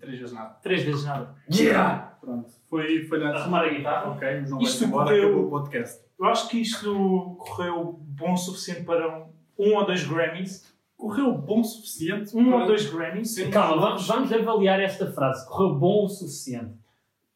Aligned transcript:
Três 0.00 0.18
vezes 0.18 0.34
nada. 0.34 0.50
Três 0.62 0.82
vezes 0.82 1.04
nada. 1.04 1.34
Yeah! 1.52 2.16
Pronto. 2.20 2.50
Foi 2.68 3.04
falhado. 3.04 3.38
Arrumar 3.38 3.64
a 3.64 3.68
guitarra. 3.68 4.10
Ok, 4.10 4.40
o 4.40 4.46
João 4.46 4.62
Isto 4.62 4.80
vai 4.80 4.88
embora, 4.88 5.16
eu... 5.16 5.24
acabou 5.28 5.46
o 5.46 5.50
podcast. 5.50 6.04
Eu 6.22 6.28
acho 6.28 6.48
que 6.48 6.58
isto 6.60 7.36
correu 7.40 7.98
bom 8.00 8.34
o 8.34 8.36
suficiente 8.36 8.84
para 8.84 9.08
um, 9.18 9.24
um 9.58 9.74
ou 9.76 9.84
dois 9.84 10.04
Grammys. 10.06 10.72
Correu 10.96 11.32
bom 11.36 11.60
o 11.60 11.64
suficiente 11.64 12.36
Um 12.36 12.48
para- 12.48 12.60
ou 12.60 12.66
dois 12.66 12.88
Grammys. 12.88 13.34
Sim. 13.34 13.50
Calma, 13.50 13.82
vamos, 13.82 14.06
vamos 14.06 14.32
avaliar 14.32 14.78
esta 14.80 15.10
frase. 15.10 15.44
Correu 15.48 15.74
bom 15.74 16.04
o 16.04 16.08
suficiente. 16.08 16.74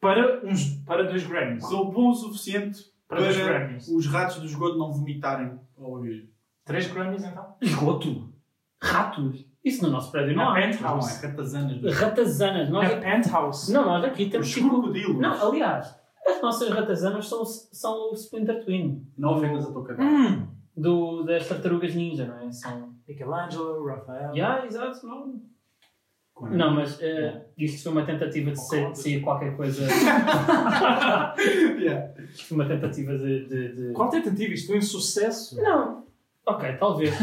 Para, 0.01 0.41
uns, 0.47 0.67
para 0.87 1.03
dois 1.03 1.27
Grammys. 1.27 1.65
Correu 1.65 1.87
bom 1.87 2.11
o 2.11 2.15
suficiente 2.15 2.85
Para 3.09 3.19
para, 3.19 3.33
dois 3.33 3.37
Grammys. 3.45 3.89
os 3.89 4.07
ratos 4.07 4.37
do 4.37 4.47
esgoto 4.47 4.79
não 4.79 4.93
vomitarem 4.93 5.59
ao 5.77 5.91
ouvir. 5.91 6.31
Três 6.65 6.87
Grammys 6.87 7.25
então? 7.25 7.55
Esgoto. 7.61 8.33
Ratos. 8.81 9.45
Isso 9.65 9.83
no 9.83 9.91
nosso 9.91 10.13
prédio 10.13 10.37
não 10.37 10.45
Na 10.45 10.51
há. 10.51 10.53
Não, 10.53 10.59
é 10.59 10.67
Penthouse. 10.71 11.27
ratazanas 11.27 11.99
Ratazanas. 11.99 12.69
Nós... 12.71 12.89
Na 12.89 12.97
Penthouse. 13.01 13.73
Não, 13.73 13.85
nós 13.85 14.05
aqui 14.05 14.27
temos 14.31 14.47
Os 14.47 14.55
tipo... 14.55 14.69
crocodilos. 14.69 15.17
Não, 15.19 15.49
aliás, 15.49 15.93
as 16.27 16.43
nossas 16.43 16.69
ratazanas 16.71 17.29
são, 17.29 17.45
são 17.45 18.11
o 18.11 18.15
Splinter 18.15 18.65
Twin. 18.65 19.07
Não 19.17 19.37
ofendas 19.37 19.67
a 19.67 19.73
tua 19.73 19.85
cadeira. 19.85 20.11
Hum. 20.11 20.47
Do, 20.77 21.23
das 21.23 21.47
tartarugas 21.49 21.95
ninja, 21.95 22.27
não 22.27 22.39
é? 22.49 22.53
São... 22.53 22.95
Michelangelo, 23.09 23.87
Rafael. 23.87 24.35
Yeah, 24.35 24.67
exato, 24.67 25.07
não. 25.07 25.41
Não, 26.51 26.75
mas 26.75 27.01
eh, 27.01 27.47
isto 27.57 27.83
foi 27.85 27.93
uma 27.93 28.05
tentativa 28.05 28.51
de 28.51 28.61
ser- 28.61 28.91
de 28.93 28.99
sair 28.99 29.21
qualquer 29.23 29.57
coisa. 29.57 29.87
Yeah. 31.81 32.13
Isto 32.25 32.47
foi 32.49 32.57
uma 32.59 32.67
tentativa 32.67 33.17
de. 33.17 33.47
de, 33.47 33.73
de- 33.75 33.93
Qual 33.95 34.09
tentativa? 34.11 34.53
Isto 34.53 34.67
foi 34.69 34.79
um 34.79 34.83
sucesso. 34.83 35.57
Não. 35.63 36.05
Ok, 36.45 36.77
talvez. 36.79 37.15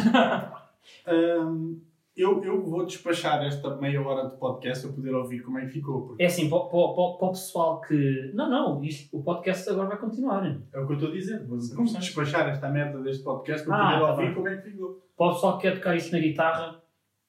Hum, 1.08 1.80
eu, 2.16 2.44
eu 2.44 2.64
vou 2.64 2.86
despachar 2.86 3.44
esta 3.44 3.76
meia 3.78 4.02
hora 4.02 4.28
de 4.30 4.38
podcast 4.38 4.86
para 4.86 4.96
poder 4.96 5.16
ouvir 5.16 5.42
como 5.42 5.58
é 5.60 5.66
que 5.66 5.72
ficou. 5.72 6.06
Porque 6.08 6.22
É 6.24 6.28
assim, 6.28 6.50
para, 6.50 6.60
para, 6.60 6.70
para, 6.70 7.18
para 7.18 7.28
o 7.28 7.32
pessoal 7.32 7.82
que. 7.82 8.32
Não, 8.34 8.50
não, 8.50 8.84
isto, 8.84 9.16
o 9.18 9.24
podcast 9.24 9.70
agora 9.70 9.88
vai 9.90 9.98
continuar. 9.98 10.46
é 10.46 10.80
o 10.80 10.86
que 10.86 10.94
eu 10.94 10.98
estou 10.98 11.10
a 11.10 11.14
dizer. 11.14 11.46
Vou 11.46 11.58
Como 11.76 11.88
despachar 11.88 12.48
esta 12.50 12.70
merda 12.70 13.00
deste 13.02 13.24
podcast 13.24 13.66
para 13.66 13.76
Ah, 13.76 13.86
poder 13.94 14.00
tá 14.06 14.12
ouvir 14.12 14.26
bem. 14.26 14.34
como 14.36 14.48
é 14.48 14.58
que 14.58 14.70
ficou. 14.72 15.02
Para 15.18 15.28
o 15.28 15.34
pessoal 15.34 15.58
que 15.58 15.62
quer 15.70 15.76
tocar 15.78 15.96
isto 15.96 16.12
na 16.12 16.20
guitarra, 16.20 16.82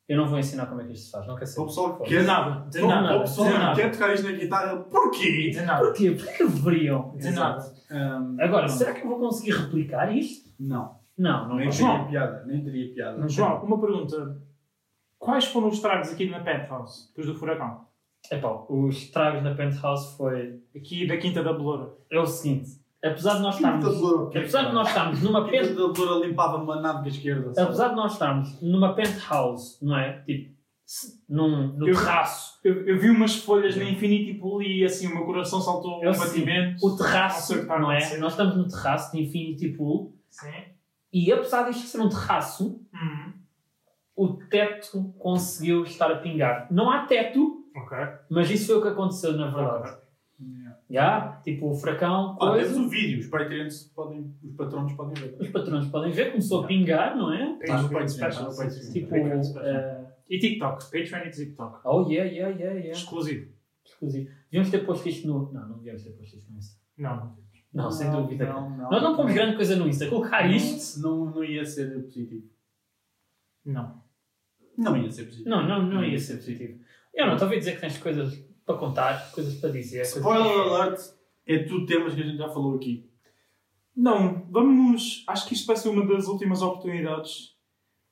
eu 0.06 0.16
não 0.18 0.26
vou 0.26 0.38
ensinar 0.38 0.66
como 0.66 0.82
é 0.82 0.84
que 0.84 0.92
isto 0.92 1.06
se 1.06 1.10
faz, 1.12 1.26
não 1.26 1.34
quer 1.34 1.40
Para 1.40 1.48
o 1.48 1.48
saber. 1.54 1.66
pessoal 1.66 1.96
que 1.96 2.02
De 2.04 2.08
quer, 2.16 2.24
nada. 2.24 2.68
De 2.68 2.78
para 2.78 2.86
o 2.86 2.88
nada. 2.88 3.20
pessoal 3.20 3.46
De 3.48 3.52
que 3.54 3.58
nada. 3.58 3.74
quer 3.80 3.90
tocar 3.90 4.14
isto 4.14 4.24
na 4.26 4.32
guitarra, 4.32 4.76
porquê? 4.84 5.50
De 5.50 5.60
nada. 5.62 5.84
Porquê? 5.84 6.10
Porquê 6.10 6.44
deveriam? 6.44 7.14
De 7.16 7.30
nada. 7.30 7.64
Hum, 7.90 8.36
Agora, 8.38 8.62
não. 8.62 8.68
será 8.68 8.92
que 8.92 9.02
eu 9.02 9.08
vou 9.08 9.18
conseguir 9.18 9.52
replicar 9.52 10.14
isto? 10.14 10.50
Não. 10.60 10.96
Não, 11.16 11.48
não 11.48 11.56
Nem 11.56 11.64
vou. 11.68 11.72
João. 11.72 11.94
teria 12.04 12.08
piada. 12.10 12.44
Nem 12.44 12.62
teria 12.64 12.92
piada. 12.92 13.28
João, 13.28 13.64
uma 13.64 13.80
pergunta. 13.80 14.42
Quais 15.24 15.44
foram 15.46 15.68
os 15.68 15.74
estragos 15.74 16.10
aqui 16.12 16.28
na 16.28 16.40
Penthouse, 16.40 17.08
depois 17.08 17.26
do 17.26 17.34
furacão? 17.34 17.86
Epá, 18.30 18.64
os 18.68 18.96
estragos 18.96 19.42
na 19.42 19.54
Penthouse 19.54 20.16
foi. 20.16 20.60
Aqui 20.76 21.06
da 21.06 21.16
Quinta 21.16 21.42
da 21.42 21.52
Beloura. 21.52 21.92
É 22.10 22.18
o 22.18 22.26
seguinte, 22.26 22.70
apesar 23.02 23.34
de 23.36 23.42
nós 23.42 23.56
Quinta 23.56 23.68
estarmos. 23.76 23.96
de 23.96 24.02
Loura, 24.02 24.38
Apesar 24.38 24.64
de 24.68 24.72
nós 24.74 24.88
estarmos 24.88 25.22
numa 25.22 25.44
Quinta 25.48 25.66
pen... 25.66 25.74
da 25.74 25.82
Loura 25.86 26.26
limpava-me 26.26 26.72
a 26.72 26.76
nádega 26.80 27.08
esquerda. 27.08 27.54
sabe? 27.54 27.66
Apesar 27.68 27.88
de 27.88 27.96
nós 27.96 28.12
estarmos 28.12 28.60
numa 28.62 28.94
penthouse, 28.94 29.78
não 29.84 29.96
é? 29.98 30.22
Tipo, 30.22 30.54
num, 31.28 31.68
no 31.78 31.88
Eu- 31.88 31.94
terraço. 31.94 32.58
Eu, 32.62 32.86
eu 32.86 32.98
vi 32.98 33.08
umas 33.10 33.36
folhas 33.36 33.76
na 33.76 33.84
Infinity 33.84 34.34
Pool 34.38 34.62
e 34.62 34.84
assim 34.84 35.06
o 35.06 35.14
meu 35.14 35.24
coração 35.24 35.60
saltou 35.60 36.02
Eu 36.02 36.12
um 36.12 36.18
batimento. 36.18 36.84
O 36.86 36.90
Não 36.90 36.96
terraço, 36.96 37.54
a 37.70 37.78
não 37.78 37.90
é? 37.92 38.16
Nós 38.18 38.32
estamos 38.32 38.56
no 38.56 38.68
terraço 38.68 39.12
de 39.12 39.22
Infinity 39.22 39.68
Pool 39.70 40.14
Sim. 40.30 40.48
e 41.12 41.30
apesar 41.32 41.68
disto 41.70 41.86
ser 41.86 42.00
um 42.00 42.08
terraço, 42.08 42.80
Uhum. 42.92 43.32
O 44.16 44.34
teto 44.48 45.12
conseguiu 45.18 45.82
estar 45.84 46.10
a 46.10 46.18
pingar. 46.18 46.68
Não 46.70 46.90
há 46.90 47.04
teto, 47.06 47.64
Ok. 47.76 47.96
mas 48.30 48.50
isso 48.50 48.66
foi 48.68 48.76
o 48.76 48.82
que 48.82 48.88
aconteceu 48.88 49.32
na 49.36 49.48
verdade. 49.50 49.98
Yeah. 50.40 50.78
Já? 50.90 51.40
Tipo, 51.44 51.70
o 51.70 51.74
fracão, 51.74 52.36
Ah, 52.40 52.50
coisa. 52.50 52.72
temos 52.72 52.86
o 52.86 52.88
vídeo. 52.90 53.20
Os 53.20 53.26
patrons 53.28 53.92
podem, 53.94 54.34
os 54.42 54.52
patronos 54.56 54.92
podem 54.92 55.14
ver. 55.14 55.36
Os 55.40 55.48
patrões 55.48 55.86
podem 55.88 56.12
ver, 56.12 56.30
começou 56.30 56.64
a 56.64 56.66
pingar, 56.66 57.16
não 57.16 57.32
é? 57.32 57.56
Está 57.60 57.82
no 57.82 57.88
Patreon. 57.90 58.50
Tipo, 58.92 59.14
eh, 59.16 60.06
E 60.28 60.38
TikTok. 60.38 60.84
Patreon 60.84 61.26
e 61.26 61.30
TikTok. 61.30 61.80
oh 61.84 62.02
yeah, 62.10 62.30
yeah, 62.30 62.48
yeah, 62.56 62.74
yeah. 62.78 62.90
Exclusivo. 62.92 63.52
Exclusivo. 63.84 64.30
Devíamos 64.50 64.70
ter 64.70 64.84
posto 64.86 65.08
isto 65.08 65.26
no. 65.28 65.52
Não, 65.52 65.68
não 65.68 65.76
devíamos 65.78 66.02
ter 66.02 66.10
posto 66.12 66.36
isto 66.36 66.50
no 66.52 66.58
Insta. 66.58 66.78
Não. 66.98 67.36
Não, 67.72 67.90
sem 67.90 68.10
dúvida. 68.10 68.46
Não, 68.46 68.70
não. 68.70 68.90
Nós 68.90 69.02
não 69.02 69.16
pomos 69.16 69.32
grande 69.34 69.56
coisa 69.56 69.76
no 69.76 69.86
Insta. 69.88 70.08
Colocar 70.08 70.48
isto. 70.50 71.00
Não, 71.02 71.26
não 71.26 71.42
ia 71.44 71.64
ser 71.64 71.90
positivo. 72.02 72.46
Não. 73.64 74.02
Não 74.76 74.96
ia 74.96 75.10
ser 75.10 75.24
positivo. 75.24 75.48
Não, 75.48 75.66
não, 75.66 75.82
não 75.86 76.04
ia 76.04 76.18
ser 76.18 76.34
positivo. 76.36 76.78
Eu 77.14 77.26
não, 77.26 77.34
estou 77.34 77.46
a 77.46 77.48
ouvir 77.48 77.58
dizer 77.60 77.74
que 77.76 77.80
tens 77.80 77.98
coisas 77.98 78.34
para 78.66 78.76
contar, 78.76 79.30
coisas 79.32 79.54
para 79.56 79.70
dizer. 79.70 79.98
coisas- 79.98 80.16
Spoiler 80.16 80.60
alert 80.60 81.00
é 81.46 81.58
tudo 81.60 81.86
temas 81.86 82.14
que 82.14 82.20
a 82.22 82.24
gente 82.24 82.38
já 82.38 82.48
falou 82.48 82.74
aqui. 82.76 83.08
Não, 83.96 84.46
vamos. 84.50 85.24
Acho 85.28 85.46
que 85.46 85.54
isto 85.54 85.66
vai 85.66 85.76
ser 85.76 85.88
uma 85.88 86.04
das 86.06 86.26
últimas 86.26 86.62
oportunidades 86.62 87.54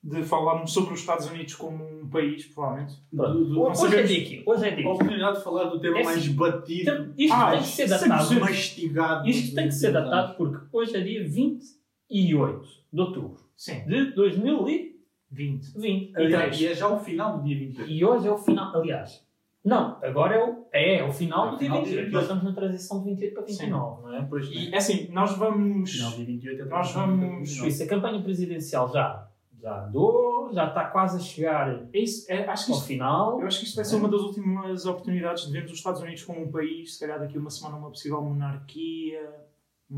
de 0.04 0.22
falarmos 0.24 0.72
sobre 0.72 0.94
os 0.94 1.00
Estados 1.00 1.26
Unidos 1.28 1.54
como 1.54 1.84
um 1.84 2.08
país, 2.08 2.46
provavelmente. 2.46 2.94
Do- 3.12 3.44
do- 3.44 3.60
Hoje 3.62 3.70
é 3.72 3.74
sabemos- 3.88 4.10
dia 4.10 4.22
aqui. 4.22 4.42
Hoje 4.46 4.64
é 4.64 4.66
A 4.66 4.70
dia 4.70 4.78
aqui. 4.80 4.88
oportunidade 4.88 5.38
de 5.38 5.44
falar 5.44 5.64
do 5.64 5.80
tema 5.80 5.98
É 6.00 6.04
mais 6.04 6.28
batido. 6.28 6.80
Então, 6.90 7.14
Isto 7.16 7.34
Ah, 7.34 7.50
tem 7.52 7.60
que 7.60 7.66
ser 7.66 7.88
datado. 7.88 8.24
100%. 8.28 8.40
mastigado. 8.40 9.28
Isto 9.28 9.54
tem 9.54 9.64
que 9.68 9.74
ser 9.74 9.92
datado 9.92 10.36
porque 10.36 10.66
hoje 10.72 10.96
é 10.96 11.00
dia 11.00 11.28
28 11.28 12.68
de 12.92 13.00
outubro 13.00 13.40
Sim. 13.56 13.84
de 13.86 14.06
2020. 14.14 14.91
20. 15.32 15.72
E 15.78 16.12
Aliás, 16.14 16.56
três. 16.56 16.60
e 16.60 16.66
é 16.66 16.74
já 16.74 16.88
o 16.88 16.98
final 17.00 17.38
do 17.38 17.44
dia 17.44 17.58
28. 17.58 17.90
E 17.90 18.04
hoje 18.04 18.28
é 18.28 18.30
o 18.30 18.38
final. 18.38 18.74
Aliás, 18.76 19.24
não, 19.64 19.96
agora 20.02 20.34
é 20.34 20.44
o, 20.44 20.66
é, 20.72 20.98
é 20.98 21.04
o 21.04 21.12
final 21.12 21.48
É 21.48 21.50
do 21.52 21.56
dia 21.58 21.66
final 21.68 21.78
do 21.80 21.84
28. 21.86 22.04
dia 22.08 22.12
Nós 22.14 22.22
estamos 22.22 22.44
na 22.44 22.52
transição 22.52 22.98
de 23.02 23.10
28 23.10 23.34
para 23.34 23.46
Sim. 23.46 23.52
29, 23.60 24.02
não 24.02 24.14
é? 24.14 24.20
Depois, 24.22 24.46
E 24.50 24.74
é 24.74 24.76
assim, 24.76 25.08
nós 25.12 25.36
vamos. 25.36 25.92
do 25.92 26.16
dia 26.16 26.26
28 26.26 26.62
é 26.62 26.64
Nós 26.66 26.92
vamos- 26.92 27.48
isso, 27.50 27.82
a 27.82 27.86
campanha 27.86 28.22
presidencial 28.22 28.92
já, 28.92 29.28
já 29.60 29.86
andou, 29.86 30.52
já 30.52 30.66
está 30.68 30.84
quase 30.86 31.16
a 31.16 31.20
chegar 31.20 31.86
É 31.92 31.98
isso, 31.98 32.30
é- 32.30 32.44
acho 32.46 32.66
que 32.66 32.72
ao 32.72 32.78
isto, 32.78 32.88
final. 32.88 33.40
eu 33.40 33.46
acho 33.46 33.60
que 33.60 33.64
isto 33.66 33.76
vai 33.76 33.84
ser 33.84 33.96
uma 33.96 34.08
das 34.08 34.20
últimas 34.20 34.84
oportunidades 34.84 35.46
de 35.46 35.52
vermos 35.52 35.70
os 35.70 35.78
Estados 35.78 36.02
Unidos 36.02 36.24
como 36.24 36.42
um 36.42 36.50
país, 36.50 36.94
se 36.94 37.00
calhar 37.00 37.18
daqui 37.20 37.36
a 37.38 37.40
uma 37.40 37.48
semana 37.50 37.76
uma 37.76 37.88
possível 37.88 38.20
monarquia, 38.20 39.30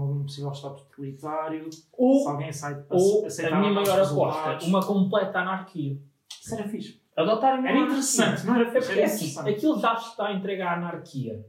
um 0.03 0.22
possível 0.25 0.50
Estado 0.50 0.77
totalitário. 0.77 1.72
Se 1.72 1.87
Ou, 1.93 2.28
alguém 2.28 2.53
sai 2.53 2.84
ou 2.91 3.27
aceitar 3.27 3.56
a 3.56 3.60
minha 3.60 3.72
maior 3.72 4.00
aposta, 4.00 4.64
uma 4.67 4.85
completa 4.85 5.38
anarquia. 5.41 5.99
Isso 6.29 6.55
era 6.55 6.69
fixe. 6.69 7.02
Adotarem 7.17 7.61
uma 7.61 7.69
Era 7.69 7.79
interessante, 7.79 8.44
não 8.44 8.55
era 8.56 8.64
É 8.69 8.73
fixe? 8.73 8.87
porque 8.87 9.00
Era 9.00 9.06
assim, 9.06 9.50
aquilo 9.50 9.79
já 9.81 9.94
está 9.94 10.32
entregue 10.32 10.62
à 10.62 10.75
anarquia. 10.75 11.46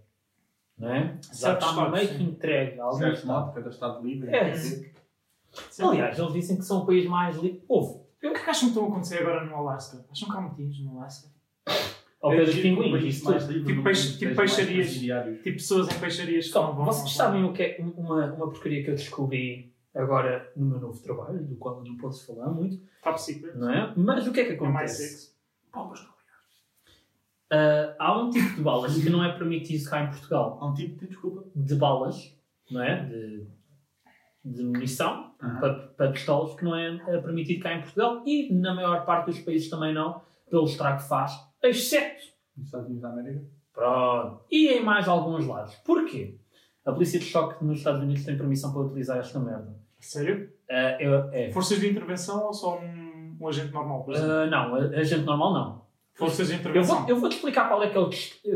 Não 0.78 0.90
é? 0.94 1.18
Já 1.34 1.54
está 1.54 1.72
meio 1.74 1.86
estados, 1.86 2.10
que 2.10 2.18
sim. 2.18 2.24
entregue. 2.24 2.80
a 2.80 2.84
algum 2.84 2.98
Certo, 2.98 3.14
estado. 3.16 3.40
modo, 3.40 3.54
cada 3.54 3.70
Estado 3.70 4.04
livre. 4.06 4.36
É. 4.36 4.54
Sim. 4.54 5.84
Aliás, 5.88 6.20
eles 6.20 6.34
dizem 6.34 6.58
que 6.58 6.64
são 6.64 6.80
o 6.80 6.86
país 6.86 7.06
mais 7.08 7.38
livre. 7.38 7.64
Houve. 7.68 7.94
O 8.00 8.06
que 8.20 8.28
é 8.28 8.34
que 8.34 8.50
acham 8.50 8.62
que 8.62 8.66
estão 8.68 8.84
a 8.86 8.88
acontecer 8.90 9.20
agora 9.20 9.46
no 9.46 9.56
Alasca? 9.56 10.06
Acham 10.12 10.30
que 10.30 10.38
há 10.38 10.42
motivos 10.42 10.80
no 10.84 10.98
Alasca? 11.00 11.30
Ao 12.26 12.34
É 12.34 12.38
pé 12.38 12.46
dos 12.46 12.56
o 12.58 12.62
pinguins. 12.62 13.20
Tipo 13.22 13.70
no 13.76 13.84
peixe- 13.84 14.18
tipo 14.18 14.36
peixarias. 14.36 14.94
Tipo 14.94 15.44
pessoas 15.44 15.96
em 15.96 16.00
peixarias 16.00 16.46
que 16.48 16.52
Só, 16.52 16.68
não 16.68 16.76
vão. 16.76 16.86
vocês 16.86 17.12
sabem 17.14 17.44
o 17.44 17.54
que 17.54 17.62
é 17.64 17.78
uma, 17.98 18.26
uma 18.34 18.50
porcaria 18.50 18.84
que 18.84 18.90
eu 18.90 18.96
descobri 18.96 19.74
agora 19.94 20.52
no 20.56 20.66
meu 20.66 20.80
novo 20.80 21.02
trabalho, 21.02 21.44
do 21.44 21.56
qual 21.56 21.78
eu 21.78 21.84
não 21.86 21.98
posso 21.98 22.26
falar 22.26 22.50
muito, 22.50 22.82
Top 23.04 23.22
secret. 23.22 23.56
não 23.58 23.70
é? 23.72 23.94
Mas 23.96 24.26
o 24.28 24.32
que 24.34 24.40
é 24.40 24.46
que 24.46 24.54
É 24.54 24.60
mais 24.70 24.92
acontece? 24.92 25.10
sexo. 25.10 25.36
Palmas 25.72 26.04
não. 26.04 26.16
Ah, 27.52 27.96
há 28.00 28.22
um 28.22 28.30
tipo 28.30 28.56
de 28.56 28.62
balas 28.62 28.98
que 29.02 29.10
não 29.10 29.24
é 29.24 29.32
permitido 29.38 29.88
cá 29.90 30.04
em 30.04 30.08
Portugal. 30.10 30.58
Há 30.60 30.66
um 30.68 30.74
tipo 30.74 31.00
de 31.00 31.08
desculpa. 31.08 31.44
De 31.56 31.76
balas, 31.76 32.36
não 32.72 32.82
é? 32.82 33.06
De 33.06 33.48
de 34.48 34.64
munição 34.64 35.32
para, 35.60 35.74
para 35.98 36.12
pistolas 36.12 36.54
que 36.54 36.64
não 36.64 36.76
é 36.76 37.02
eh, 37.08 37.18
permitido 37.18 37.64
cá 37.64 37.74
em 37.74 37.82
Portugal 37.82 38.22
e 38.28 38.54
na 38.54 38.76
maior 38.76 39.04
parte 39.04 39.26
dos 39.32 39.40
países 39.40 39.72
também 39.72 39.92
não, 39.92 40.22
pelo 40.52 40.66
estrago 40.66 41.02
que 41.02 41.10
faz, 41.10 41.32
exceto 41.64 42.22
Nos 42.58 42.68
Estados 42.68 42.86
Unidos 42.88 43.02
da 43.04 43.10
América. 43.10 43.46
Pronto. 43.74 44.42
E 44.52 44.68
em 44.70 44.84
mais 44.84 45.08
alguns 45.08 45.46
lados. 45.46 45.76
Porquê? 45.86 46.38
A 46.86 46.92
polícia 46.92 47.20
de 47.20 47.26
choque 47.26 47.64
nos 47.66 47.80
Estados 47.80 48.02
Unidos 48.02 48.24
tem 48.24 48.38
permissão 48.38 48.72
para 48.72 48.82
utilizar 48.82 49.18
esta 49.18 49.40
merda. 49.40 49.76
Sério? 50.00 50.50
Ah, 50.70 50.98
eu- 51.00 51.30
é. 51.34 51.52
Forças 51.52 51.80
de 51.80 51.90
intervenção 51.90 52.46
ou 52.46 52.54
só 52.54 52.80
um, 52.80 53.38
um 53.42 53.48
agente 53.48 53.74
normal? 53.74 54.04
por 54.04 54.14
exemplo? 54.14 54.32
Ah, 54.32 54.46
não, 54.46 54.76
a, 54.76 54.80
a 54.80 55.04
gente 55.04 55.24
normal 55.26 55.54
não. 55.54 55.86
Forças 56.14 56.48
de 56.48 56.54
Eu 56.54 56.60
intervenção. 56.60 57.00
vou, 57.02 57.10
eu 57.10 57.16
vou 57.20 57.28
te 57.30 57.36
explicar 57.36 57.68
qual 57.68 57.84
é, 57.84 57.90
que 57.90 57.98
é 57.98 58.00
o, 58.00 58.10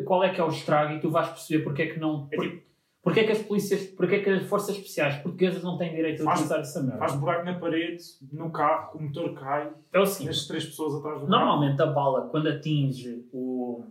qual 0.06 0.24
é 0.24 0.30
que 0.30 0.40
é 0.40 0.44
o 0.44 0.48
estrago 0.50 0.94
e 0.94 1.00
tu 1.02 1.10
vais 1.10 1.28
perceber 1.28 1.64
porque 1.64 1.82
é 1.82 1.88
que 1.88 2.00
não. 2.00 2.28
É 2.32 2.36
por- 2.38 2.46
tipo- 2.46 2.69
porque 3.02 3.22
é 3.22 3.24
que 3.24 3.32
as 3.32 3.42
polícias, 3.42 3.86
porque 3.88 4.16
é 4.16 4.20
que 4.24 4.30
as 4.30 4.44
forças 4.44 4.76
especiais 4.76 5.16
portuguesas 5.18 5.64
não 5.64 5.78
têm 5.78 5.96
direito 5.96 6.28
a 6.28 6.32
utilizar 6.34 6.60
essa 6.60 6.82
merda? 6.82 6.98
Faz 7.00 7.16
buraco 7.16 7.46
na 7.46 7.58
parede, 7.60 8.04
no 8.32 8.52
carro, 8.52 8.98
o 8.98 9.02
motor 9.04 9.34
cai, 9.34 9.72
É 9.94 10.00
o 10.00 10.06
seguinte. 10.06 10.32
as 10.32 10.46
três 10.48 10.66
pessoas 10.66 10.96
atrás 10.96 11.22
do 11.22 11.28
carro. 11.28 11.30
Normalmente 11.46 11.82
a 11.82 11.86
bala, 11.88 12.28
quando 12.30 12.48
atinge 12.50 13.26
o, 13.32 13.86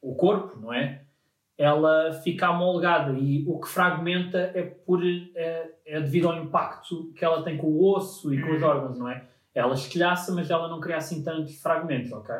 o 0.00 0.14
corpo, 0.14 0.58
não 0.60 0.72
é? 0.72 1.02
Ela 1.58 2.12
fica 2.22 2.48
amolgada 2.48 3.12
e 3.18 3.42
o 3.48 3.58
que 3.58 3.66
fragmenta 3.68 4.38
é, 4.54 4.62
por, 4.62 5.00
é, 5.02 5.70
é 5.86 6.00
devido 6.00 6.28
ao 6.28 6.36
impacto 6.36 7.10
que 7.16 7.24
ela 7.24 7.42
tem 7.42 7.56
com 7.56 7.66
o 7.68 7.94
osso 7.96 8.32
e 8.34 8.40
com 8.42 8.52
os 8.54 8.62
Uhum. 8.62 8.68
órgãos, 8.68 8.98
não 8.98 9.08
é? 9.08 9.24
Ela 9.54 9.72
estilhaça, 9.74 10.34
mas 10.34 10.50
ela 10.50 10.68
não 10.68 10.80
cria 10.80 10.98
assim 10.98 11.22
tantos 11.24 11.58
fragmentos, 11.62 12.12
ok? 12.12 12.34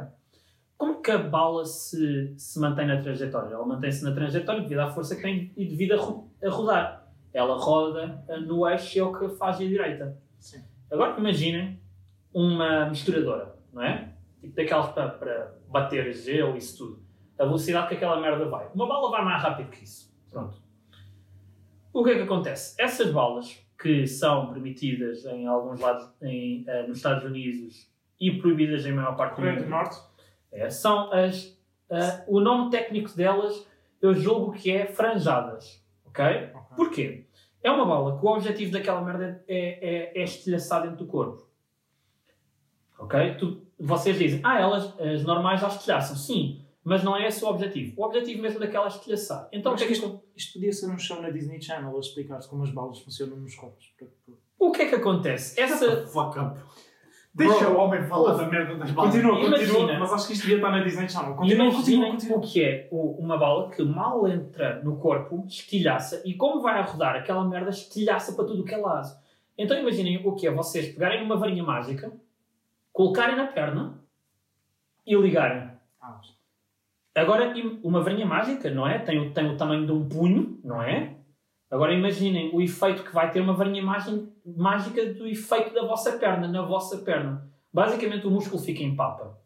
Como 0.77 1.01
que 1.01 1.11
a 1.11 1.19
bala 1.19 1.65
se, 1.65 2.35
se 2.37 2.59
mantém 2.61 2.87
na 2.87 3.01
trajetória? 3.01 3.55
Ela 3.55 3.65
mantém-se 3.67 4.05
na 4.05 4.13
trajetória 4.13 4.61
devido 4.63 4.81
à 4.81 4.91
força 4.91 5.17
que 5.17 5.23
tem 5.23 5.53
e 5.57 5.65
devido 5.67 5.93
a, 5.93 5.97
ro- 5.97 6.31
a 6.45 6.51
rodar. 6.51 7.09
Ela 7.33 7.57
roda 7.57 8.25
no 8.47 8.69
eixo 8.69 8.97
e 8.97 9.01
é 9.01 9.05
o 9.05 9.13
que 9.13 9.29
faz 9.37 9.57
a 9.57 9.61
direita. 9.61 10.19
Sim. 10.39 10.63
Agora 10.91 11.19
imaginem 11.19 11.81
uma 12.33 12.87
misturadora, 12.89 13.57
não 13.73 13.83
é? 13.83 14.13
Tipo 14.41 14.55
daquelas 14.55 14.91
para, 14.91 15.09
para 15.09 15.55
bater 15.69 16.13
gelo 16.13 16.55
e 16.55 16.59
isso 16.59 16.77
tudo. 16.79 17.03
A 17.39 17.45
velocidade 17.45 17.89
que 17.89 17.95
aquela 17.95 18.21
merda 18.21 18.47
vai. 18.49 18.69
Uma 18.75 18.87
bala 18.87 19.11
vai 19.11 19.25
mais 19.25 19.43
rápido 19.43 19.71
que 19.71 19.85
isso. 19.85 20.15
Pronto. 20.31 20.59
O 21.93 22.05
que 22.05 22.11
é 22.11 22.15
que 22.17 22.23
acontece? 22.23 22.75
Essas 22.81 23.11
balas 23.11 23.59
que 23.79 24.07
são 24.07 24.53
permitidas 24.53 25.25
em 25.27 25.47
alguns 25.47 25.81
lados 25.81 26.09
em, 26.23 26.65
eh, 26.67 26.87
nos 26.87 26.99
Estados 26.99 27.25
Unidos 27.25 27.91
e 28.21 28.33
proibidas 28.39 28.85
em 28.87 28.93
maior 28.93 29.17
parte 29.17 29.33
do 29.33 29.37
Coreia 29.37 29.57
do 29.57 29.63
mundo, 29.63 29.71
Norte. 29.71 29.97
É, 30.53 30.71
são 30.71 31.13
as. 31.13 31.57
ah, 31.91 32.25
o 32.27 32.41
nome 32.41 32.71
técnico 32.71 33.15
delas 33.17 33.67
eu 34.01 34.15
julgo 34.15 34.53
que 34.53 34.71
é 34.71 34.87
franjadas. 34.87 35.83
Ok? 36.05 36.25
Ok. 36.25 36.77
Porquê? 36.77 37.27
É 37.63 37.71
uma 37.71 37.85
bala 37.85 38.19
que 38.19 38.25
o 38.25 38.29
objetivo 38.29 38.73
daquela 38.73 39.01
merda 39.03 39.43
é, 39.49 40.13
é, 40.15 40.21
é 40.21 40.25
estilhaçar 40.25 40.83
dentro 40.83 40.99
do 40.99 41.07
corpo. 41.07 41.47
Ok? 42.99 43.35
Tu- 43.39 43.67
vocês 43.79 44.17
dizem, 44.19 44.41
ah, 44.43 44.59
elas, 44.61 44.99
as 44.99 45.23
normais 45.25 45.61
já 45.61 45.69
estilhaçam. 45.69 46.17
Sim, 46.17 46.65
mas 46.83 47.03
não 47.05 47.15
é 47.17 47.27
esse 47.27 47.45
o 47.45 47.49
objetivo. 47.49 48.01
O 48.01 48.05
objetivo 48.07 48.41
mesmo 48.41 48.59
daquela 48.61 48.87
é 48.87 48.89
estilhaçar. 48.89 49.49
Então, 49.53 49.73
o 49.73 49.77
que, 49.77 49.85
é 49.85 49.87
que, 49.87 49.93
isto, 49.93 50.23
isto 50.35 50.53
podia 50.55 50.73
ser 50.73 50.87
um 50.89 50.99
show 50.99 51.21
na 51.21 51.29
Disney 51.31 51.61
Channel 51.61 51.95
a 51.95 52.01
explicar-se 52.01 52.49
como 52.49 52.63
as 52.63 52.71
balas 52.71 52.99
funcionam 53.01 53.37
nos 53.37 53.55
corpos. 53.55 53.93
O 54.59 54.71
que 54.73 54.83
é 54.83 54.89
que 54.89 54.95
acontece? 54.95 55.61
Essa, 55.61 56.07
Fuck 56.07 56.39
up. 56.39 56.59
Deixa 57.37 57.69
o 57.69 57.77
homem 57.77 58.03
falar 58.05 58.33
da 58.35 58.49
merda 58.49 58.77
das 58.77 58.91
balas. 58.93 59.13
Continua, 59.15 59.39
Imagina. 59.39 59.75
continua, 59.79 59.99
mas 60.01 60.13
acho 60.15 60.27
que 60.27 60.33
isto 60.33 60.43
devia 60.43 60.57
estar 60.57 60.71
na 60.71 60.83
Disney 60.83 61.09
Channel. 61.09 61.35
Continua, 61.35 61.67
continua, 61.67 62.07
Imaginem 62.07 62.11
continua. 62.13 62.39
o 62.39 62.41
que 62.41 62.65
é 62.65 62.89
o- 62.91 63.17
uma 63.21 63.37
bala 63.37 63.71
que 63.71 63.83
mal 63.83 64.27
entra 64.27 64.81
no 64.83 64.97
corpo, 64.97 65.45
estilhaça, 65.47 66.23
e 66.25 66.33
como 66.35 66.63
vai 66.63 66.79
a 66.79 66.83
rodar 66.85 67.15
aquela 67.17 67.45
merda, 67.45 67.69
estilhaça 67.69 68.33
para 68.35 68.45
tudo 68.47 68.63
o 68.63 68.65
que 68.65 68.75
é 68.75 68.79
lado. 68.79 69.09
Então 69.59 69.79
imaginem 69.79 70.21
o 70.27 70.35
que 70.35 70.47
é 70.47 70.51
vocês 70.51 70.89
pegarem 70.95 71.23
uma 71.23 71.37
varinha 71.37 71.63
mágica, 71.63 72.11
colocarem 72.93 73.37
na 73.37 73.47
perna 73.47 73.99
e 75.07 75.15
ligarem. 75.15 75.71
Ah, 76.01 76.19
Agora, 77.17 77.53
uma 77.83 78.01
varinha 78.03 78.25
mágica, 78.27 78.71
não 78.71 78.87
é? 78.87 78.99
Tem, 78.99 79.31
tem 79.33 79.47
o 79.51 79.57
tamanho 79.57 79.85
de 79.87 79.93
um 79.93 80.09
punho, 80.09 80.59
não 80.65 80.83
é? 80.83 81.16
Agora 81.71 81.93
imaginem 81.93 82.51
o 82.55 82.61
efeito 82.61 83.03
que 83.03 83.13
vai 83.13 83.31
ter 83.31 83.41
uma 83.41 83.53
varinha 83.55 83.83
mági- 83.83 84.29
mágica 84.45 85.13
do 85.15 85.27
efeito 85.27 85.75
da 85.75 85.85
vossa 85.85 86.17
perna, 86.19 86.47
na 86.47 86.63
vossa 86.63 86.99
perna. 86.99 87.51
Basicamente 87.73 88.27
o 88.27 88.31
músculo 88.31 88.63
fica 88.63 88.83
em 88.83 88.95
papa. 88.95 89.37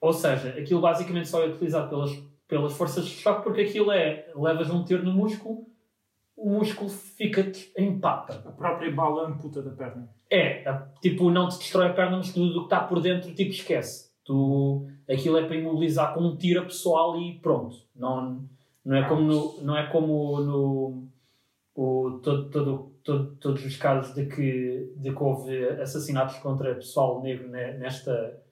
Ou 0.00 0.12
seja, 0.12 0.50
aquilo 0.50 0.80
basicamente 0.80 1.28
só 1.28 1.42
é 1.42 1.48
utilizado 1.48 1.88
pelas, 1.88 2.12
pelas 2.46 2.76
forças 2.76 3.04
de 3.06 3.10
choque 3.12 3.42
porque 3.42 3.62
aquilo 3.62 3.90
é, 3.90 4.30
levas 4.36 4.70
um 4.70 4.84
tiro 4.84 5.02
no 5.02 5.12
músculo, 5.12 5.66
o 6.36 6.50
músculo 6.50 6.90
fica 6.90 7.50
em 7.76 7.98
papa. 7.98 8.34
a 8.46 8.52
própria 8.52 8.92
bala 8.92 9.26
amputa 9.28 9.62
da 9.62 9.70
perna. 9.70 10.08
É, 10.30 10.68
a- 10.68 10.86
tipo, 11.00 11.30
não 11.30 11.48
te 11.48 11.58
destrói 11.58 11.88
a 11.88 11.92
perna, 11.94 12.18
mas 12.18 12.32
tudo 12.32 12.50
o 12.56 12.58
que 12.60 12.66
está 12.74 12.80
por 12.80 13.00
dentro, 13.00 13.34
tipo, 13.34 13.50
esquece. 13.50 14.12
Tu, 14.24 14.86
aquilo 15.10 15.36
é 15.38 15.44
para 15.46 15.56
imobilizar 15.56 16.14
com 16.14 16.20
um 16.20 16.36
tiro 16.36 16.62
pessoal 16.64 17.18
e 17.20 17.38
pronto. 17.40 17.76
Não, 17.94 18.44
não 18.84 18.96
é 18.96 19.08
como 19.08 19.22
no, 19.22 19.62
não 19.62 19.76
é 19.76 19.86
como 19.86 20.40
no, 20.40 21.08
o, 21.74 22.20
todo, 22.22 22.50
todo, 22.50 22.92
todo- 23.02 23.36
todos 23.36 23.64
os 23.64 23.76
casos 23.76 24.14
de 24.14 24.26
que, 24.26 24.92
de 24.96 25.12
que 25.14 25.22
houve 25.22 25.64
assassinatos 25.80 26.36
contra 26.38 26.74
pessoal 26.74 27.22
negro 27.22 27.48
ne- 27.48 27.74
nesta, 27.78 28.42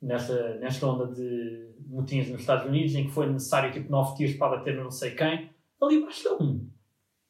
nesta, 0.00 0.54
nesta 0.56 0.86
onda 0.86 1.06
de 1.14 1.70
motins 1.86 2.28
nos 2.30 2.40
Estados 2.40 2.66
Unidos, 2.66 2.94
em 2.94 3.04
que 3.04 3.10
foi 3.12 3.26
necessário, 3.30 3.72
tipo, 3.72 3.90
nove 3.90 4.16
tiros 4.16 4.34
para 4.36 4.56
bater 4.56 4.76
não 4.76 4.90
sei 4.90 5.12
quem. 5.12 5.50
Ali 5.80 6.02
basta 6.04 6.34
um. 6.42 6.68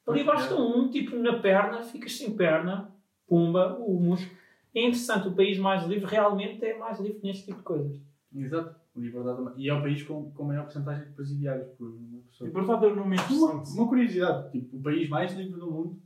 Ali 0.07 0.23
basta 0.23 0.55
um, 0.55 0.89
tipo, 0.89 1.15
na 1.17 1.39
perna, 1.39 1.83
ficas 1.83 2.17
sem 2.17 2.33
perna, 2.35 2.89
pumba, 3.27 3.77
o 3.79 3.99
músculo. 3.99 4.37
É 4.73 4.81
interessante, 4.81 5.27
o 5.27 5.35
país 5.35 5.57
mais 5.57 5.85
livre 5.85 6.05
realmente 6.09 6.63
é 6.65 6.77
mais 6.77 6.99
livre 6.99 7.19
neste 7.23 7.45
tipo 7.45 7.57
de 7.57 7.63
coisas. 7.63 7.99
Exato. 8.33 8.75
Liberdade. 8.97 9.53
E 9.57 9.69
é 9.69 9.73
o 9.73 9.81
país 9.81 10.03
com, 10.03 10.31
com 10.31 10.43
maior 10.43 10.63
porcentagem 10.63 11.05
de 11.07 11.13
presidiários 11.13 11.67
por 11.77 11.87
uma 11.89 12.21
pessoa. 12.23 12.47
Liberdade 12.47 12.85
é 12.85 12.87
um 12.89 12.95
nome 12.95 13.15
Uma, 13.15 13.23
interessante. 13.23 13.77
uma 13.77 13.87
curiosidade, 13.87 14.51
tipo, 14.51 14.77
o 14.77 14.81
país 14.81 15.09
mais 15.09 15.33
livre 15.33 15.59
do 15.59 15.71
mundo 15.71 16.01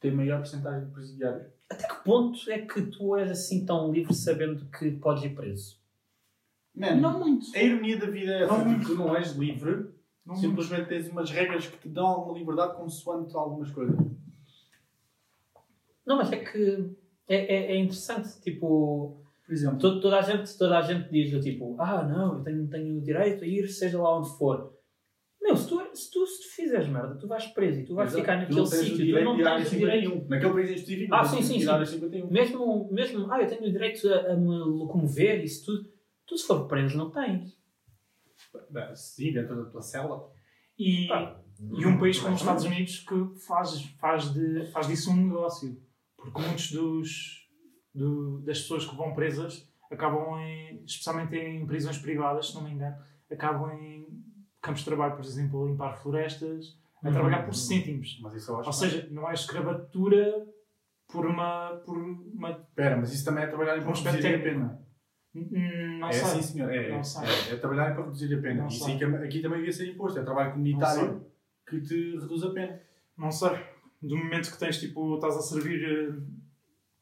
tem 0.00 0.10
maior 0.12 0.38
porcentagem 0.38 0.86
de 0.86 0.92
presidiários. 0.92 1.46
Até 1.70 1.88
que 1.88 2.04
ponto 2.04 2.38
é 2.50 2.58
que 2.60 2.82
tu 2.82 3.16
és 3.16 3.30
assim 3.30 3.64
tão 3.66 3.90
livre 3.92 4.14
sabendo 4.14 4.64
que 4.70 4.90
podes 4.92 5.24
ir 5.24 5.34
preso? 5.34 5.78
Mano, 6.74 7.00
Não 7.00 7.18
muito. 7.18 7.46
a 7.54 7.62
ironia 7.62 7.98
da 7.98 8.06
vida 8.06 8.30
é 8.32 8.42
essa, 8.42 8.56
Não 8.64 8.74
tipo, 8.78 8.86
tu 8.86 8.94
não 8.96 9.16
és 9.16 9.32
livre, 9.36 9.72
Não 10.24 10.34
muito. 10.34 10.40
simplesmente 10.40 10.88
tens 10.88 11.08
umas 11.08 11.30
regras 11.30 11.66
que 11.66 11.78
te 11.78 11.88
dão 11.88 12.06
alguma 12.06 12.38
liberdade 12.38 12.76
consoante 12.76 13.34
algumas 13.34 13.70
coisas. 13.70 13.96
Não, 16.06 16.16
mas 16.16 16.30
é 16.32 16.36
que 16.36 16.94
é, 17.28 17.36
é, 17.36 17.72
é 17.72 17.76
interessante, 17.76 18.40
tipo, 18.40 19.25
Por 19.46 19.52
exemplo, 19.52 19.78
to- 19.78 20.00
toda, 20.00 20.18
a 20.18 20.22
gente, 20.22 20.58
toda 20.58 20.76
a 20.78 20.82
gente 20.82 21.08
diz, 21.08 21.30
do 21.30 21.40
tipo, 21.40 21.76
ah, 21.80 22.02
não, 22.02 22.38
eu 22.38 22.42
tenho, 22.44 22.68
tenho 22.68 22.98
o 22.98 23.00
direito 23.00 23.44
a 23.44 23.46
ir 23.46 23.68
seja 23.68 24.00
lá 24.02 24.18
onde 24.18 24.28
for. 24.36 24.74
Meu, 25.40 25.56
se 25.56 25.68
tu, 25.68 25.80
se 25.94 26.10
tu, 26.10 26.26
se 26.26 26.42
tu 26.42 26.54
fizeres 26.56 26.88
merda, 26.88 27.14
tu 27.14 27.28
vais 27.28 27.46
preso 27.46 27.78
e 27.80 27.84
tu 27.84 27.94
vais 27.94 28.08
exato, 28.10 28.20
ficar 28.22 28.36
naquele 28.38 28.66
sítio, 28.66 28.96
tu 28.96 29.04
direito 29.04 29.24
não 29.24 29.36
tens 29.36 29.72
o 29.72 29.76
direito 29.76 30.08
51. 30.10 30.28
Naquele 30.28 30.52
país 30.52 30.70
em 30.70 30.74
específico, 30.74 31.14
Ah, 31.14 31.24
sim, 31.24 31.42
sim, 31.42 31.60
sim. 31.60 31.68
à 31.68 31.74
área 31.74 31.86
51. 31.86 32.30
Mesmo, 32.30 32.88
mesmo, 32.92 33.32
ah, 33.32 33.40
eu 33.40 33.48
tenho 33.48 33.62
o 33.68 33.70
direito 33.72 34.08
a, 34.12 34.32
a 34.32 34.36
me 34.36 34.48
locomover, 34.48 35.44
isso 35.44 35.64
tudo. 35.66 35.88
Tu, 36.26 36.36
se 36.36 36.46
for 36.48 36.66
preso, 36.66 36.96
não 36.98 37.10
tens. 37.10 37.56
Sim, 38.94 39.32
dentro 39.32 39.56
da 39.64 39.70
tua 39.70 39.82
cela. 39.82 40.28
E, 40.78 41.06
Pá, 41.06 41.40
e 41.60 41.86
um 41.86 41.98
país 41.98 42.18
como 42.18 42.34
os 42.34 42.40
Estados 42.40 42.64
Unidos 42.64 42.98
que 43.00 43.38
faz, 43.46 43.82
faz, 44.00 44.32
de, 44.34 44.66
faz 44.72 44.88
disso 44.88 45.10
um 45.12 45.26
negócio. 45.28 45.80
Porque 46.16 46.40
muitos 46.40 46.72
dos, 46.72 47.45
do- 47.96 48.38
das 48.40 48.60
pessoas 48.60 48.84
que 48.84 48.94
vão 48.96 49.14
presas 49.14 49.66
acabam 49.90 50.38
em, 50.40 50.82
especialmente 50.84 51.36
em 51.36 51.64
prisões 51.66 51.98
privadas, 51.98 52.48
se 52.48 52.54
não 52.54 52.62
me 52.62 52.70
engano, 52.72 52.96
acabam 53.30 53.70
em 53.72 54.06
campos 54.60 54.80
de 54.80 54.86
trabalho, 54.86 55.14
por 55.16 55.24
exemplo, 55.24 55.64
a 55.64 55.68
limpar 55.68 55.96
florestas, 56.02 56.76
a 57.02 57.06
Uhum. 57.06 57.12
trabalhar 57.12 57.44
por 57.44 57.54
cêntimos. 57.54 58.18
Eu 58.20 58.28
acho 58.58 58.66
Ou 58.66 58.72
seja, 58.72 59.08
não 59.10 59.30
é 59.30 59.34
escravatura 59.34 60.46
por 61.08 61.24
uma. 61.26 61.80
Por 61.84 61.96
uma 61.96 62.50
Espera, 62.50 62.96
mas 62.96 63.12
isso 63.12 63.24
também 63.24 63.44
é 63.44 63.46
trabalhar 63.46 63.78
para 63.78 63.88
Um 63.88 63.92
aspecto 63.92 64.16
reduzir 64.22 64.34
a 64.34 64.42
pena. 64.42 64.86
Hum, 65.34 65.98
não 66.00 66.08
é 66.08 66.12
sei. 66.12 66.40
sim, 66.40 66.42
senhor. 66.42 66.72
É, 66.72 66.90
Não 66.90 66.98
é, 66.98 67.02
sei. 67.04 67.28
é, 67.28 67.54
é 67.54 67.56
trabalhar 67.58 67.94
para 67.94 68.04
reduzir 68.04 68.34
a 68.34 68.40
pena. 68.40 68.60
Não 68.62 68.68
Isso 68.68 68.86
aí 68.86 68.98
que 68.98 69.04
aqui 69.04 69.40
também 69.42 69.58
devia 69.58 69.72
ser 69.72 69.88
imposto. 69.92 70.18
É 70.18 70.22
trabalho 70.24 70.52
comunitário 70.52 71.26
que 71.68 71.80
te 71.80 72.16
reduz 72.18 72.42
a 72.42 72.50
pena. 72.50 72.80
Não 73.16 73.30
sei. 73.30 73.50
Do 74.02 74.16
momento 74.16 74.50
que 74.50 74.58
tens, 74.58 74.78
tipo, 74.80 75.14
estás 75.14 75.36
a 75.36 75.40
servir 75.42 75.82
eh, 75.84 76.12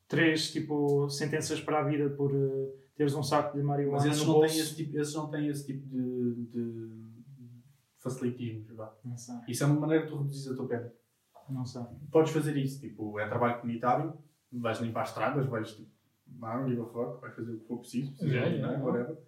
três, 0.09 0.51
tipo, 0.53 1.09
sentenças 1.09 1.61
para 1.61 1.81
a 1.81 1.83
vida 1.85 2.11
por 2.11 2.31
eh, 2.35 2.73
teres 2.97 3.15
um 3.15 3.23
saco 3.23 3.57
de 3.57 3.63
marihuana 3.63 3.99
Mas 3.99 4.07
esses 4.13 4.21
no 4.27 4.33
não, 4.33 4.35
bolso. 4.41 4.55
têm 4.55 4.63
esse 4.63 4.77
tipo, 4.77 4.99
esses 4.99 5.15
não 5.15 5.31
têm 5.31 5.47
esse 5.49 5.67
tipo 5.67 5.87
de, 5.89 6.35
de 6.53 7.05
facilitismo. 7.99 8.75
vá. 8.77 8.93
Não 9.05 9.17
sei. 9.17 9.35
Isso 9.49 9.65
é 9.65 9.67
uma 9.67 9.81
maneira 9.81 10.05
de 10.05 10.11
tu 10.11 10.19
reduzir 10.19 10.53
a 10.53 10.57
tua 10.57 10.69
pena. 10.69 10.93
Não 11.49 11.65
sei. 11.65 11.83
Podes 12.11 12.33
fazer 12.33 12.57
isso. 12.57 12.81
Tipo, 12.81 13.19
é 13.19 13.29
trabalho 13.29 13.61
comunitário. 13.61 14.15
Vais 14.53 14.79
limpar 14.81 15.03
estradas, 15.05 15.47
vais 15.47 15.73
tipo, 15.73 15.91
não, 16.39 16.69
give 16.69 16.81
a 16.81 16.85
fuck, 16.87 17.21
vais 17.21 17.35
fazer 17.35 17.53
o 17.53 17.59
que 17.59 17.67
for 17.67 17.79
preciso. 17.79 18.15
Yeah, 18.25 18.49
não 18.51 18.57
é? 18.57 18.59
yeah. 18.73 18.85
Whatever. 18.85 19.19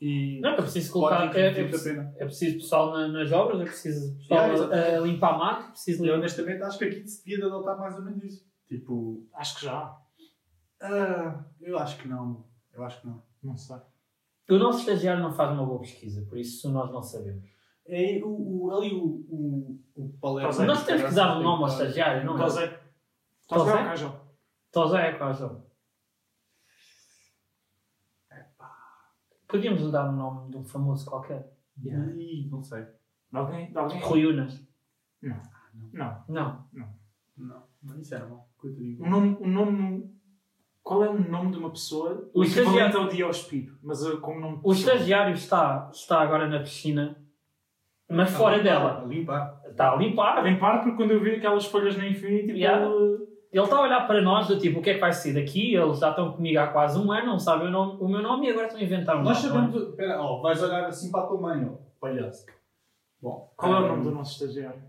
E 0.00 0.40
Não, 0.40 0.50
é 0.50 0.56
preciso 0.56 0.92
colocar. 0.94 1.36
É, 1.36 1.40
é, 1.42 1.50
a 1.50 1.68
preciso, 1.68 2.00
é 2.00 2.24
preciso 2.24 2.56
pessoal 2.56 2.90
na- 2.94 3.08
nas 3.08 3.30
obras, 3.30 3.60
é 3.60 3.64
preciso 3.64 4.16
pessoal 4.16 4.48
Yeah, 4.48 4.94
a, 4.94 4.98
a 4.98 5.00
limpar 5.02 5.36
mato, 5.38 5.64
é 5.66 5.70
preciso 5.72 5.98
Eu 5.98 6.04
limpar. 6.06 6.18
honestamente 6.20 6.62
acho 6.62 6.78
que 6.78 6.84
aqui 6.86 7.06
se 7.06 7.22
devia 7.22 7.36
de 7.36 7.44
adotar 7.44 7.78
mais 7.78 7.94
ou 7.96 8.02
menos 8.02 8.24
isso. 8.24 8.46
Tipo, 8.66 9.26
Acho 9.34 9.58
que 9.58 9.66
já. 9.66 9.98
Ah, 10.80 11.44
eu 11.60 11.78
acho 11.78 11.98
que 11.98 12.08
não. 12.08 12.44
Eu 12.72 12.84
acho 12.84 13.00
que 13.00 13.06
não. 13.06 13.22
Não 13.42 13.56
sei. 13.56 13.76
O 14.48 14.58
nosso 14.58 14.80
estagiário 14.80 15.22
não 15.22 15.32
faz 15.32 15.52
uma 15.52 15.64
boa 15.64 15.80
pesquisa, 15.80 16.26
por 16.28 16.36
isso 16.36 16.70
nós 16.70 16.90
não 16.90 17.02
sabemos. 17.02 17.48
É 17.86 18.20
o, 18.22 18.28
o, 18.28 18.70
ali 18.76 18.92
o, 18.94 19.04
o, 19.04 19.80
o 19.94 20.08
Palermo. 20.20 20.64
Nós 20.64 20.84
temos 20.84 21.02
que 21.08 21.14
dar 21.14 21.38
um 21.38 21.42
nome 21.42 21.64
ao 21.64 21.68
estagiário, 21.68 22.24
não 22.24 22.36
é? 22.36 22.38
Tosé. 22.38 22.80
Tosé? 23.48 23.72
Ou 23.72 23.78
Cajal? 23.78 24.26
Tosé 24.72 25.08
é 25.08 25.12
quase. 25.12 25.44
Podíamos 29.48 29.82
lhe 29.82 29.90
dar 29.90 30.08
um 30.08 30.16
nome 30.16 30.50
de 30.50 30.56
um 30.56 30.64
famoso 30.64 31.08
qualquer. 31.08 31.52
Ih, 31.82 32.48
não 32.50 32.62
sei. 32.62 32.82
De 32.82 33.38
alguém? 33.38 33.70
De 33.70 33.78
alguém? 33.78 34.00
Rui 34.00 34.26
Unas. 34.26 34.64
Não. 35.92 36.24
Não. 36.28 36.68
Não, 37.36 37.62
não 37.82 38.00
isso 38.00 38.14
era 38.14 38.28
mal. 38.28 38.48
Coitadinho. 38.56 39.04
Um 39.04 39.10
nome, 39.10 39.36
um 39.40 39.48
nome. 39.48 40.19
Qual 40.90 41.04
é 41.04 41.08
o 41.08 41.16
nome 41.30 41.52
de 41.52 41.58
uma 41.58 41.70
pessoa? 41.70 42.28
O 42.34 42.40
O 42.40 42.44
equivalente 42.44 42.96
ao 42.96 43.06
Diospiro, 43.06 43.78
mas 43.80 44.04
uh, 44.04 44.18
como 44.18 44.40
nome 44.40 44.56
de 44.56 44.62
O 44.64 44.72
estagiário 44.72 45.32
está, 45.34 45.88
está 45.92 46.20
agora 46.20 46.48
na 46.48 46.58
piscina, 46.58 47.16
mas 48.10 48.28
fora 48.32 48.56
A 48.56 48.58
dela. 48.58 49.04
limpar. 49.06 49.60
Está 49.70 49.90
a 49.90 49.92
A 49.92 49.96
limpar. 49.96 50.44
limpar 50.44 50.80
porque 50.82 50.96
quando 50.96 51.12
eu 51.12 51.20
vi 51.22 51.36
aquelas 51.36 51.64
folhas 51.64 51.96
na 51.96 52.08
Infinity, 52.08 52.46
tipo, 52.46 52.58
Yeah. 52.58 52.86
ele- 52.86 53.20
Ele 53.52 53.62
está 53.64 53.76
a 53.76 53.82
olhar 53.82 54.04
para 54.06 54.20
nós 54.20 54.48
do 54.48 54.58
tipo, 54.58 54.80
o 54.80 54.82
que 54.82 54.90
é 54.90 54.94
que 54.94 55.00
vai 55.00 55.12
ser 55.12 55.32
daqui? 55.34 55.74
Eles 55.76 56.00
já 56.00 56.10
estão 56.10 56.32
comigo 56.32 56.58
há 56.58 56.66
quase 56.66 56.98
um 56.98 57.10
ano, 57.12 57.26
não 57.28 57.38
sabem 57.38 57.68
o, 57.68 57.70
nome- 57.70 57.98
o 58.00 58.08
meu 58.08 58.20
nome 58.22 58.46
e 58.48 58.50
agora 58.50 58.66
estão 58.66 58.80
a 58.80 58.84
inventar 58.84 59.16
um 59.16 59.22
Nós 59.22 59.42
nome. 59.44 59.48
não 59.56 59.62
é? 59.62 59.66
sabemos. 59.70 59.90
Espera, 59.90 60.20
ó, 60.22 60.40
vais 60.40 60.60
olhar 60.62 60.84
assim 60.86 61.10
para 61.12 61.20
a 61.22 61.26
tua 61.28 61.40
mãe, 61.40 61.68
ó. 61.72 61.76
Palhaço. 62.00 62.46
Bom. 63.22 63.52
Qual 63.56 63.72
é 63.72 63.80
o 63.80 63.84
ah, 63.84 63.88
nome 63.88 64.02
do 64.02 64.10
nosso 64.10 64.32
estagiário? 64.42 64.82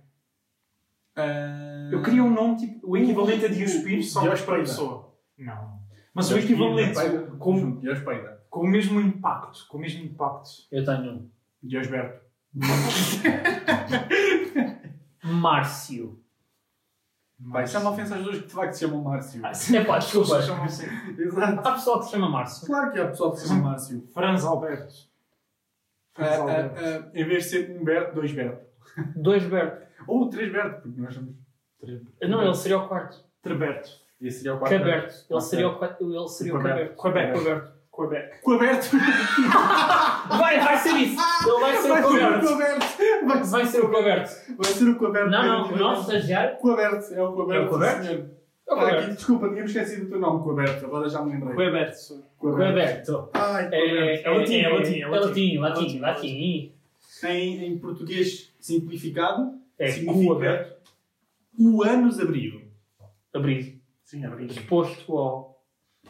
ah, 1.16 1.90
Eu 1.92 2.02
queria 2.02 2.24
um 2.24 2.32
nome 2.34 2.56
tipo 2.58 2.88
o 2.90 2.98
equivalente 2.98 3.46
a 3.46 3.50
o- 3.50 3.52
Diospiro, 3.52 4.02
só 4.04 4.26
mais 4.26 4.42
para 4.42 4.56
a 4.56 4.60
pessoa. 4.60 5.12
Não. 5.38 5.81
Mas 6.14 6.30
o 6.32 6.38
equivalente, 6.38 7.00
com, 7.40 7.82
com 8.50 8.62
o 8.62 8.68
mesmo 8.68 9.00
impacto. 9.00 9.66
Com 9.68 9.78
o 9.78 9.82
mesmo 9.82 10.04
impacto. 10.04 10.50
Eu 10.72 10.84
tenho 10.84 11.12
um. 11.12 11.30
Diosberto. 11.64 12.22
Márcio. 15.24 16.20
Vai, 17.40 17.64
isso 17.64 17.78
é 17.78 17.80
uma 17.80 17.92
ofensa 17.92 18.16
às 18.16 18.22
pessoas 18.22 18.40
que 18.40 18.48
de 18.48 18.54
facto 18.54 18.74
se 18.74 18.80
chamam 18.82 19.02
Márcio. 19.02 19.42
Ah, 19.44 19.54
sim. 19.54 19.78
Epá, 19.78 19.98
desculpa. 19.98 20.38
Exato. 20.38 21.68
Há 21.68 21.72
pessoal 21.74 22.00
que 22.00 22.06
se 22.06 22.12
chama 22.12 22.30
Márcio. 22.30 22.68
Claro 22.68 22.92
que 22.92 23.00
há 23.00 23.08
pessoal 23.08 23.32
que 23.32 23.40
se 23.40 23.48
chama 23.48 23.62
Márcio. 23.62 24.08
Franz 24.14 24.44
Alberto. 24.44 24.94
Ah, 26.16 26.16
Franz 26.16 26.32
ah, 26.32 26.42
Alberto. 26.42 26.76
ah, 26.80 27.12
em 27.14 27.26
vez 27.26 27.44
de 27.46 27.50
ser 27.50 27.80
um 27.80 27.84
Berto, 27.84 28.16
dois 28.16 28.32
Berto. 28.32 28.66
Dois 29.16 29.44
Berto. 29.46 29.88
Ou 30.08 30.30
três 30.30 30.52
Berto, 30.52 30.82
porque 30.82 31.02
nós 31.02 31.14
somos. 31.14 31.36
Não, 32.22 32.44
ele 32.44 32.56
seria 32.56 32.78
o 32.78 32.88
quarto. 32.88 33.24
Treberto. 33.42 33.90
Esse 34.22 34.38
seria 34.38 34.54
o 34.56 34.60
quarto. 34.60 34.78
Caberto. 34.78 35.14
Ele 35.14 35.26
Ok. 35.30 35.42
seria 35.42 35.68
o, 35.68 35.76
qua- 35.78 35.98
ele 36.00 36.28
seria 36.30 36.56
o 36.56 36.58
Quebec. 36.62 36.96
Caberto. 37.02 37.02
Quebec. 37.02 37.72
Quebec. 37.94 38.42
Quebec. 38.42 38.42
Aberto. 38.46 38.92
Vai, 40.38 40.60
vai 40.60 40.78
ser 40.78 40.90
isso. 40.98 41.22
Ele 41.48 41.60
vai 41.60 41.78
ser 41.78 41.92
o 41.92 41.96
Caberto. 41.96 42.48
Coberto. 42.48 42.86
Vai 43.28 43.44
Vai 43.44 43.66
ser 43.66 43.80
o 43.84 43.92
Caberto. 43.92 44.56
Vai 44.58 44.72
ser 44.72 44.90
o 44.90 44.96
coberto. 44.98 45.30
Não, 45.30 45.44
não, 45.44 45.74
o 45.74 45.78
nosso 45.78 46.02
estagiário 46.12 46.58
Coberto, 46.58 47.14
é 47.14 47.22
o 47.24 47.34
coberto. 47.34 47.64
É 47.64 47.66
o 47.66 47.70
coberto? 47.70 48.04
senhor. 48.06 48.30
é 48.68 48.74
o 48.74 48.78
Ah, 48.80 48.88
aqui, 48.90 49.12
desculpa, 49.12 49.50
tínhamos 49.50 49.72
esquecido 49.76 50.06
o 50.06 50.10
teu 50.10 50.20
nome, 50.20 50.44
Coberto. 50.44 50.86
Agora 50.86 51.10
já 51.10 51.22
me 51.22 51.32
lembrei. 51.34 51.56
Quebec. 51.56 51.96
Coberto. 52.38 53.30
Ai, 53.34 53.66
É, 53.72 54.18
Coberto. 54.24 54.28
É 54.28 54.30
latim, 54.38 54.56
é 54.56 54.62
é 54.64 54.70
latim, 54.70 54.94
é 54.96 55.02
É 55.02 55.08
latim. 55.08 55.28
latim, 55.28 55.58
latim, 55.58 56.00
Latim, 56.00 56.00
latim. 56.00 56.76
Em, 57.24 57.66
em 57.66 57.78
português 57.80 58.52
simplificado, 58.60 59.52
É 59.78 59.88
significa 59.90 60.34
Coberto. 60.34 60.76
o 61.60 61.84
anos 61.84 62.20
abrigo. 62.20 62.62
Abrigo. 63.34 63.81
Sim, 64.12 64.26
abrigo. 64.26 64.52
Exposto 64.52 65.18
ao, 65.18 65.64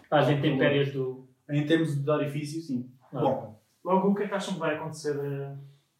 às 0.09 0.27
intempéries 0.27 0.91
do. 0.91 1.27
Em 1.47 1.63
termos 1.67 1.93
de 2.03 2.09
orifício, 2.09 2.59
sim. 2.59 2.89
Bom, 3.13 3.59
Logo, 3.85 4.09
o 4.09 4.15
que 4.15 4.23
é 4.23 4.27
que 4.27 4.33
acham 4.33 4.55
que 4.55 4.59
vai 4.59 4.75
acontecer? 4.75 5.15
eh? 5.23 5.55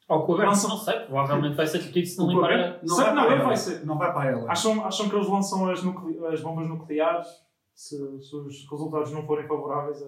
Ao 0.08 0.26
Coberto, 0.26 0.50
Lançam- 0.50 0.70
não 0.72 0.78
sei, 0.78 1.00
provavelmente 1.02 1.56
vai 1.56 1.68
ser 1.68 1.78
despedido 1.78 2.08
se 2.08 2.18
não 2.18 2.28
limpar 2.28 2.52
a. 2.54 2.80
Não, 2.84 2.96
vai 2.96 3.14
não, 3.14 3.24
para 3.26 3.36
ela. 3.36 3.44
vai 3.46 3.58
ser. 3.58 3.86
Não 3.86 3.98
vai 4.00 4.14
para 4.14 4.30
ela. 4.32 4.52
Acham, 4.52 4.84
acham 4.86 5.10
que 5.10 5.16
eles 5.16 5.28
lançam 5.28 5.70
as, 5.70 5.84
nucle- 5.84 6.26
as 6.26 6.42
bombas 6.42 6.68
nucleares 6.68 7.28
se, 7.74 7.96
se 8.20 8.36
os 8.36 8.68
resultados 8.70 9.12
não 9.12 9.26
forem 9.28 9.48
favoráveis 9.48 10.02
a. 10.02 10.08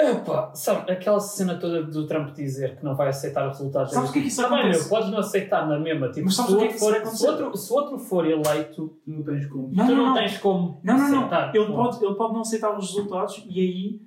Epá, 0.00 0.54
sabe, 0.54 0.92
aquela 0.92 1.18
cena 1.18 1.56
toda 1.56 1.82
do 1.82 2.06
Trump 2.06 2.32
dizer 2.32 2.76
que 2.76 2.84
não 2.84 2.94
vai 2.94 3.08
aceitar 3.08 3.48
os 3.48 3.58
resultados. 3.58 3.92
Sabes 3.92 4.10
o 4.10 4.12
que 4.12 4.20
é 4.20 4.22
que 4.22 4.28
isso 4.28 4.46
acontece? 4.46 4.80
meu, 4.80 4.88
podes 4.88 5.10
não 5.10 5.18
aceitar 5.18 5.66
na 5.66 5.78
mesma. 5.78 6.08
Tipo, 6.10 6.26
Mas 6.26 6.36
se, 6.36 6.42
sabes 6.42 6.52
o 6.54 6.58
que 6.58 6.64
é 6.64 6.66
outro 6.66 6.70
que 6.70 6.76
isso 6.76 6.84
for, 6.84 6.92
vai 7.02 7.16
se, 7.16 7.26
outro, 7.26 7.56
se 7.56 7.72
outro 7.72 7.98
for 7.98 8.24
eleito, 8.26 8.96
não 9.04 9.24
tens 9.24 9.46
como. 9.46 9.70
Não, 9.74 9.86
tu 9.86 9.90
não, 9.90 9.96
não, 9.96 10.06
não. 10.06 10.14
tens 10.14 10.38
como 10.38 10.80
Não, 10.84 10.96
não, 10.98 11.08
não. 11.08 11.18
aceitar. 11.18 11.54
Ele 11.56 11.66
Bom, 11.66 11.74
pode, 11.74 12.04
ele 12.04 12.14
pode 12.14 12.32
não 12.32 12.40
aceitar 12.42 12.78
os 12.78 12.86
resultados 12.86 13.44
e 13.48 13.60
aí 13.60 14.00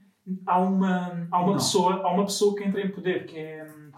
há 0.45 0.59
uma, 0.59 1.27
há 1.29 1.39
uma, 1.39 1.47
Não. 1.47 1.53
pessoa, 1.55 1.93
há 1.95 2.13
uma 2.13 2.23
pessoa 2.23 2.55
que 2.55 2.63
entra 2.63 2.81
em 2.81 2.89
poder, 2.89 3.25
que 3.25 3.37
é. 3.37 3.65
hum, 3.65 3.91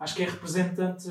Acho 0.00 0.16
que 0.16 0.22
é 0.22 0.26
representante. 0.26 1.08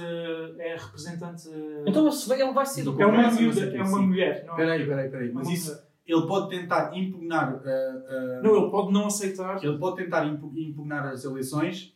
É 0.59 0.75
representante. 0.77 1.47
Então 1.85 2.07
ele 2.07 2.53
vai 2.53 2.65
ser 2.65 2.83
do 2.83 2.99
é 3.01 3.05
uma, 3.05 3.31
miúda, 3.31 3.61
não 3.65 3.71
quê, 3.71 3.77
é 3.77 3.83
uma 3.83 4.01
mulher. 4.01 4.43
Não, 4.47 4.53
é? 4.53 4.57
Peraí, 4.57 4.85
peraí, 4.87 5.09
peraí. 5.09 5.31
Mas 5.31 5.47
Uma 5.47 5.53
isso. 5.53 5.92
Ele 6.05 6.27
pode 6.27 6.49
tentar 6.49 6.95
impugnar. 6.97 7.61
ah, 7.65 8.03
ah, 8.09 8.41
Não, 8.43 8.55
ele 8.57 8.69
pode 8.69 8.91
não 8.91 9.07
aceitar. 9.07 9.63
Ele 9.63 9.77
pode 9.77 9.97
tentar 10.03 10.25
impu- 10.25 10.53
impugnar 10.57 11.05
as 11.07 11.23
eleições, 11.23 11.95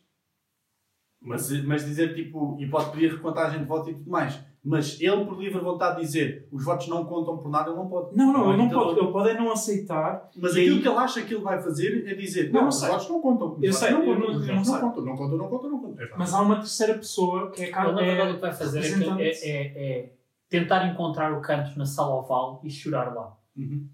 mas, 1.20 1.50
mas 1.64 1.84
dizer 1.84 2.14
tipo. 2.14 2.56
E 2.60 2.68
pode 2.68 2.90
pedir 2.92 3.12
recontagem 3.12 3.58
de 3.60 3.64
voto 3.66 3.90
e 3.90 3.94
tudo 3.94 4.10
mais. 4.10 4.38
Mas 4.64 5.00
ele, 5.00 5.24
por 5.24 5.38
livre 5.40 5.60
vontade, 5.60 6.00
dizer 6.00 6.46
os 6.52 6.64
votos 6.64 6.88
não 6.88 7.04
contam 7.04 7.38
por 7.38 7.48
nada, 7.48 7.70
ele 7.70 7.78
não 7.78 7.88
pode. 7.88 8.14
Não, 8.16 8.32
não, 8.32 8.48
ele 8.52 8.58
não 8.58 8.68
pode. 8.68 8.98
Ele 9.00 9.12
pode 9.12 9.28
é 9.30 9.34
não 9.34 9.50
aceitar. 9.52 10.28
Mas 10.36 10.52
aquilo 10.52 10.76
aí- 10.76 10.82
que 10.82 10.88
ele 10.88 10.96
acha 10.98 11.22
que 11.22 11.34
ele 11.34 11.42
vai 11.42 11.60
fazer 11.62 12.06
é 12.06 12.14
dizer: 12.14 12.46
Não, 12.52 12.52
não, 12.54 12.60
não 12.62 12.68
os 12.68 12.80
votos 12.86 13.08
não 13.08 13.20
contam. 13.20 13.54
Os 13.56 13.62
Eu 13.62 13.72
sei, 13.72 13.90
não 13.90 14.02
eu 14.04 14.14
contam. 14.16 14.32
não- 14.32 14.46
não 14.46 14.54
não 14.56 14.80
contam. 14.80 15.04
Não 15.04 15.16
contam, 15.16 15.38
não 15.38 15.48
contam, 15.48 15.70
não 15.70 15.80
contam. 15.80 16.04
Epá. 16.04 16.16
Mas 16.18 16.34
há 16.34 16.40
uma 16.42 16.56
terceira 16.56 16.94
pessoa 16.94 17.50
que 17.50 17.62
é, 17.62 17.66
Ele, 17.66 17.72
na 17.76 17.92
verdade, 17.92 18.30
o 18.30 18.32
é, 18.32 18.34
que 18.34 18.40
vai 18.40 18.52
fazer 18.52 18.80
é, 18.80 19.22
é, 19.22 19.30
é- 19.30 19.98
é 20.00 20.12
tentar 20.48 20.86
encontrar 20.88 21.32
o 21.32 21.40
canto 21.40 21.76
na 21.78 21.86
sala 21.86 22.14
oval 22.16 22.60
e 22.64 22.70
chorar 22.70 23.14
lá. 23.14 23.36
Uhum. 23.56 23.88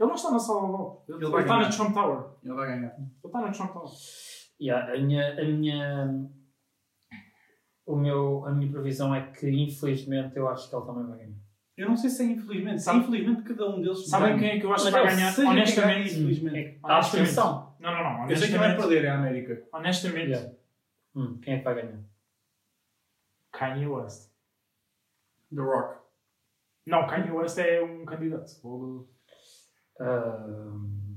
Ele 0.00 0.08
não 0.08 0.14
está 0.14 0.30
na 0.30 0.38
sala 0.38 0.62
oval. 0.64 1.04
Ele, 1.06 1.18
Ele 1.18 1.24
ele 1.26 1.32
vai 1.32 1.42
está 1.42 1.58
na. 1.58 1.68
Trump 1.68 1.92
Tower. 1.94 2.24
Ele 2.42 2.54
vai 2.54 2.66
ganhar. 2.68 2.94
Ele 2.98 3.10
está 3.24 3.40
na 3.42 3.50
Trump 3.52 3.72
Tower. 3.72 3.90
Yeah, 4.60 4.94
a 4.94 4.98
minha, 4.98 5.40
a 5.40 5.44
minha, 5.44 6.30
o 7.86 7.96
meu, 7.96 8.44
a 8.46 8.50
minha 8.52 8.70
previsão 8.70 9.14
é 9.14 9.30
que, 9.30 9.48
infelizmente, 9.50 10.36
eu 10.36 10.48
acho 10.48 10.68
que 10.70 10.74
ele 10.76 10.86
também 10.86 11.06
vai 11.06 11.18
ganhar. 11.18 11.36
Eu 11.76 11.88
não 11.88 11.96
sei 11.96 12.10
se 12.10 12.22
é 12.22 12.26
infelizmente. 12.26 12.80
Se 12.82 12.88
é 12.88 12.92
Sabe- 12.92 12.98
infelizmente 13.00 13.42
cada 13.42 13.68
um 13.70 13.80
deles. 13.80 14.06
Sabem 14.08 14.28
ganha. 14.30 14.38
quem 14.38 14.48
é 14.50 14.60
que 14.60 14.66
eu 14.66 14.72
acho 14.72 14.84
que 14.86 14.90
vai 14.90 15.00
eu 15.02 15.06
ganhar? 15.06 15.38
Honestamente. 15.50 16.10
infelizmente. 16.12 16.58
É, 16.58 16.78
a 16.82 16.96
abstenção. 16.98 17.74
Não, 17.78 17.90
não, 17.94 18.02
não. 18.18 18.30
Eu 18.30 18.36
sei 18.36 18.48
quem 18.48 18.58
vai 18.58 18.76
perder 18.76 19.04
é 19.04 19.08
a 19.08 19.14
América. 19.18 19.66
Honestamente. 19.72 20.30
Yeah. 20.30 20.52
Hum, 21.14 21.38
quem 21.42 21.54
é 21.54 21.58
que 21.58 21.64
vai 21.64 21.74
ganhar? 21.74 22.00
Kanye 23.52 23.86
West. 23.86 24.30
The 25.54 25.60
Rock. 25.62 25.98
Não, 26.86 27.06
Kanye 27.06 27.30
West 27.30 27.58
é 27.58 27.82
um 27.82 28.04
candidato. 28.04 28.60
Vou- 28.62 29.08
Ah, 30.00 30.46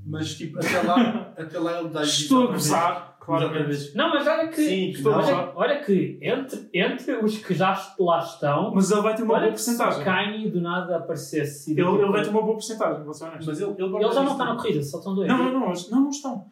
Mas 0.06 0.36
tipo, 0.36 0.60
até 0.60 0.82
lá, 0.82 1.32
até 1.38 1.58
lá 1.60 1.80
ele 1.80 1.90
dá 1.90 2.04
Estou 2.04 2.44
a 2.44 2.48
gozar, 2.52 3.18
claramente. 3.20 3.96
Não, 3.96 4.10
mas 4.10 4.28
olha 4.28 4.48
que, 4.50 4.56
Sim, 4.62 4.92
que 4.92 4.98
Estou 4.98 5.14
olha, 5.14 5.52
olha 5.56 5.80
que 5.84 6.20
entre, 6.22 6.70
entre 6.74 7.14
os 7.24 7.38
que 7.38 7.54
já 7.54 7.74
lá 7.98 8.20
estão, 8.20 8.74
Mas 8.76 8.92
ele 8.92 9.02
vai 9.02 9.16
ter 9.16 9.24
uma 9.24 9.40
boa 9.40 9.46
se 9.46 9.52
porcentagem. 9.76 10.04
Kanye 10.04 10.50
do 10.50 10.60
nada 10.62 10.98
aparecesse. 10.98 11.72
Ele, 11.72 11.82
ele 11.82 11.88
vai 11.90 12.00
pouco- 12.06 12.22
ter 12.22 12.30
uma 12.30 12.42
boa 12.42 12.54
porcentagem, 12.56 13.04
vou 13.04 13.14
ser 13.14 13.24
honesto. 13.26 13.46
Mas 13.48 13.62
ele, 13.62 13.72
ele, 13.78 13.96
Ele 13.96 14.12
já 14.14 14.22
não 14.24 14.32
está 14.34 14.46
na 14.46 14.56
corrida, 14.58 14.84
só 14.84 14.98
estão 14.98 15.16
dois. 15.16 15.28
Não, 15.30 15.38
não, 15.38 15.52
não, 15.54 15.74
não, 15.92 16.02
não 16.02 16.10
estão. 16.10 16.46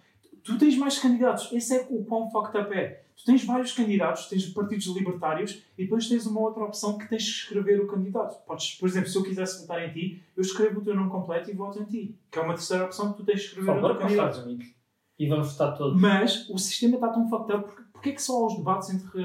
Tu 0.44 0.58
tens 0.58 0.78
mais 0.78 0.98
candidatos. 1.00 1.52
Esse 1.52 1.78
é 1.78 1.88
o 1.90 2.04
quão 2.04 2.30
fucked 2.30 2.58
up 2.58 2.74
é. 2.74 3.04
Tu 3.16 3.26
tens 3.26 3.46
vários 3.46 3.72
candidatos, 3.74 4.28
tens 4.28 4.48
partidos 4.48 4.88
libertários 4.88 5.64
e 5.78 5.84
depois 5.84 6.10
tens 6.10 6.26
uma 6.26 6.42
outra 6.42 6.64
opção 6.64 6.98
que 6.98 7.08
tens 7.08 7.24
de 7.24 7.30
escrever 7.30 7.80
o 7.80 7.88
candidato. 7.88 8.44
Podes, 8.46 8.74
por 8.76 8.90
exemplo, 8.90 9.10
se 9.10 9.18
eu 9.18 9.24
quisesse 9.24 9.62
votar 9.62 9.88
em 9.88 9.94
ti, 9.94 10.24
eu 10.36 10.42
escrevo 10.42 10.80
o 10.80 10.84
teu 10.84 10.96
nome 10.96 11.12
completo 11.12 11.52
e 11.52 11.54
voto 11.54 11.80
em 11.80 11.86
ti. 11.86 12.18
Que 12.32 12.40
é 12.40 12.42
uma 12.42 12.56
terceira 12.56 12.86
opção 12.86 13.12
que 13.12 13.20
tu 13.20 13.26
tens 13.26 13.42
de 13.42 13.48
escrever 13.48 13.72
o 13.72 13.88
teu 13.88 13.98
candidato. 13.98 14.40
Unidos. 14.42 14.74
E 15.20 15.28
vamos 15.28 15.52
votar 15.52 15.78
todos. 15.78 16.02
Mas 16.02 16.50
o 16.50 16.58
sistema 16.58 16.96
está 16.96 17.10
tão 17.10 17.30
fucked 17.30 17.56
up 17.56 17.66
porque, 17.66 17.84
porque 17.94 18.10
é 18.10 18.14
que 18.14 18.22
só 18.24 18.42
há 18.42 18.48
os 18.48 18.58
debates 18.58 18.90
entre, 18.90 19.22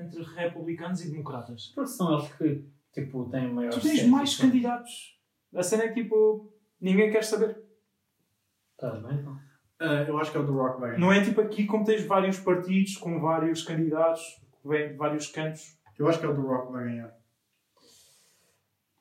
entre 0.00 0.22
republicanos 0.22 1.04
e 1.04 1.10
democratas? 1.10 1.72
Porque 1.74 1.90
são 1.90 2.16
eles 2.16 2.32
que, 2.34 2.64
tipo, 2.92 3.28
têm 3.30 3.52
maior 3.52 3.72
Tu 3.72 3.80
tens 3.80 4.06
mais 4.06 4.36
candidatos. 4.36 5.18
A 5.52 5.62
cena 5.64 5.84
é 5.84 5.88
que 5.88 6.04
tipo, 6.04 6.52
ninguém 6.80 7.10
quer 7.10 7.24
saber. 7.24 7.60
Estás 8.76 9.02
bem, 9.02 9.18
então? 9.18 9.49
Ah, 9.80 10.04
eu 10.06 10.18
acho 10.18 10.30
que 10.30 10.36
é 10.36 10.40
o 10.40 10.46
The 10.46 10.52
Rock 10.52 10.80
vai 10.80 10.90
ganhar. 10.90 11.00
Não 11.00 11.12
é 11.12 11.24
tipo 11.24 11.40
aqui 11.40 11.64
como 11.66 11.84
tens 11.84 12.04
vários 12.04 12.38
partidos 12.38 12.96
com 12.98 13.18
vários 13.20 13.62
candidatos 13.62 14.22
que 14.60 14.68
vêm 14.68 14.88
de 14.88 14.94
vários 14.94 15.28
cantos. 15.28 15.78
Eu 15.98 16.06
acho 16.08 16.18
que 16.20 16.26
é 16.26 16.28
o 16.28 16.34
The 16.34 16.40
Rock 16.42 16.66
que 16.66 16.72
vai 16.72 16.84
ganhar. 16.84 17.14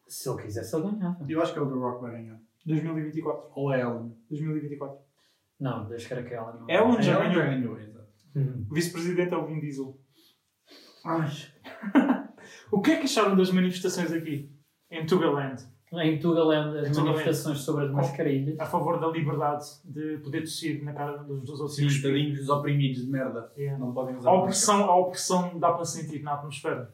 Se 0.07 0.29
ele 0.29 0.41
quisesse, 0.41 0.75
ele 0.75 0.91
ganhava. 0.91 1.25
Eu 1.27 1.41
acho 1.41 1.53
que 1.53 1.59
é 1.59 1.61
o 1.61 1.69
The 1.69 1.75
Rock 1.75 1.97
que 1.97 2.01
vai 2.03 2.11
ganhar. 2.13 2.39
2024. 2.65 3.51
Ou 3.55 3.73
é 3.73 3.81
Ellen. 3.81 4.15
2024. 4.29 4.97
Não, 5.59 5.87
Deus 5.87 6.05
queira 6.05 6.23
que 6.23 6.33
ela 6.33 6.53
não. 6.53 6.69
Ellen 6.69 7.01
já 7.01 7.13
Ellen 7.13 7.29
ganhou. 7.33 7.43
já 7.43 7.49
ganhou, 7.49 7.79
exato. 7.79 8.09
O 8.69 8.73
vice-presidente 8.73 9.33
é 9.33 9.37
o 9.37 9.45
Vin 9.45 9.59
Diesel. 9.59 9.99
Ai. 11.05 11.29
O 12.71 12.81
que 12.81 12.91
é 12.91 12.97
que 12.97 13.03
acharam 13.03 13.35
das 13.35 13.51
manifestações 13.51 14.11
aqui? 14.11 14.51
Em 14.89 15.05
Tugaland. 15.05 15.61
Em 15.91 16.19
Tugaland, 16.19 16.77
as 16.77 16.87
Em 16.87 16.91
Tugaland. 16.91 17.11
manifestações 17.13 17.59
sobre 17.61 17.85
as 17.85 17.91
mascarilhas. 17.91 18.59
A 18.59 18.65
favor 18.65 18.99
da 18.99 19.07
liberdade 19.07 19.65
de 19.83 20.17
poder 20.19 20.41
tossir 20.41 20.83
na 20.83 20.93
cara 20.93 21.17
dos, 21.17 21.41
dos 21.41 21.59
outros. 21.59 21.75
Sim, 21.75 21.87
os 21.87 22.01
tadinhos, 22.01 22.39
os 22.41 22.49
oprimidos 22.49 23.05
de 23.05 23.11
merda. 23.11 23.51
Yeah. 23.57 23.79
Não 23.83 23.91
podem 23.91 24.15
usar 24.15 24.29
A 24.29 24.33
opressão, 24.33 24.83
a 24.85 24.95
opressão 24.95 25.57
dá 25.59 25.71
para 25.73 25.85
sentir 25.85 26.21
na 26.21 26.33
atmosfera. 26.33 26.91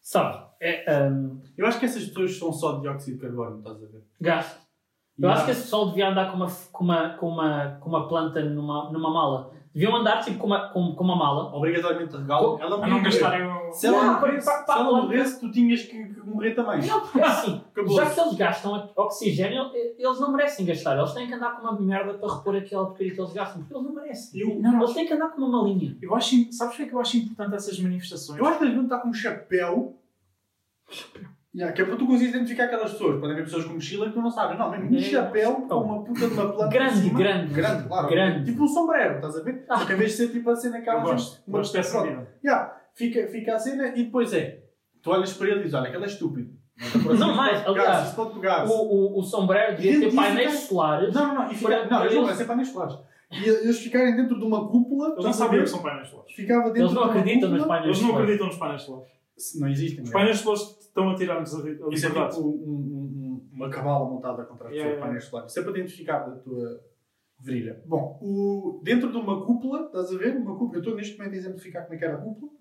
Sabe? 0.00 0.44
É 0.60 1.02
um, 1.08 1.40
Eu 1.56 1.66
acho 1.66 1.78
que 1.78 1.84
essas 1.84 2.06
pessoas 2.06 2.36
são 2.38 2.52
só 2.52 2.72
de 2.76 2.82
dióxido 2.82 3.16
de 3.16 3.20
carbono, 3.22 3.58
estás 3.58 3.76
a 3.76 3.86
ver? 3.86 4.02
gasto. 4.20 4.62
Eu 5.18 5.28
acho 5.30 5.44
que 5.44 5.50
esse 5.50 5.62
pessoal 5.62 5.88
devia 5.90 6.08
andar 6.08 6.30
com 6.30 6.36
uma, 6.38 6.48
com 6.72 6.84
uma, 6.84 7.08
com 7.10 7.28
uma, 7.28 7.78
com 7.80 7.88
uma 7.90 8.08
planta 8.08 8.42
numa, 8.42 8.90
numa 8.90 9.10
mala. 9.12 9.52
Deviam 9.74 9.96
andar 9.96 10.22
tipo 10.22 10.38
com 10.38 10.46
uma, 10.48 10.68
com, 10.68 10.94
com 10.94 11.02
uma 11.04 11.16
mala. 11.16 11.54
Obrigatoriamente 11.56 12.14
regalo. 12.14 12.58
Ela 12.60 12.76
A 12.76 12.80
não 12.80 12.88
morrer. 12.98 13.04
gastarem 13.04 13.46
o. 13.46 13.72
Se 13.72 13.86
ela 13.86 14.04
Não, 14.04 14.20
morresse, 14.20 14.46
se 14.46 14.70
ela 14.70 14.84
morresse, 15.02 15.40
tu 15.40 15.50
tinhas 15.50 15.82
que, 15.82 16.04
que 16.12 16.20
morrer 16.20 16.50
também. 16.54 16.86
Não, 16.86 17.00
porque 17.00 17.20
assim, 17.22 17.62
Acabou-se. 17.72 17.96
já 18.04 18.10
que 18.10 18.20
eles 18.20 18.34
gastam 18.34 18.90
oxigênio, 18.94 19.70
eles 19.74 20.20
não 20.20 20.30
merecem 20.30 20.66
gastar. 20.66 20.98
Eles 20.98 21.12
têm 21.12 21.26
que 21.26 21.32
andar 21.32 21.56
com 21.56 21.62
uma 21.66 21.80
merda 21.80 22.12
para 22.14 22.34
repor 22.34 22.54
aquela 22.54 22.84
porcaria 22.84 23.14
que 23.14 23.20
eles 23.20 23.32
gastam, 23.32 23.62
porque 23.62 23.74
eles 23.74 23.86
não 23.86 23.94
merecem. 23.94 24.40
Eu, 24.40 24.60
não, 24.60 24.72
não, 24.72 24.82
Eles 24.82 24.92
têm 24.94 25.06
que 25.06 25.14
andar 25.14 25.30
com 25.30 25.40
uma 25.40 25.62
malinha. 25.62 25.96
eu 26.02 26.14
acho, 26.14 26.52
sabes 26.52 26.74
o 26.74 26.76
que 26.76 26.82
é 26.82 26.86
que 26.88 26.94
eu 26.94 27.00
acho 27.00 27.16
importante 27.16 27.54
essas 27.54 27.80
manifestações? 27.80 28.38
Eu 28.38 28.44
acho 28.44 28.58
que 28.58 28.64
eles 28.64 28.74
deviam 28.74 28.84
estar 28.84 28.98
com 28.98 29.08
um 29.08 29.14
chapéu. 29.14 29.96
Yeah, 31.54 31.74
que 31.74 31.82
é 31.82 31.84
para 31.84 31.96
tu 31.96 32.06
conseguires 32.06 32.34
identificar 32.34 32.64
aquelas 32.64 32.92
pessoas. 32.92 33.20
Podem 33.20 33.36
ver 33.36 33.42
pessoas 33.44 33.64
com 33.66 33.74
mochila 33.74 34.06
que 34.06 34.12
tu 34.14 34.22
não 34.22 34.30
sabes. 34.30 34.58
Não, 34.58 34.70
mesmo 34.70 34.90
um 34.90 34.96
É. 34.96 35.00
chapéu 35.02 35.54
com 35.68 35.74
uma 35.80 36.02
puta 36.02 36.26
de 36.26 36.32
uma 36.34 36.52
planta. 36.52 36.68
Grande, 36.72 37.10
grande. 37.10 37.52
Grande, 37.54 37.88
claro. 37.88 38.08
Grande. 38.08 38.44
Tipo 38.50 38.64
um 38.64 38.68
sombrero, 38.68 39.16
estás 39.16 39.36
a 39.36 39.42
ver? 39.42 39.64
Ah. 39.68 39.76
Só 39.78 39.84
que 39.84 39.92
em 39.92 39.96
vez 39.96 40.10
de 40.12 40.16
ser 40.16 40.28
tipo 40.30 40.48
a 40.48 40.56
cena 40.56 40.78
aquela. 40.78 41.00
gosto, 41.00 41.42
uma- 41.46 41.62
vida. 41.62 42.28
Yeah, 42.42 42.74
fica, 42.94 43.26
fica 43.28 43.54
a 43.54 43.58
cena 43.58 43.88
e 43.88 44.04
depois 44.04 44.32
é. 44.32 44.62
Tu 45.02 45.10
olhas 45.10 45.34
para 45.34 45.48
ele 45.48 45.56
e 45.56 45.62
dizes: 45.64 45.74
Olha, 45.74 45.88
aquele 45.88 46.04
é 46.04 46.06
estúpido. 46.06 46.62
Não, 47.18 47.36
mais, 47.36 47.60
pode 47.60 47.78
pegar-se, 47.78 48.16
aliás. 48.18 48.70
O, 48.70 48.74
o, 48.74 49.18
o 49.18 49.22
sombrero 49.22 49.76
devia 49.76 50.00
ter 50.00 50.16
painéis 50.16 50.54
solares. 50.60 51.14
Não, 51.14 51.28
não, 51.28 51.34
não. 51.34 51.50
E 51.52 51.54
fica, 51.54 51.84
não, 51.84 52.00
eles 52.04 52.14
não 52.16 52.24
vai 52.24 52.34
ser 52.34 52.44
painéis 52.46 52.68
solares. 52.68 52.94
E 53.30 53.44
eles 53.48 53.78
ficarem 53.78 54.16
dentro 54.16 54.38
de 54.38 54.44
uma 54.44 54.66
cúpula. 54.68 55.14
Eles 55.18 55.38
não 55.38 55.48
ver? 55.50 55.62
que 55.64 55.68
são 55.68 55.82
painéis 55.82 56.08
solares. 56.08 56.32
Ficava 56.34 56.64
dentro 56.70 56.80
Eles 56.82 56.92
não 56.92 57.02
de 57.02 57.08
uma 57.08 57.20
acreditam 57.20 57.50
nos 57.50 57.66
painéis 57.66 57.84
Eles 57.86 57.98
não 58.00 58.06
solares. 58.08 58.22
acreditam 58.22 58.46
nos 58.46 58.56
painéis 58.56 58.82
solares. 58.82 59.08
Não 59.60 59.68
existem. 59.68 60.02
Os 60.04 60.10
não 60.10 60.18
é? 60.18 60.22
painéis 60.22 60.38
solares 60.40 60.81
estão 60.92 61.08
a 61.10 61.14
tirar-nos 61.14 61.54
a 61.54 61.58
a 61.58 61.88
Isso 61.90 62.06
é 62.06 62.10
tipo 62.28 62.40
um- 62.40 62.48
um- 62.48 63.12
um- 63.22 63.48
uma 63.52 63.70
cabala 63.70 64.04
montada 64.08 64.44
contra 64.44 64.66
a 64.66 64.70
pessoa 64.70 64.74
Yeah, 64.74 64.94
de 64.94 65.00
painéis 65.00 65.24
solares. 65.24 65.50
Isso 65.50 65.60
é 65.60 65.62
para 65.62 65.72
te 65.72 65.78
identificar 65.80 66.18
da 66.20 66.36
tua 66.36 66.80
virilha. 67.40 67.82
Bom, 67.86 68.18
o, 68.22 68.80
dentro 68.84 69.10
de 69.10 69.16
uma 69.16 69.44
cúpula, 69.44 69.86
estás 69.86 70.12
a 70.14 70.18
ver? 70.18 70.36
Uma 70.36 70.52
cúpula, 70.56 70.76
eu 70.76 70.80
estou 70.80 70.94
neste 70.94 71.16
momento 71.18 71.34
a 71.34 71.36
exemplificar 71.36 71.82
como 71.84 71.94
é 71.94 71.98
que 71.98 72.04
era 72.04 72.14
a 72.14 72.20
cúpula. 72.20 72.52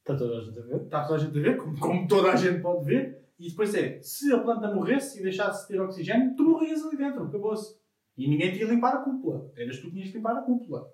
Está 0.00 0.16
toda 0.16 0.38
a 0.38 0.40
gente 0.40 0.58
a 0.58 0.62
ver? 0.62 0.82
Está 0.82 1.04
toda 1.04 1.14
a 1.14 1.18
gente 1.24 1.38
a 1.38 1.42
ver, 1.42 1.56
como, 1.56 1.78
como 1.78 2.08
toda 2.08 2.32
a 2.32 2.36
gente 2.36 2.60
pode 2.60 2.84
ver. 2.84 3.22
E 3.38 3.48
depois 3.48 3.74
é, 3.74 4.00
se 4.02 4.32
a 4.32 4.38
planta 4.38 4.72
morresse 4.74 5.20
e 5.20 5.22
deixasse 5.22 5.62
de 5.62 5.68
ter 5.74 5.80
oxigênio, 5.80 6.34
tu 6.36 6.44
morrias 6.44 6.84
ali 6.84 6.96
dentro, 6.96 7.22
acabou-se. 7.24 7.76
E 8.16 8.28
ninguém 8.28 8.52
te 8.52 8.58
ia 8.58 8.66
limpar 8.66 8.94
a 8.94 8.98
cúpula. 8.98 9.50
Eras 9.56 9.78
tu 9.78 9.86
que 9.86 9.92
tinhas 9.92 10.10
que 10.10 10.16
limpar 10.16 10.36
a 10.36 10.42
cúpula. 10.42 10.88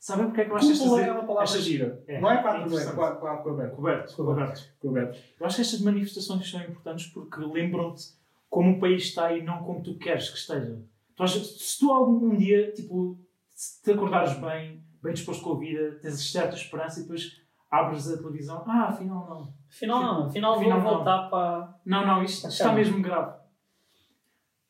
Sabem 0.00 0.26
porque 0.28 0.40
é 0.40 0.44
que 0.46 0.50
eu 0.50 0.56
acho 0.56 0.72
Cúpula 0.72 1.00
estas... 1.00 1.08
é 1.08 1.12
uma 1.12 1.26
palavra 1.26 1.44
estas- 1.44 1.62
gira. 1.62 2.02
É, 2.08 2.20
não 2.22 2.30
é 2.30 2.40
quatro, 2.42 2.62
é 2.62 2.64
interessante. 2.66 2.94
quatro, 2.96 3.20
quatro, 3.20 3.44
coberto. 3.44 3.76
Coberto, 3.76 4.16
coberto. 4.16 4.60
Coberto. 4.80 5.18
Eu 5.38 5.46
acho 5.46 5.56
que 5.56 5.62
estas 5.62 5.80
manifestações 5.82 6.50
são 6.50 6.60
importantes 6.62 7.06
porque 7.08 7.38
lembram-te 7.40 8.04
como 8.48 8.76
o 8.76 8.80
país 8.80 9.02
está 9.04 9.30
e 9.34 9.42
não 9.42 9.62
como 9.62 9.82
tu 9.82 9.98
queres 9.98 10.30
que 10.30 10.38
esteja. 10.38 10.80
Tu 11.14 11.22
achas- 11.22 11.46
se 11.60 11.78
tu 11.78 11.92
algum 11.92 12.34
dia, 12.34 12.72
tipo, 12.72 13.18
se 13.50 13.82
te 13.82 13.92
acordares 13.92 14.32
bem, 14.38 14.82
bem 15.02 15.12
disposto 15.12 15.42
com 15.44 15.52
a 15.52 15.58
vida, 15.58 15.98
tens 16.00 16.32
certa 16.32 16.56
esperança 16.56 17.00
e 17.00 17.02
depois 17.02 17.38
abres 17.70 18.10
a 18.10 18.16
televisão, 18.16 18.64
ah, 18.66 18.86
afinal 18.88 19.28
não. 19.28 19.54
Afinal, 19.68 20.02
não. 20.02 20.26
Afinal, 20.28 20.54
Afinal, 20.54 20.80
vou 20.80 20.88
não. 20.90 20.96
voltar 20.96 21.28
para. 21.28 21.74
Não, 21.84 22.06
não, 22.06 22.24
isto 22.24 22.48
está 22.48 22.72
mesmo 22.72 23.02
grave. 23.02 23.38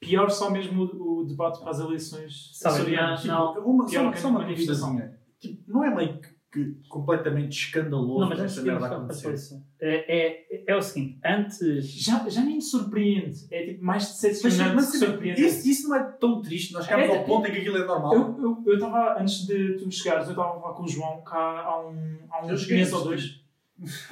Pior 0.00 0.28
só 0.30 0.50
mesmo 0.50 0.82
o, 0.84 1.20
o 1.20 1.25
debate 1.25 1.60
para 1.60 1.70
as 1.70 1.78
eleições 1.78 2.50
Sabe, 2.54 2.76
açorianas. 2.76 3.25
não- 3.25 3.54
Tipo, 3.54 3.70
uma, 3.70 3.87
só, 3.88 4.12
só 4.16 4.28
uma 4.28 4.40
manifestação. 4.40 4.92
manifestação. 4.94 5.19
Tipo, 5.40 5.62
não 5.72 5.83
é 5.85 5.94
meio 5.94 6.18
que, 6.20 6.29
que 6.53 6.88
completamente 6.88 7.53
escandaloso 7.57 8.20
Não, 8.20 8.29
mas 8.29 8.40
essa 8.40 8.61
de 8.61 8.66
merda 8.68 8.87
acontecer. 8.87 9.35
É, 9.81 10.37
é, 10.59 10.64
é 10.66 10.76
o 10.76 10.83
seguinte: 10.83 11.18
antes. 11.24 11.87
Já, 11.87 12.29
já 12.29 12.42
nem 12.42 12.57
me 12.57 12.61
surpreende. 12.62 13.46
É 13.50 13.66
tipo 13.66 13.85
mais 13.85 14.03
Mas, 14.05 14.20
decepcionante 14.20 14.74
mas 14.74 14.90
que 14.90 14.98
surpreendente. 14.98 15.46
isso, 15.46 15.68
isso 15.68 15.88
não 15.88 15.96
é 15.96 16.03
tão 16.20 16.42
triste. 16.42 16.72
Nós 16.74 16.85
chegamos 16.85 17.07
É, 17.09 17.18
ao 17.18 17.24
ponto 17.24 17.48
em 17.48 17.53
que 17.53 17.59
aquilo 17.59 17.79
é 17.79 17.85
normal. 17.87 18.14
Eu 18.14 18.37
eu- 18.42 18.62
eu 18.66 18.74
estava, 18.74 19.18
antes 19.20 19.46
de 19.46 19.74
tu 19.79 19.90
chegares, 19.90 20.26
eu 20.26 20.33
estava 20.33 20.57
a 20.57 20.61
falar 20.61 20.74
com 20.74 20.83
o 20.83 20.88
João 20.88 21.22
cá 21.22 21.38
há, 21.62 21.81
um, 21.88 22.18
há 22.31 22.44
uns 22.44 22.68
meses 22.68 22.92
ou 22.92 23.05
dois. 23.05 23.40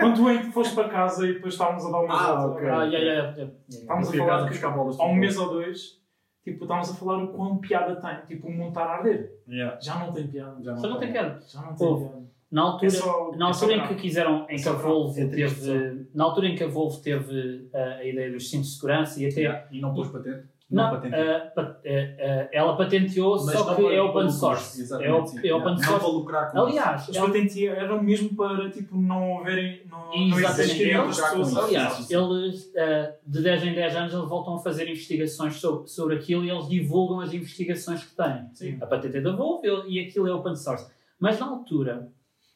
Quando 0.00 0.42
tu 0.42 0.52
foste 0.52 0.74
para 0.74 0.88
casa 0.88 1.26
e 1.28 1.34
depois 1.34 1.54
estávamos 1.54 1.84
a 1.86 1.90
dar 1.90 2.00
uma 2.00 2.14
Ah, 2.14 2.34
volta. 2.34 2.56
ok. 2.58 2.68
Ah, 2.68 2.82
yeah, 2.84 2.98
yeah. 3.32 3.52
Estávamos 3.68 4.08
a 4.08 4.12
falar 4.12 4.26
casa 4.38 4.48
que 4.48 4.58
de 4.58 4.64
há 4.64 4.68
um 4.68 4.84
futebol. 4.90 5.14
mês 5.14 5.36
ou 5.36 5.48
dois, 5.50 6.00
tipo, 6.44 6.64
estávamos 6.64 6.90
a 6.90 6.94
falar 6.94 7.24
o 7.24 7.28
quão 7.28 7.58
piada 7.58 7.96
tem. 7.96 8.26
Tipo, 8.26 8.48
o 8.48 8.52
mundo 8.52 8.68
está 8.68 8.82
a 8.84 8.96
arder. 8.98 9.32
Yeah. 9.48 9.78
Já 9.80 9.98
não 9.98 10.12
tem 10.12 10.26
piada. 10.28 10.62
Já 10.62 10.76
Só 10.76 10.88
não 10.88 10.98
tem 10.98 11.10
piada. 11.12 11.40
Já 11.48 11.60
não 11.62 11.74
tem 11.74 11.96
piada. 11.98 12.24
Na 12.52 12.62
altura, 12.62 12.86
É 12.86 12.90
só- 12.90 13.32
na 13.36 13.46
é 13.46 13.48
altura 13.48 13.72
em 13.72 13.76
grave. 13.78 13.94
que 13.96 14.00
quiseram, 14.02 14.46
em 14.48 14.54
É 14.54 14.62
que 14.62 14.68
a. 14.68 14.72
Volvo 14.72 15.20
É 15.20 15.26
teve, 15.26 16.06
na 16.14 16.24
altura 16.24 16.46
em 16.46 16.54
que 16.54 16.62
a 16.62 16.68
Volvo 16.68 17.00
teve 17.00 17.68
uh, 17.72 17.76
a 17.98 18.04
ideia 18.04 18.30
dos 18.30 18.48
cintos 18.48 18.68
de 18.68 18.74
segurança 18.76 19.20
e 19.20 19.26
até 19.26 19.40
Yeah. 19.40 19.66
E 19.72 19.80
não 19.80 19.92
pôs 19.92 20.08
patente. 20.08 20.44
Não, 20.74 20.90
patenteou. 20.90 21.22
uh, 21.22 21.54
pat- 21.54 21.76
uh, 21.76 21.88
uh, 21.88 22.48
ela 22.52 22.76
patenteou, 22.76 23.44
Mas 23.44 23.54
só 23.58 23.64
não 23.66 23.74
que 23.76 23.82
para- 23.82 23.92
é 23.92 23.96
para 23.96 24.04
open 24.04 24.14
lucros, 24.22 24.34
source. 24.34 24.80
É, 24.80 24.82
exatamente, 24.84 25.20
o- 25.22 25.26
sim. 25.26 25.38
é 25.38 25.42
Yeah. 25.42 25.64
open 25.64 25.74
Não 25.76 25.82
source. 25.84 26.04
para 26.04 26.14
lucrar 26.14 26.50
com 26.52 26.58
Aliás, 26.60 27.08
Os 27.08 27.16
ela- 27.16 27.26
patentes 27.26 27.56
eram 27.62 28.02
mesmo 28.02 28.34
para, 28.36 28.70
tipo, 28.70 28.96
não 28.96 29.38
haverem... 29.40 29.82
Não, 29.90 29.98
não 30.28 30.38
Exatamente. 30.38 30.84
pessoas. 30.84 31.48
isso. 31.48 31.60
Aliás, 31.60 32.10
eles 32.10 32.64
uh, 32.66 33.14
de 33.26 33.42
10 33.42 33.64
em 33.64 33.74
10 33.74 33.96
anos 33.96 34.14
eles 34.14 34.28
voltam 34.28 34.54
a 34.56 34.58
fazer 34.58 34.88
investigações 34.88 35.54
sobre, 35.56 35.88
sobre 35.88 36.16
aquilo 36.16 36.44
e 36.44 36.50
eles 36.50 36.68
divulgam 36.68 37.20
as 37.20 37.32
investigações 37.32 38.04
que 38.04 38.14
têm. 38.14 38.48
Sim. 38.54 38.78
A 38.80 38.86
patente 38.86 39.16
é 39.16 39.20
da 39.20 39.34
Volvo 39.34 39.64
e 39.86 40.00
aquilo 40.00 40.26
é 40.28 40.32
open 40.34 40.54
source. 40.56 40.86
Mas 41.18 41.38
na 41.38 41.46
altura, 41.46 42.08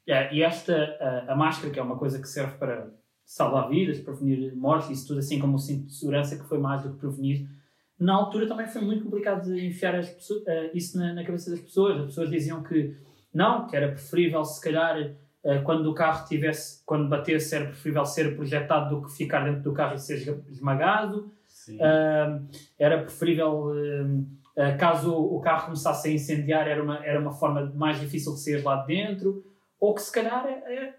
é, 0.06 0.34
e 0.34 0.42
esta, 0.42 0.96
a, 1.28 1.32
a 1.32 1.36
máscara, 1.36 1.72
que 1.72 1.78
é 1.78 1.82
uma 1.82 1.96
coisa 1.96 2.18
que 2.20 2.28
serve 2.28 2.56
para 2.58 2.88
salvar 3.24 3.68
vidas, 3.68 3.98
prevenir 4.00 4.56
mortes, 4.56 4.90
isso 4.90 5.08
tudo, 5.08 5.18
assim 5.20 5.38
como 5.38 5.56
o 5.56 5.58
cinto 5.58 5.86
de 5.86 5.94
segurança, 5.94 6.36
que 6.38 6.44
foi 6.48 6.58
mais 6.58 6.82
do 6.82 6.90
que 6.92 6.96
prevenir, 6.98 7.46
na 7.98 8.14
altura 8.14 8.46
também 8.46 8.66
foi 8.66 8.82
muito 8.82 9.04
complicado 9.04 9.44
de 9.52 9.66
enfiar 9.66 9.94
as 9.96 10.08
pessoas- 10.08 10.46
eh, 10.46 10.70
isso 10.74 10.96
na, 10.98 11.12
na 11.14 11.24
cabeça 11.24 11.50
das 11.50 11.60
pessoas. 11.60 11.98
As 11.98 12.06
pessoas 12.06 12.30
diziam 12.30 12.62
que 12.62 12.96
não, 13.34 13.66
que 13.66 13.76
era 13.76 13.88
preferível, 13.88 14.44
se 14.44 14.60
calhar, 14.60 14.96
eh, 15.44 15.58
quando 15.62 15.86
o 15.90 15.94
carro 15.94 16.26
tivesse, 16.26 16.82
quando 16.86 17.08
batesse, 17.08 17.54
era 17.54 17.66
preferível 17.66 18.04
ser 18.04 18.34
projetado 18.36 18.94
do 18.96 19.06
que 19.06 19.12
ficar 19.16 19.44
dentro 19.44 19.62
do 19.62 19.72
carro 19.72 19.94
e 19.94 19.98
ser 19.98 20.16
esmagado. 20.48 21.32
Ah, 21.80 22.40
era 22.78 23.02
preferível, 23.02 23.72
ah, 24.56 24.72
caso 24.76 25.12
o 25.14 25.40
carro 25.40 25.66
começasse 25.66 26.08
a 26.08 26.12
incendiar, 26.12 26.66
era 26.68 26.82
uma, 26.82 27.04
era 27.04 27.20
uma 27.20 27.32
forma 27.32 27.72
mais 27.74 28.00
difícil 28.00 28.32
de 28.34 28.40
sair 28.40 28.62
lá 28.62 28.76
de 28.82 28.86
dentro, 28.88 29.44
ou 29.80 29.94
que 29.94 30.02
se 30.02 30.12
calhar 30.12 30.46
é, 30.46 30.74
é- 30.74 30.94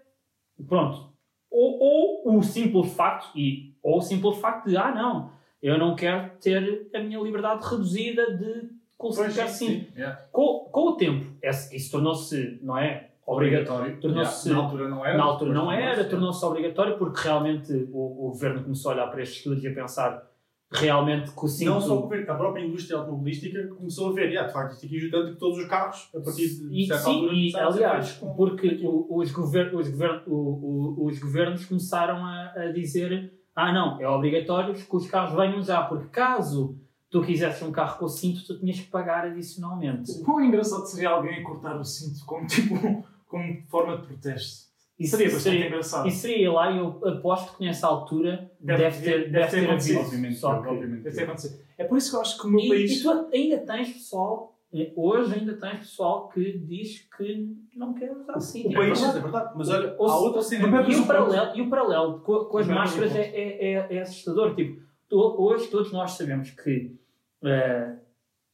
pronto, 0.68 1.10
ou, 1.50 2.22
ou 2.24 2.38
o 2.38 2.42
simples 2.42 2.92
facto, 2.94 3.30
e, 3.36 3.74
ou 3.82 3.98
o 3.98 4.02
simples 4.02 4.38
facto 4.38 4.66
de, 4.68 4.76
ah 4.76 4.94
não, 4.94 5.32
eu 5.62 5.78
não 5.78 5.94
quero 5.94 6.30
ter 6.40 6.88
a 6.94 7.00
minha 7.00 7.18
liberdade 7.20 7.64
reduzida 7.68 8.36
de 8.36 8.68
Pois, 8.98 9.16
classificar 9.16 9.48
sim, 9.48 9.66
assim. 9.66 9.80
sim. 9.80 9.86
Yeah. 9.96 10.20
Com, 10.30 10.68
com 10.70 10.80
o 10.88 10.96
tempo, 10.96 11.26
isso 11.72 11.90
tornou-se, 11.90 12.58
não 12.62 12.76
é? 12.76 13.08
Obrigatório. 13.26 13.98
Tornou-se 14.00 14.48
Yeah. 14.48 14.60
Na 14.62 14.66
altura 14.68 14.88
não 14.88 15.06
era. 15.06 15.16
na 15.18 15.24
altura 15.24 15.52
não 15.54 15.72
era, 15.72 16.04
tornou-se. 16.04 16.44
obrigatório 16.44 16.98
porque 16.98 17.20
realmente 17.22 17.72
o, 17.92 18.26
o 18.26 18.30
governo 18.30 18.62
começou 18.64 18.90
a 18.90 18.94
olhar 18.94 19.06
para 19.06 19.22
estes 19.22 19.38
estudos 19.38 19.62
e 19.64 19.68
a 19.68 19.74
pensar 19.74 20.28
realmente 20.72 21.30
que 21.32 21.44
o 21.44 21.48
cinto... 21.48 21.70
Não 21.70 21.80
só 21.80 21.96
o 21.98 22.02
governo, 22.02 22.30
a 22.30 22.34
própria 22.34 22.62
indústria 22.64 22.98
automobilística 22.98 23.68
começou 23.68 24.10
a 24.10 24.12
ver, 24.12 24.28
yeah, 24.28 24.46
de 24.46 24.52
facto, 24.52 24.72
isto 24.74 24.86
aqui 24.86 24.96
ajuda 24.98 25.18
tanto 25.18 25.32
que 25.32 25.38
todos 25.40 25.58
os 25.58 25.64
carros, 25.66 26.10
a 26.14 26.20
partir 26.20 26.48
de 26.48 26.86
certa 26.86 27.02
sim, 27.04 27.10
altura, 27.14 27.34
e 27.34 27.56
aliás, 27.56 28.12
porque 28.36 28.80
o- 28.84 29.16
os, 29.18 29.30
gover 29.32 29.74
os, 29.74 29.88
gover 29.88 30.22
os 30.26 31.18
governos 31.18 31.64
começaram 31.64 32.24
a, 32.24 32.52
a 32.56 32.72
dizer 32.72 33.32
ah 33.68 33.72
não, 33.72 34.00
é 34.00 34.08
obrigatório 34.08 34.74
que 34.74 34.96
os 34.96 35.06
carros 35.08 35.34
venham 35.34 35.62
já, 35.62 35.82
porque 35.82 36.08
caso 36.08 36.76
tu 37.10 37.22
quisesse 37.22 37.64
um 37.64 37.72
carro 37.72 37.98
com 37.98 38.08
cinto, 38.08 38.44
tu 38.46 38.58
tinhas 38.58 38.78
que 38.80 38.86
pagar 38.86 39.26
adicionalmente. 39.26 40.10
O 40.12 40.24
quão 40.24 40.40
engraçado 40.44 40.86
seria 40.86 41.10
alguém 41.10 41.40
a 41.40 41.44
cortar 41.44 41.76
o 41.76 41.84
cinto 41.84 42.24
como, 42.24 42.46
tipo, 42.48 43.04
como 43.26 43.62
forma 43.68 43.96
de 43.98 44.06
protesto. 44.06 44.70
Isso 44.98 45.16
seria 45.16 45.32
bastante 45.32 45.54
seria, 45.54 45.66
engraçado. 45.66 46.06
e 46.08 46.10
seria 46.10 46.52
lá, 46.52 46.70
e 46.70 46.76
eu 46.78 47.00
aposto 47.08 47.56
que 47.56 47.64
nessa 47.64 47.86
altura 47.86 48.50
Deve- 48.60 48.82
deve, 48.84 49.02
ter, 49.02 49.10
deve 49.18 49.30
deve 49.30 49.46
ter 49.46 49.60
ter 49.60 49.66
acontecido. 49.66 50.00
Obviamente, 50.00 50.34
Só 50.36 50.60
que- 50.60 50.68
obviamente. 50.68 51.02
Deve 51.02 51.16
ter 51.16 51.22
acontecido. 51.24 51.60
É 51.78 51.84
por 51.84 51.96
isso 51.98 52.10
que 52.10 52.16
eu 52.16 52.20
acho 52.20 52.38
que 52.38 52.46
o 52.46 52.50
meu 52.50 52.60
E, 52.60 52.68
país... 52.68 52.90
e 52.98 53.02
tu 53.02 53.10
ainda 53.32 53.58
tens 53.58 53.88
pessoal, 53.94 54.54
hoje 54.96 55.34
ainda 55.34 55.54
tens 55.58 55.78
pessoal 55.80 56.28
que 56.28 56.58
diz 56.58 57.00
que 57.16 57.56
não 57.74 57.92
quer 57.94 58.12
usar 58.16 58.34
assim. 58.36 58.66
o 58.68 58.72
É 58.72 58.74
país- 58.76 59.00
verdade, 59.00 59.18
é 59.18 59.22
verdade. 59.22 59.52
Mas 59.56 59.68
olha, 59.68 59.96
Ou 59.98 60.38
há 60.38 60.42
cena. 60.42 60.66
Mas 60.68 60.88
E 60.96 61.00
o 61.00 61.06
paralelo, 61.06 61.56
e 61.56 61.60
o 61.62 61.70
paralelo 61.70 62.20
com, 62.20 62.44
com 62.44 62.58
as 62.58 62.66
máscaras 62.68 63.14
é, 63.16 63.22
é, 63.22 63.72
é, 63.72 63.96
é 63.96 64.00
assustador. 64.00 64.54
Tipo, 64.54 64.80
hoje 65.12 65.68
todos 65.68 65.92
nós 65.92 66.12
sabemos 66.12 66.50
que 66.50 66.96
eh, 67.42 67.98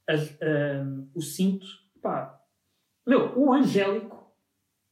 as- 0.09 0.37
eh, 0.41 0.85
o 1.15 1.21
cinto, 1.21 1.67
pá, 2.01 2.41
Meu, 3.07 3.39
o 3.39 3.53
Angélico 3.53 4.17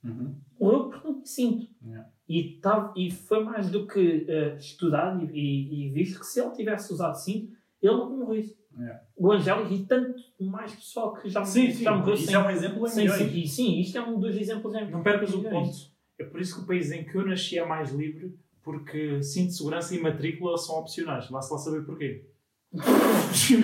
Uhum. 0.04 0.37
morreu 0.60 0.90
por 0.90 1.06
um 1.10 1.24
cinto. 1.24 1.66
Yeah. 1.84 2.08
E, 2.28 2.58
tava, 2.60 2.92
e 2.96 3.10
foi 3.10 3.42
mais 3.42 3.70
do 3.70 3.87
que 3.87 4.26
eh, 4.28 4.56
estudado 4.56 5.24
e, 5.24 5.30
e- 5.32 5.87
e 5.88 5.90
visto 5.90 6.20
que 6.20 6.26
se 6.26 6.40
ele 6.40 6.50
tivesse 6.52 6.92
usado 6.92 7.14
cinto, 7.16 7.52
ele 7.82 7.92
não 7.96 8.16
morria. 8.18 8.44
Yeah. 8.78 9.00
O 9.16 9.32
Angélico 9.32 9.72
e 9.72 9.87
tanto 9.87 10.14
mais 10.40 10.72
pessoal 10.74 11.14
que 11.14 11.28
já, 11.28 11.44
Sim, 11.44 11.70
sim. 11.70 11.84
já 11.84 11.92
morreu 11.96 12.14
Isso 12.14 12.26
sem, 12.26 12.34
é 12.34 12.38
um 12.38 12.50
exemplo 12.50 12.87
em 12.87 12.90
sem 12.90 13.04
milhões. 13.04 13.34
E 13.34 13.48
sim, 13.48 13.80
isto 13.80 13.98
é 13.98 14.02
um 14.02 14.18
dos 14.18 14.37
exemplos 14.37 14.74
em 14.74 14.90
Não 14.90 15.02
percas 15.02 15.32
o 15.34 15.42
ponto. 15.42 15.70
É 16.18 16.24
por 16.24 16.40
isso 16.40 16.56
que 16.56 16.62
o 16.62 16.66
país 16.66 16.90
em 16.92 17.04
que 17.04 17.14
eu 17.16 17.26
nasci 17.26 17.58
é 17.58 17.64
mais 17.64 17.92
livre, 17.92 18.37
porque 18.62 19.22
cinto 19.22 19.48
de 19.48 19.56
segurança 19.56 19.94
e 19.94 20.00
matrícula 20.00 20.56
são 20.58 20.76
opcionais. 20.76 21.28
Vá-se 21.28 21.52
lá 21.52 21.58
saber 21.58 21.84
porquê. 21.84 22.24
Vá-se 22.74 23.56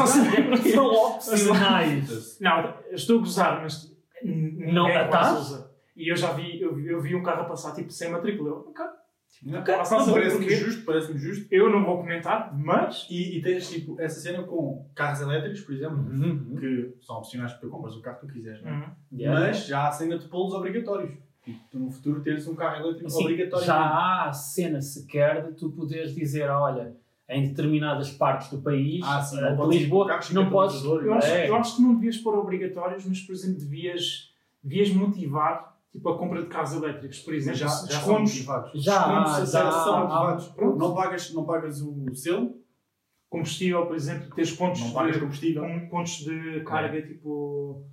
lá, 0.00 0.06
saber 0.06 0.48
porquê. 0.48 0.70
São 0.70 0.86
opcionais. 0.86 2.38
Não, 2.40 2.74
estou 2.92 3.16
a 3.16 3.20
gozar, 3.20 3.62
mas 3.62 3.92
Não, 4.24 4.86
quase 5.08 5.58
tá? 5.62 5.68
E 5.96 6.12
eu 6.12 6.16
já 6.16 6.32
vi, 6.32 6.60
eu, 6.60 6.74
vi- 6.74 6.86
eu 6.86 7.00
vi 7.00 7.14
um 7.16 7.22
carro 7.22 7.42
a 7.42 7.46
passar 7.46 7.74
tipo 7.74 7.90
sem 7.90 8.10
matrícula. 8.10 8.50
Eu, 8.50 8.72
Não, 9.42 9.60
Ok, 9.60 9.74
Parece-me 9.74 10.50
justo, 10.50 10.84
parece-me 10.84 11.18
justo. 11.18 11.46
eu 11.50 11.70
não 11.70 11.84
vou 11.84 11.98
comentar, 11.98 12.52
mas 12.58 13.06
E, 13.10 13.38
e 13.38 13.42
tens 13.42 13.68
tipo 13.70 14.00
essa 14.00 14.18
cena 14.20 14.42
com 14.42 14.86
carros 14.94 15.20
elétricos, 15.20 15.60
por 15.60 15.74
exemplo, 15.74 15.98
Uhum. 15.98 16.56
que 16.56 16.94
são 17.00 17.16
opcionais 17.18 17.52
para 17.52 17.60
tu 17.60 17.68
compras 17.70 17.94
o 17.94 18.02
carro 18.02 18.18
que 18.20 18.26
tu 18.26 18.32
quiseres, 18.32 18.62
não 18.62 18.70
é? 18.70 18.74
hum, 18.76 18.90
Yeah. 19.12 19.40
mas 19.40 19.66
já 19.66 19.86
há 19.88 19.92
cena 19.92 20.18
de 20.18 20.26
pô-los 20.28 20.52
obrigatórios. 20.54 21.12
Tipo, 21.44 21.58
tu 21.70 21.78
no 21.78 21.90
futuro 21.90 22.20
teres 22.20 22.46
um 22.46 22.54
carro 22.54 22.76
elétrico 22.84 23.06
Assim, 23.06 23.22
obrigatório. 23.22 23.64
já 23.66 23.76
há 23.76 24.28
a 24.28 24.32
cena 24.32 24.82
sequer 24.82 25.46
de 25.46 25.52
tu 25.54 25.70
poderes 25.70 26.14
dizer, 26.14 26.50
olha, 26.50 26.94
em 27.28 27.46
determinadas 27.48 28.10
partes 28.10 28.50
do 28.50 28.58
país, 28.60 29.02
Ah, 29.06 29.22
sim, 29.22 29.38
eh, 29.38 29.54
não 29.54 29.68
de 29.68 29.78
Lisboa, 29.78 30.18
não 30.32 30.50
podes. 30.50 30.82
eu, 30.84 31.14
acho, 31.14 31.26
É. 31.28 31.48
eu 31.48 31.54
acho 31.56 31.76
que 31.76 31.82
não 31.82 31.94
devias 31.94 32.16
pôr 32.18 32.34
obrigatórios, 32.36 33.06
mas 33.06 33.20
por 33.20 33.32
exemplo 33.34 33.60
devias, 33.60 34.32
devias 34.62 34.90
motivar 34.90 35.77
tipo, 35.98 36.08
a 36.08 36.18
compra 36.18 36.42
de 36.42 36.48
carros 36.48 36.72
elétricos, 36.72 37.18
por 37.20 37.34
exemplo, 37.34 37.58
já, 37.58 37.66
já 37.66 37.70
são 37.72 37.86
descontos, 37.88 38.32
motivados. 38.34 38.82
Já 38.84 38.92
já 38.92 39.22
acesso, 39.42 39.84
são 39.84 40.00
motivados. 40.00 40.48
Pronto. 40.48 40.78
Não 40.78 40.94
pagas, 40.94 41.32
não 41.34 41.44
pagas 41.44 41.80
o 41.82 42.14
selo, 42.14 42.54
combustível, 43.28 43.86
por 43.86 43.96
exemplo, 43.96 44.34
teres 44.34 44.52
pontos, 44.52 44.80
não 44.80 44.92
pagas 44.92 45.14
de, 45.14 45.20
combustível. 45.20 45.62
com- 45.62 45.88
pontos 45.88 46.12
de 46.24 46.60
carga 46.64 47.02
tipo, 47.02 47.84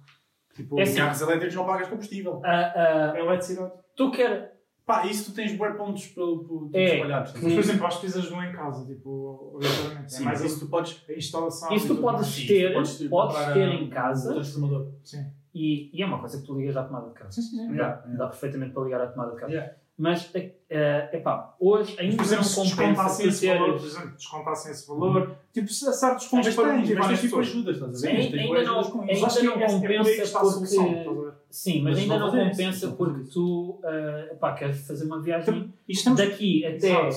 tipo 0.56 0.80
É 0.80 0.84
assim. 0.84 0.96
carros 0.98 1.22
elétricos 1.22 1.56
não 1.56 1.65
pagas 1.65 1.88
combustível. 1.89 2.41
Ah, 2.46 2.74
ah, 3.13 3.20
eletricidade. 3.20 3.72
tu 3.96 4.12
quer. 4.12 4.54
Pá, 4.86 5.04
isso 5.08 5.32
tu 5.32 5.36
tens 5.36 5.52
bué 5.58 5.72
pontos 5.74 6.06
pelo, 6.10 6.70
É. 6.72 6.94
espalhados. 6.98 7.34
Mas, 7.34 7.41
por 7.54 7.60
exemplo, 7.60 7.88
precisas 8.00 8.24
de 8.26 8.34
um 8.36 8.44
em 8.44 8.52
casa, 8.52 8.86
tipo, 8.86 9.52
obrigatoriamente. 9.56 10.13
Sim, 10.13 10.22
é 10.22 10.26
mais 10.26 10.41
mas 10.44 10.52
isso 10.52 10.60
tu 10.63 10.70
podes. 10.70 11.04
a 11.10 11.13
instalação. 11.13 11.74
Isso 11.74 11.88
tu 11.96 12.00
podes 12.02 12.46
ter, 12.46 12.72
podes 12.72 12.98
ter- 13.00 13.10
podes 13.10 13.36
ter 13.54 13.68
em 13.68 13.86
Um 13.86 13.89
casa 13.89 14.34
transformador. 14.36 14.91
Sim. 15.04 15.26
E, 15.56 15.89
e 15.98 16.04
é 16.04 16.06
uma 16.06 16.20
coisa 16.20 16.39
que 16.39 16.46
tu 16.46 16.54
ligas 16.60 16.76
à 16.76 16.84
tomada 16.84 17.08
de 17.08 17.13
casa. 17.13 17.32
Sim, 17.32 17.41
sim, 17.41 17.50
sim. 17.58 17.74
Yeah, 17.74 18.02
yeah. 18.02 18.18
Dá 18.18 18.28
perfeitamente 18.28 18.74
para 18.74 18.84
ligar 18.84 19.02
à 19.02 19.08
tomada 19.08 19.32
de 19.32 19.38
casa. 19.39 19.52
Yeah. 19.54 19.74
Mas, 19.98 20.30
é 20.36 21.10
epá, 21.13 21.56
hoje 21.58 21.91
Mas, 21.91 22.00
ainda 22.02 22.18
por 22.18 22.26
exemplo, 22.26 22.46
não 22.58 22.70
compensa 22.70 23.24
tu 23.24 23.30
esse 23.30 23.48
valor, 23.48 23.78
por 23.78 23.86
exemplo, 23.86 24.12
descontassem 24.18 24.72
esse 24.74 24.88
valor, 24.89 25.36
tipo, 25.54 25.68
se 25.70 25.88
há 25.88 25.94
certos 25.94 26.24
Mas 26.24 26.32
pontos 26.32 26.46
tens, 26.48 26.56
para 26.58 26.68
mas 26.68 26.80
motivar 26.82 27.08
tens 27.08 27.13
as 27.13 27.22
tipo 27.22 27.39
ajudas, 27.39 27.76
estás 27.78 27.89
a 27.89 27.94
ver? 27.94 27.98
Sim, 27.98 28.18
Mas 28.18 28.32
tens 28.32 28.41
ainda 28.41 28.63
não- 28.63 28.78
ainda. 28.80 29.06
Mas 29.06 29.24
acho 29.24 29.39
que 29.39 29.46
não 29.46 29.54
é- 29.54 29.63
é 29.63 29.68
compensa 29.68 30.39
porque-? 30.39 31.36
Sim, 31.50 31.82
mas, 31.82 31.94
Mas 31.94 32.00
ainda 32.00 32.20
não 32.20 32.32
compensa 32.32 32.91
porque 32.91 33.24
tu 33.32 33.80
ah, 33.86 34.28
epá, 34.34 34.54
queres 34.54 34.86
fazer 34.86 35.06
uma 35.06 35.22
viagem 35.22 35.74
E 35.88 35.94
estamos... 35.94 36.20
daqui 36.20 36.65
até, 36.65 37.10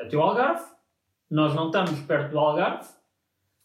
até 0.00 0.16
o 0.16 0.22
Algarve. 0.22 0.64
Nós 1.30 1.54
não 1.54 1.66
estamos 1.66 2.00
perto 2.00 2.30
do 2.30 2.38
Algarve. 2.38 2.88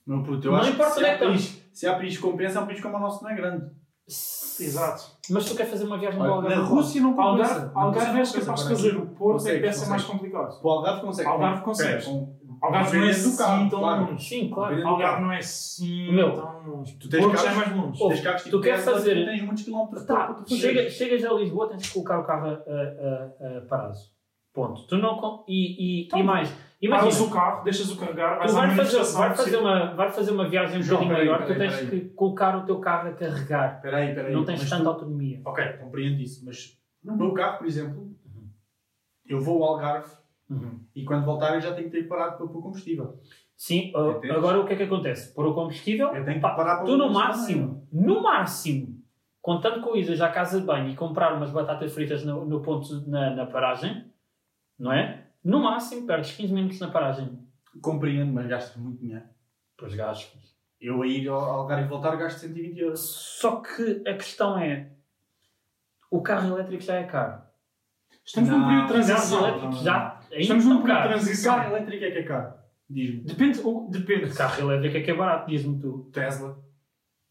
Meu 0.06 0.24
puto, 0.24 0.48
eu 0.48 0.52
Não 0.52 0.60
acho 0.60 0.72
importa 0.72 0.92
onde 0.92 1.00
se 1.00 1.06
é 1.06 1.14
há, 1.14 1.18
que 1.18 1.26
país, 1.26 1.64
se 1.72 1.88
há 1.88 1.96
país 1.96 2.18
que 2.18 2.22
compensa, 2.22 2.60
é 2.60 2.62
um 2.64 2.66
país 2.66 2.82
como 2.82 2.98
o 2.98 3.00
nosso 3.00 3.24
não 3.24 3.30
é 3.32 3.36
grande. 3.36 3.72
Exato. 4.60 5.04
Mas 5.30 5.46
tu 5.46 5.56
queres 5.56 5.72
fazer 5.72 5.86
uma 5.86 5.98
viagem 5.98 6.20
Olha, 6.22 6.32
Algarve? 6.34 6.56
na 6.56 6.62
Rússia 6.64 7.02
não 7.02 7.14
compensa. 7.14 7.54
Algarve, 7.54 7.72
Algarve 7.76 8.12
não 8.12 8.20
és 8.20 8.32
capaz 8.32 8.62
de 8.64 8.70
fazer. 8.70 8.96
O 8.98 9.06
Porto 9.08 9.12
é 9.12 9.16
que 9.16 9.32
consegue, 9.34 9.60
deve 9.62 9.74
ser 9.74 9.90
mais 9.90 10.04
complicado. 10.04 10.60
O 10.64 10.70
Algarve 10.70 11.02
consegue. 11.02 11.28
Algarve 11.30 11.62
consegue. 11.64 12.06
Algarve 12.62 12.98
não 12.98 13.04
é 13.04 13.08
Dependendo 13.08 13.32
do 13.32 13.38
carro, 13.38 13.54
assim 13.62 13.70
tão 13.70 13.82
longe. 13.82 14.30
Sim, 14.30 14.50
claro. 14.54 14.88
Algarve 14.88 15.22
não 15.24 15.32
é 15.32 15.38
assim 15.40 16.08
tão 16.16 16.62
longe. 16.68 16.96
tu 17.00 17.10
tens 17.10 17.24
já 17.24 17.30
é 17.30 17.34
carros- 17.34 17.58
mais 17.58 17.76
longe. 17.76 18.08
Tens 18.08 18.22
carros 18.22 18.42
tu 18.44 18.46
tipo 18.46 18.62
queres 18.62 18.86
fazer- 18.86 19.16
tu 19.16 19.26
tens 19.32 19.42
muitos 19.44 19.64
quilómetros 19.64 20.06
Tá, 20.06 20.16
para 20.28 20.46
chegas 20.90 21.26
a 21.26 21.34
Lisboa, 21.34 21.70
tens 21.70 21.88
que 21.88 21.94
colocar 21.94 22.20
o 22.20 22.24
carro 22.24 22.46
a, 22.48 22.52
a, 22.52 23.58
a, 23.58 23.62
parazo. 23.68 24.12
Ponto. 24.54 24.86
Tu 24.88 24.98
não. 24.98 25.44
E, 25.48 26.02
e, 26.02 26.06
Então, 26.06 26.20
e 26.20 26.24
mais. 26.24 26.50
Paras 26.50 26.72
Imagina, 26.82 27.28
o 27.28 27.30
carro, 27.30 27.64
deixas-o 27.64 27.96
carregar, 27.96 28.40
tu 28.40 28.40
vais 28.40 28.56
à 28.56 28.66
vai 28.66 28.76
fazer, 28.76 29.18
vai, 29.18 29.36
fazer 29.36 29.58
uma, 29.58 29.94
vai 29.94 30.12
fazer 30.12 30.32
uma 30.32 30.50
viagem 30.50 30.82
um 30.82 30.84
bocadinho 30.84 31.10
peraí, 31.10 31.26
maior, 31.28 31.46
tu 31.46 31.56
tens 31.56 31.76
peraí. 31.76 31.90
que 31.90 32.10
colocar 32.16 32.58
o 32.58 32.66
teu 32.66 32.80
carro 32.80 33.10
a 33.10 33.14
carregar. 33.14 33.76
Espera 33.76 33.98
aí, 33.98 34.10
espera 34.10 34.28
aí. 34.30 34.34
Não 34.34 34.44
tens 34.44 34.68
tanta 34.68 34.84
tu- 34.84 34.90
autonomia. 34.90 35.42
Ok, 35.46 35.64
compreendo 35.74 36.20
isso, 36.20 36.44
mas 36.44 36.76
no 37.04 37.16
meu 37.16 37.34
carro, 37.34 37.60
por 37.60 37.68
exemplo, 37.68 38.10
eu 39.28 39.40
vou 39.40 39.64
ao 39.64 39.74
Algarve 39.76 40.10
e 40.96 41.06
quando 41.06 41.24
voltar 41.24 41.54
eu 41.54 41.62
já 41.62 41.74
tenho 41.74 41.90
que 41.90 41.98
ter 42.02 42.08
parado 42.08 42.38
para 42.38 42.48
pôr 42.48 42.62
combustível. 42.64 43.20
Sim, 43.56 43.94
uh, 43.96 44.12
Entendes? 44.18 44.36
agora 44.38 44.60
o 44.60 44.66
que 44.66 44.74
é 44.74 44.76
que 44.76 44.84
acontece? 44.84 45.34
Por 45.36 45.46
o 45.46 45.54
combustível, 45.54 46.08
Eu 46.08 46.26
tenho 46.26 46.38
que 46.38 46.42
parar 46.42 46.56
para 46.56 46.78
tu 46.80 46.86
pôr 46.88 46.98
no 46.98 47.14
combustível 47.14 47.68
máximo, 47.68 47.88
no 47.94 48.24
máximo, 48.24 49.02
contando 49.40 49.82
com 49.82 49.96
isso, 49.96 50.16
já 50.16 50.26
à 50.28 50.32
casa 50.32 50.60
de 50.60 50.66
banho 50.66 50.90
e 50.90 50.96
comprar 50.96 51.36
umas 51.36 51.52
batatas 51.52 51.94
fritas 51.94 52.26
no, 52.26 52.44
no 52.44 52.60
ponto, 52.62 53.08
na, 53.08 53.36
na 53.36 53.46
paragem, 53.46 54.11
não 54.82 54.92
é? 54.92 55.28
No 55.44 55.60
máximo, 55.64 56.06
perdes 56.06 56.32
15 56.34 56.54
minutos 56.54 56.80
na 56.80 56.90
paragem. 56.90 57.40
Compreendo, 57.82 58.32
mas 58.34 58.48
gastas 58.48 58.76
muito 58.78 59.00
dinheiro. 59.00 59.24
Pois 59.78 59.94
gastos. 59.96 60.52
Eu 60.80 61.02
a 61.02 61.08
ir 61.08 61.28
ao 61.30 61.40
Algarve 61.40 61.86
e 61.86 61.88
voltar 61.88 62.16
gasto 62.16 62.40
120 62.40 62.80
euros. 62.80 63.00
Só 63.40 63.62
que 63.62 64.04
a 64.08 64.14
questão 64.16 64.58
é: 64.60 64.92
o 66.10 66.22
carro 66.22 66.56
elétrico 66.58 66.84
já 66.84 66.96
é 66.96 67.04
caro. 67.04 67.42
Estamos 68.26 68.50
num 68.50 68.60
Não, 68.60 68.68
período 68.68 68.88
de 68.88 68.94
carros 68.94 69.08
transição. 69.08 69.48
elétricos 69.48 69.82
já 69.82 70.20
ainda 70.20 70.38
Estamos 70.42 70.66
num 70.66 70.82
período 70.82 71.02
de 71.04 71.10
transição. 71.10 71.56
carro 71.56 71.76
elétrico 71.76 72.04
é 72.06 72.12
que 72.12 72.18
é 72.18 72.24
caro. 72.24 72.54
Diz-me. 72.90 73.22
Depende, 73.22 73.60
o- 73.64 73.88
depende. 73.90 74.26
O 74.26 74.36
carro 74.36 74.62
elétrico 74.72 74.98
é 74.98 75.02
que 75.02 75.12
é 75.12 75.14
barato, 75.16 75.48
diz-me 75.50 75.80
tu. 75.80 76.10
Tesla. 76.12 76.60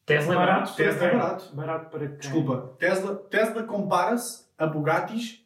Tesla 0.06 0.32
é 0.34 0.36
barato? 0.36 0.74
Tesla 0.74 1.04
é 1.06 1.12
barato. 1.16 1.54
Barato 1.54 1.90
para 1.90 2.08
quem? 2.08 2.16
Desculpa, 2.18 2.74
Tesla, 2.78 3.14
Tesla 3.16 3.62
compara-se 3.64 4.46
a 4.58 4.66
Bugattis, 4.66 5.39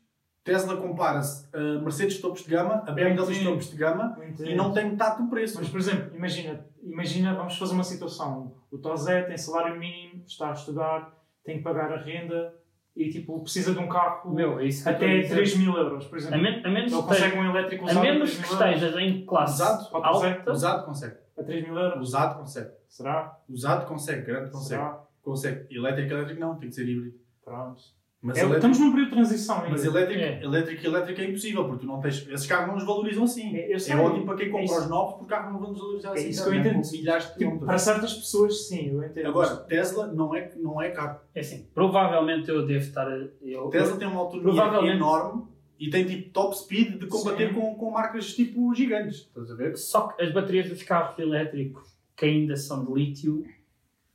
Tesla 0.45 0.77
compara-se 0.77 1.49
a 1.57 1.81
Mercedes 1.81 2.21
topos 2.21 2.45
de 2.45 2.51
gama, 2.51 2.85
a 2.87 2.93
BMW 2.93 3.35
Sim. 3.35 3.45
topos 3.45 3.71
de 3.71 3.77
gama 3.79 4.17
e 4.41 4.55
não 4.55 4.73
tem 4.75 4.91
metade 4.91 5.23
do 5.23 5.29
preço. 5.31 5.57
Mas, 5.59 5.71
por 5.71 5.81
exemplo, 5.81 6.15
imagina, 6.15 6.67
imagina, 6.83 7.35
vamos 7.35 7.57
fazer 7.57 7.73
uma 7.73 7.83
situação. 7.83 8.55
O 8.71 8.77
Tosé 8.77 9.23
tem 9.23 9.39
salário 9.39 9.79
mínimo, 9.81 10.23
está 10.27 10.51
a 10.51 10.53
estudar, 10.53 11.13
tem 11.43 11.57
que 11.59 11.63
pagar 11.65 11.91
a 11.93 11.97
renda 11.97 12.55
e, 12.95 13.09
tipo, 13.09 13.41
precisa 13.41 13.73
de 13.73 13.79
um 13.79 13.89
carro 13.89 14.35
Meu, 14.35 14.61
é 14.61 14.69
que 14.69 14.87
a 14.89 14.91
até 14.93 15.21
dizer. 15.23 15.35
3 15.35 15.57
mil 15.57 15.75
euros, 15.77 16.07
por 16.07 16.17
A, 16.17 16.19
exemplo. 16.19 16.43
men 16.43 16.63
a 16.63 16.69
menos 16.71 16.93
Ele 16.93 17.01
que 17.03 17.09
consegue 17.09 17.27
esteja- 17.29 17.41
um 17.43 17.51
elétrico 17.57 17.85
a 17.85 17.91
usado 17.91 18.03
menos 18.03 18.29
a 18.29 18.33
que 18.33 18.37
3 18.37 18.51
mil 18.51 18.61
euros. 18.61 18.75
estejas 18.83 19.03
em 19.03 19.27
classe 19.27 19.55
Usado? 19.63 19.89
Alta, 19.97 20.53
Usado 20.53 20.85
consegue. 20.85 21.17
A 21.39 21.43
3 21.43 21.65
mil 21.67 21.77
euros. 21.79 22.01
Usado 22.09 22.39
consegue. 22.39 22.71
Será? 22.87 23.39
Usado 23.49 23.87
consegue, 23.87 24.23
grande 24.23 24.51
consegue. 24.51 24.69
Será? 24.83 25.01
Consegue. 25.23 25.75
Elétrico, 25.75 26.13
elétrico 26.13 26.41
não, 26.41 26.55
tem 26.57 26.69
que 26.69 26.75
ser 26.75 26.87
híbrido. 26.87 27.17
Pronto. 27.43 27.81
Mas, 28.27 28.39
É, 28.39 28.41
elétrico, 28.41 28.57
estamos 28.57 28.79
num 28.79 28.91
período 28.93 29.09
de 29.11 29.15
transição 29.17 29.57
ainda. 29.59 29.71
mas 29.73 29.85
elétrico, 29.85 30.21
É. 30.23 30.43
elétrico, 30.43 30.87
elétrico 30.87 31.21
é 31.21 31.25
impossível, 31.27 31.65
porque 31.67 31.81
tu 31.81 31.87
não 31.87 32.01
tens. 32.01 32.27
Esses 32.27 32.47
carros 32.47 32.69
não 32.69 32.77
os 32.77 32.85
valorizam 32.87 33.25
assim. 33.25 33.55
É. 33.55 33.71
É 33.73 33.97
ótimo 33.97 34.25
para 34.25 34.37
quem 34.37 34.47
compra 34.51 34.65
isso. 34.65 34.79
os 34.81 34.89
novos, 34.89 35.13
porque 35.13 35.25
o 35.25 35.29
carro 35.29 35.53
não 35.53 35.61
vão 35.61 35.73
desvalorizar 35.73 36.13
É 36.13 36.15
assim. 36.15 36.29
isso 36.31 36.39
tanto, 36.39 36.51
que 36.53 36.57
eu 36.57 36.63
né? 36.65 36.71
entendo. 36.79 36.91
Milhares 36.93 37.27
de 37.29 37.39
Tipo, 37.39 37.59
para 37.67 37.79
certas 37.79 38.15
pessoas, 38.15 38.67
sim, 38.67 38.89
eu 38.95 39.05
entendo. 39.05 39.27
Agora, 39.29 39.57
Tesla 39.57 40.07
não 40.07 40.35
é, 40.35 40.51
não 40.57 40.81
é 40.81 40.89
caro. 40.91 41.19
é 41.35 41.41
assim, 41.41 41.69
provavelmente 41.75 42.49
eu 42.49 42.65
devo 42.67 42.79
estar. 42.83 43.07
a- 43.07 43.27
Eu, 43.43 43.69
Tesla 43.69 43.97
tem 43.99 44.09
uma 44.09 44.21
autonomia 44.21 44.91
enorme 44.95 45.43
e 45.79 45.91
tem 45.91 46.07
tipo 46.07 46.31
top 46.31 46.57
speed 46.57 46.99
de 47.01 47.07
combater 47.07 47.49
Sim. 47.49 47.55
com, 47.61 47.75
com 47.75 47.91
marcas 47.91 48.33
tipo 48.35 48.75
gigantes. 48.75 49.17
Estás 49.19 49.51
a 49.51 49.55
ver? 49.55 49.77
Só 49.77 50.09
que 50.09 50.23
as 50.23 50.33
baterias 50.33 50.71
dos 50.71 50.83
carros 50.83 51.19
elétricos, 51.19 51.87
que 52.17 52.25
ainda 52.25 52.57
são 52.57 52.87
de 52.87 52.91
lítio, 52.95 53.45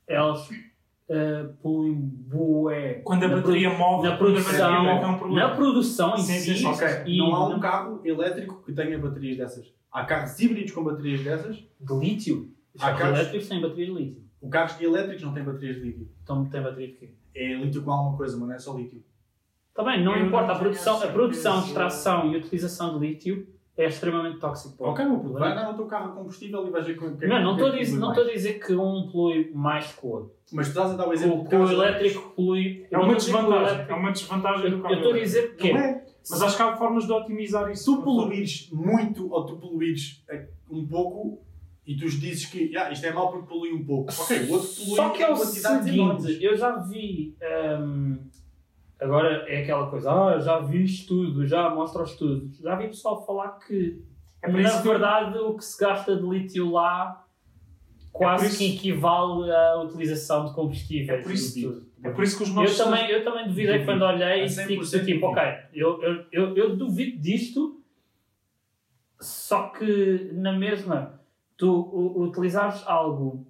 elas 0.08 0.48
eh, 1.10 1.44
poluem 1.60 1.94
bué. 2.00 2.94
Quando 3.04 3.24
a 3.24 3.28
bateria 3.28 3.70
move, 3.70 4.06
na 4.08 4.14
a 4.14 4.16
produção, 4.16 4.70
bateria 4.84 4.90
é 5.02 5.06
um 5.06 5.18
problema. 5.18 5.48
na 5.48 5.54
produção 5.56 6.14
em 6.14 6.18
Sim, 6.18 6.32
si, 6.34 6.40
sim, 6.40 6.56
sim, 6.58 6.66
Ok, 6.66 6.86
e 7.06 7.18
não 7.18 7.34
há 7.34 7.46
um 7.48 7.52
na- 7.54 7.58
carro 7.58 8.00
elétrico 8.04 8.62
que 8.64 8.72
tenha 8.72 8.96
baterias 8.98 9.36
dessas. 9.36 9.74
Há 9.92 10.04
carros 10.04 10.38
híbridos 10.38 10.70
com 10.72 10.84
baterias 10.84 11.22
dessas. 11.22 11.56
de 11.80 11.94
lítio. 11.98 12.52
Os 12.72 12.80
Há 12.82 12.94
carros 12.94 13.18
elétricos 13.18 13.48
têm 13.48 13.60
baterias 13.60 13.88
de 13.88 13.94
lítio. 13.94 14.22
O 14.40 14.48
carros 14.48 14.80
elétricos 14.80 15.22
não 15.24 15.34
têm 15.34 15.42
baterias 15.42 15.76
de 15.76 15.82
lítio. 15.82 16.08
Então 16.22 16.44
tem 16.46 16.62
bateria 16.62 16.86
de 16.88 16.92
quê? 16.94 17.10
É 17.34 17.54
lítio 17.54 17.82
com 17.82 17.90
alguma 17.90 18.16
coisa, 18.16 18.36
mas 18.36 18.48
não 18.48 18.54
é 18.54 18.58
só 18.58 18.76
lítio. 18.76 19.02
Também, 19.74 20.04
não 20.04 20.14
Eu 20.16 20.26
importa. 20.26 20.48
não 20.48 20.54
A 20.54 20.58
produção, 20.58 21.02
a 21.02 21.06
produção, 21.08 21.58
extração 21.60 22.32
e 22.32 22.36
utilização 22.36 22.98
de 22.98 23.06
lítio 23.06 23.46
é 23.82 23.86
extremamente 23.86 24.38
tóxico. 24.38 24.76
para 24.76 24.86
o- 24.86 24.90
Ok, 24.90 25.04
meu 25.04 25.18
puto, 25.20 25.32
vai 25.38 25.52
andar 25.52 25.70
no 25.70 25.76
teu 25.76 25.86
carro 25.86 26.12
a 26.12 26.14
combustível 26.14 26.66
e 26.66 26.70
vais 26.70 26.86
ver 26.86 26.96
com 26.96 27.16
quem 27.16 27.28
Não, 27.28 27.40
não 27.42 27.56
quem 27.56 27.64
estou 27.66 27.68
a 27.68 27.82
dizer, 27.82 27.98
não 27.98 28.08
estou 28.10 28.24
a 28.24 28.30
dizer 28.30 28.52
que 28.64 28.74
um 28.74 29.08
polui 29.10 29.50
mais 29.54 29.92
que 29.92 30.06
o 30.06 30.10
outro. 30.10 30.30
Mas 30.52 30.66
tu 30.66 30.70
estás 30.70 30.90
a 30.92 30.96
dar 30.96 31.08
o 31.08 31.12
exemplo 31.12 31.40
O, 31.42 31.48
que 31.48 31.54
o 31.56 31.70
elétrico 31.70 32.32
polui. 32.36 32.86
É 32.90 32.94
eu 32.96 32.98
uma 33.00 33.08
não 33.08 33.14
que 33.14 33.20
o 33.22 33.24
desvantagem. 33.24 33.62
elétrico- 33.68 33.92
É 33.92 33.94
uma 33.94 34.12
desvantagem 34.12 34.64
Eu 34.64 34.70
do 34.70 34.76
eu 34.76 34.82
carro. 34.82 34.94
estou 34.96 35.12
a 35.12 35.18
dizer 35.18 35.56
que 35.56 35.72
Não 35.72 35.80
é. 35.80 35.90
é? 35.90 36.04
Mas 36.30 36.42
acho 36.42 36.56
que 36.56 36.62
há 36.62 36.76
formas 36.76 37.06
de 37.06 37.12
otimizar 37.12 37.66
Se 37.66 37.72
isso. 37.72 37.96
tu 37.96 38.02
poluires 38.02 38.68
muito 38.72 39.32
ou 39.32 39.46
tu 39.46 39.56
poluires 39.56 40.22
eh, 40.28 40.46
um 40.70 40.86
pouco, 40.86 41.40
e 41.86 41.96
tu 41.96 42.04
dizes 42.08 42.44
que 42.46 42.76
"Ah, 42.76 42.90
isto 42.92 43.04
é 43.06 43.12
mau 43.12 43.30
porque 43.32 43.46
polui 43.48 43.72
um 43.72 43.84
pouco. 43.84 44.12
Ok, 44.12 44.36
o 44.48 44.52
outro 44.52 44.68
polui 44.76 44.96
Só 44.96 45.08
que 45.10 45.22
é 45.22 45.30
em 45.30 45.32
o 45.32 45.36
quantidades 45.36 45.86
enormes. 45.86 46.22
seguinte, 46.24 46.44
eu 46.44 46.56
já 46.56 46.76
vi. 46.76 47.34
hum, 47.80 48.18
agora 49.00 49.44
é 49.48 49.62
aquela 49.62 49.88
coisa, 49.88 50.10
ah, 50.12 50.38
já 50.40 50.58
vi 50.60 50.84
estudo, 50.84 51.46
já 51.46 51.70
mostra 51.70 52.02
os 52.02 52.10
estudos. 52.10 52.58
Já 52.58 52.76
vi 52.76 52.88
pessoal 52.88 53.24
falar 53.24 53.58
que, 53.58 54.02
É 54.42 54.50
na 54.50 54.60
isso 54.60 54.82
que- 54.82 54.88
verdade, 54.88 55.38
o 55.38 55.54
que 55.56 55.64
se 55.64 55.80
gasta 55.80 56.16
de 56.16 56.22
lítio 56.26 56.70
lá 56.70 57.26
quase 58.12 58.44
É 58.44 58.48
isso- 58.48 58.58
que 58.58 58.76
equivale 58.76 59.50
à 59.52 59.80
utilização 59.82 60.44
de 60.46 60.54
combustíveis. 60.54 61.08
É 61.08 61.22
por 61.22 61.32
isso- 61.32 61.60
tudo. 61.60 61.90
É 62.02 62.10
por 62.10 62.24
isso 62.24 62.36
que 62.38 62.42
os 62.44 62.48
Eu 62.48 62.54
nossos. 62.56 62.78
também, 62.78 63.10
eu 63.10 63.22
também 63.22 63.46
duvidei 63.46 63.78
Duvido. 63.78 63.84
quando 63.84 64.02
olhei 64.02 64.22
A 64.26 64.36
e 64.44 64.48
fico 64.48 64.84
100% 64.84 65.04
tipo, 65.04 65.26
ok, 65.26 65.42
eu, 65.74 66.02
eu, 66.02 66.24
eu, 66.32 66.56
eu 66.56 66.76
duvido 66.76 67.20
disto, 67.20 67.80
só 69.20 69.68
que 69.68 70.30
na 70.32 70.52
mesma, 70.52 71.20
tu 71.56 71.70
utilizares 72.16 72.82
algo 72.86 73.46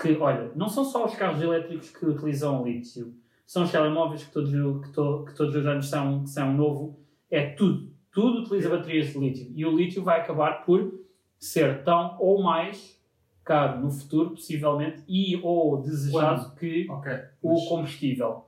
que, 0.00 0.16
olha, 0.16 0.52
não 0.54 0.68
são 0.68 0.84
só 0.84 1.04
os 1.06 1.14
carros 1.16 1.42
elétricos 1.42 1.90
que 1.90 2.06
utilizam 2.06 2.64
lítio, 2.64 3.12
são 3.48 3.62
os 3.62 3.72
telemóveis 3.72 4.22
que 4.24 4.30
todos, 4.30 4.50
que 4.52 4.92
to- 4.92 5.24
que 5.26 5.34
todos 5.34 5.54
os 5.56 5.64
anos 5.66 5.88
são, 5.88 6.26
são 6.26 6.52
novo, 6.52 7.00
é 7.30 7.46
tudo. 7.54 7.90
Tudo 8.12 8.40
utiliza 8.42 8.68
baterias 8.68 9.06
de 9.12 9.18
lítio. 9.18 9.50
E 9.54 9.64
o 9.64 9.74
lítio 9.74 10.02
vai 10.04 10.20
acabar 10.20 10.64
por 10.66 10.92
ser 11.38 11.82
tão 11.82 12.16
ou 12.20 12.42
mais 12.42 13.00
caro 13.42 13.80
no 13.80 13.90
futuro, 13.90 14.30
possivelmente, 14.30 15.02
e 15.08 15.40
ou 15.42 15.80
desejado 15.80 16.54
que 16.56 16.86
Ok. 16.90 17.10
o 17.42 17.64
combustível. 17.68 18.44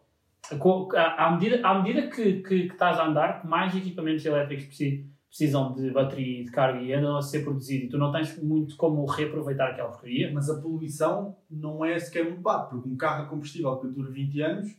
Co- 0.59 0.89
À 0.95 1.31
medida, 1.31 1.67
à 1.67 1.81
medida 1.83 2.09
que, 2.09 2.43
que, 2.43 2.67
que 2.67 2.73
estás 2.73 2.99
a 2.99 3.07
andar, 3.07 3.47
mais 3.47 3.75
equipamentos 3.75 4.25
elétricos 4.27 4.67
preci- 4.67 5.07
precisam 5.29 5.73
de 5.75 5.91
bateria 5.93 6.41
e 6.41 6.45
de 6.45 6.51
carga 6.51 6.81
e 6.83 6.93
andam 6.93 7.17
a 7.17 7.23
ser 7.23 7.45
produzidos 7.45 7.87
e 7.87 7.89
tu 7.89 7.97
não 7.97 8.11
tens 8.13 8.37
muito 8.43 8.77
como 8.77 9.07
reaproveitar 9.07 9.71
aquela 9.71 9.89
porcaria. 9.91 10.31
Mas 10.35 10.51
a 10.51 10.61
poluição 10.61 11.37
não 11.49 11.83
é 11.85 11.99
sequer 11.99 12.25
muito 12.25 12.41
bad, 12.43 12.69
porque 12.69 12.89
um 12.89 12.97
carro 12.97 13.23
a 13.25 13.27
combustível 13.29 13.77
que 13.79 13.87
dura 13.89 14.11
20 14.11 14.43
anos 14.43 14.77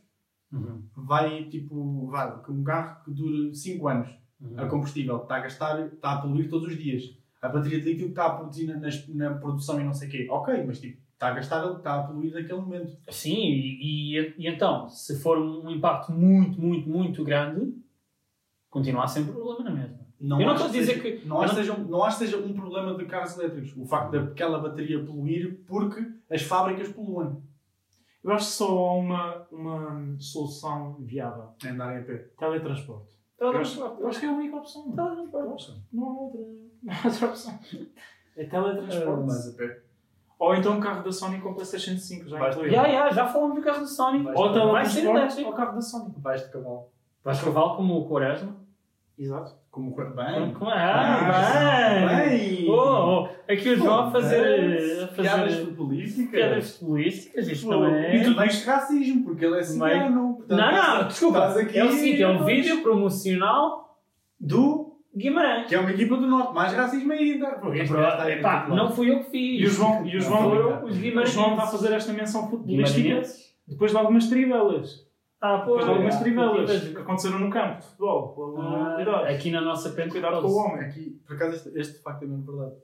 vai 0.96 1.44
tipo. 1.44 2.06
Vai, 2.08 2.32
um 2.48 2.62
carro 2.64 3.04
que 3.04 3.10
dura 3.10 3.52
5 3.54 3.88
anos 3.88 4.08
a 4.56 4.66
combustível 4.66 5.18
está 5.22 5.36
a 5.36 5.40
gastar, 5.40 5.86
está 5.86 6.12
a 6.14 6.16
poluir 6.20 6.48
todos 6.50 6.68
os 6.68 6.76
dias. 6.76 7.16
A 7.40 7.48
bateria 7.48 7.80
de 7.80 7.86
lítio 7.86 8.04
que 8.06 8.10
está 8.12 8.26
a 8.26 8.30
produzir 8.36 8.66
na, 8.66 8.88
na 9.14 9.34
produção 9.38 9.80
e 9.80 9.84
não 9.84 9.94
sei 9.94 10.08
o 10.08 10.10
quê. 10.10 10.26
Ok, 10.30 10.64
mas 10.66 10.80
tipo, 10.80 11.00
está 11.12 11.28
a 11.28 11.32
gastar, 11.34 11.76
está 11.76 11.94
a 11.94 12.02
poluir 12.02 12.32
naquele 12.34 12.60
momento. 12.60 12.96
Sim, 13.10 13.34
e, 13.36 14.18
e- 14.18 14.34
e 14.38 14.46
então, 14.48 14.88
se 14.88 15.18
for 15.20 15.38
um 15.38 15.70
impacto 15.70 16.12
muito, 16.12 16.60
muito, 16.60 16.88
muito 16.88 17.24
grande, 17.24 17.72
continua 18.70 19.04
a 19.04 19.06
ser 19.08 19.20
um 19.20 19.26
problema 19.32 19.64
na 19.64 19.70
mesma. 19.70 20.02
Não 20.20 20.40
Eu 20.40 20.46
não 20.46 20.54
estou 20.54 20.68
a 20.68 20.72
dizer 20.72 20.94
seja- 21.02 21.02
que- 21.18 21.26
Não 21.26 21.40
acho, 21.40 21.54
não- 21.56 21.60
seja, 21.64 21.76
não 21.78 22.04
acho 22.04 22.18
que 22.18 22.24
seja 22.26 22.36
um 22.38 22.52
problema 22.52 22.96
de 22.96 23.04
carros 23.06 23.36
elétricos. 23.36 23.76
O 23.76 23.84
facto 23.84 24.12
daquela 24.12 24.58
bateria 24.60 25.02
poluir 25.04 25.60
porque 25.66 26.04
as 26.30 26.42
fábricas 26.42 26.88
poluem. 26.90 27.36
Eu 28.24 28.30
acho 28.32 28.46
que 28.46 28.52
só 28.52 28.66
há 28.68 28.94
uma, 28.94 29.46
uma 29.50 30.16
solução 30.20 30.94
viável: 31.00 31.50
É 31.64 31.68
andar 31.68 32.00
em 32.00 32.04
pé. 32.04 32.18
teletransporte. 32.38 33.12
Eu 33.38 33.48
acho, 33.58 33.80
eu 33.80 34.06
acho 34.08 34.20
que 34.20 34.26
é 34.26 34.28
a 34.28 34.32
única 34.32 34.56
opção. 34.56 34.92
Teletransporte. 34.92 35.84
Não 35.92 36.04
há 36.06 36.12
outra, 36.20 36.40
não 36.82 36.92
há 36.94 37.06
outra 37.06 37.26
opção. 37.26 37.58
É 38.36 38.44
teletransporte. 38.44 39.24
Mas 39.26 39.48
a 39.54 39.56
pé. 39.56 39.82
Ou 40.38 40.54
então 40.56 40.72
um 40.76 40.80
carro 40.80 41.04
da 41.04 41.12
Sony 41.12 41.40
com 41.40 41.54
PlayStation 41.54 41.96
5 41.96 42.28
já 42.28 42.38
incluído. 42.50 42.74
Já, 42.74 42.88
já, 42.88 43.10
já 43.10 43.26
falamos 43.28 43.56
do 43.56 43.62
carro 43.62 43.80
da 43.80 43.86
Sony. 43.86 44.22
Vais- 44.24 44.36
Ou 44.38 44.52
teletransporte 44.52 45.44
ou 45.44 45.52
carro 45.52 45.74
da 45.74 45.80
Sony. 45.80 46.14
Vais 46.18 46.42
de 46.46 46.52
cavalo. 46.52 46.88
Vais 47.24 47.40
cavalo 47.42 47.76
como 47.76 47.98
o 48.00 48.08
Quaresma? 48.08 48.56
Exato. 49.18 49.54
Como 49.72 49.96
bem. 49.96 50.52
Como- 50.52 50.70
Ah, 50.70 52.26
bem! 52.28 52.38
bem. 52.58 52.70
Oh, 52.70 53.22
oh, 53.24 53.28
aqui 53.50 53.70
o 53.70 53.76
João 53.76 54.00
a 54.08 54.10
fazer, 54.10 55.02
a 55.04 55.06
Piadas 55.08 55.44
fazer 55.54 55.64
futebolísticas. 55.64 56.30
piadas 56.30 56.70
futebolísticas, 56.76 57.48
isto 57.48 57.66
Pô, 57.66 57.72
também 57.72 57.94
E 58.16 58.20
é... 58.20 58.22
tu 58.24 58.34
vais 58.34 58.58
de 58.60 58.64
racismo, 58.66 59.24
porque 59.24 59.44
ele 59.46 59.58
é 59.58 59.62
cigano. 59.62 60.34
portanto, 60.36 60.58
Não, 60.60 60.72
não, 60.98 61.08
desculpa, 61.08 61.46
aqui 61.58 61.78
é 61.78 61.84
o 61.84 61.90
seguinte, 61.90 62.22
é 62.22 62.28
um 62.28 62.44
vídeo 62.44 62.82
promocional 62.82 63.98
do. 64.38 64.92
Guimarães. 65.14 65.68
que 65.68 65.74
é 65.74 65.78
uma 65.78 65.90
equipa 65.90 66.16
do 66.16 66.26
Norte, 66.26 66.54
mais 66.54 66.72
racismo 66.72 67.12
ainda. 67.12 67.46
Pô, 67.52 67.70
É, 67.72 67.82
está 67.82 68.22
aí 68.22 68.32
epá, 68.38 68.60
outro 68.60 68.76
não 68.76 68.90
fui 68.90 69.10
eu 69.10 69.18
que 69.24 69.30
fiz. 69.30 69.60
E 69.60 69.64
o 69.66 69.68
João, 69.68 70.06
e 70.06 70.16
o 70.16 70.20
João, 70.20 70.42
Foram 70.42 70.84
os 70.86 70.96
o 70.96 71.00
Guimarães. 71.00 71.32
João 71.34 71.50
está 71.50 71.62
a 71.64 71.66
fazer 71.66 71.92
esta 71.92 72.12
menção 72.14 72.48
futebolística 72.48 73.20
depois 73.68 73.90
de 73.90 73.96
algumas 73.98 74.26
trivelas. 74.28 75.06
Ah, 75.42 75.64
de 75.64 75.70
algumas 75.90 76.20
trivelas 76.20 76.88
que 76.88 76.96
aconteceram 76.96 77.40
no 77.40 77.50
campo 77.50 77.80
de 77.80 77.84
futebol. 77.86 78.56
Ah, 78.60 78.92
Cuidado. 78.94 79.24
Aqui 79.24 79.50
na 79.50 79.60
nossa 79.60 79.90
pente, 79.90 80.10
Cuidado 80.10 80.40
com 80.40 80.48
o 80.48 80.56
homem. 80.56 80.84
Aqui, 80.84 81.20
por 81.26 81.34
acaso, 81.34 81.56
este, 81.56 81.78
este 81.78 81.96
de 81.98 82.02
facto 82.02 82.22
é 82.22 82.26
mesmo 82.26 82.44
verdade. 82.44 82.76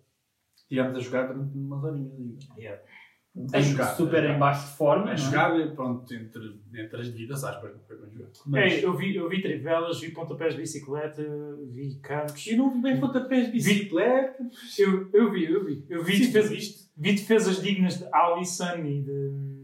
Estivemos 0.56 0.96
a 0.96 1.00
jogar 1.00 1.28
durante 1.28 1.56
umas 1.56 1.84
horinhas 1.84 2.12
ainda. 2.18 2.82
Jogar, 3.60 3.94
super 3.94 4.18
a 4.18 4.22
jogar. 4.22 4.34
em 4.34 4.38
baixo 4.38 4.66
de 4.68 4.76
forma. 4.76 5.02
A 5.02 5.06
não 5.06 5.12
é? 5.12 5.16
jogar, 5.16 5.74
pronto, 5.76 6.12
entre, 6.12 6.60
entre 6.74 7.00
as 7.00 7.08
devidas 7.08 7.44
aspas, 7.44 7.72
não 7.72 7.80
foi 7.84 7.96
bem 7.96 8.10
jogar. 8.10 8.66
Ei, 8.66 8.84
eu, 8.84 8.96
vi, 8.96 9.14
eu 9.14 9.28
vi 9.28 9.40
trivelas, 9.40 10.00
vi 10.00 10.10
pontapés 10.10 10.54
de 10.54 10.60
bicicleta, 10.60 11.22
vi 11.70 11.94
campos. 12.02 12.44
Eu 12.48 12.56
não 12.58 12.70
vi 12.72 12.80
bem 12.80 12.98
pontapés 12.98 13.46
de 13.46 13.52
bicicleta. 13.52 14.42
Eu, 14.78 15.08
eu 15.12 15.30
vi, 15.30 15.44
eu 15.44 15.64
vi. 15.64 15.86
Eu 15.88 16.02
vi, 16.02 16.16
Sim, 16.16 16.32
defesa- 16.32 16.54
vi 16.96 17.12
defesas 17.12 17.62
dignas 17.62 17.98
de 17.98 18.08
Alisson 18.12 18.78
e 18.78 19.02
de. 19.02 19.57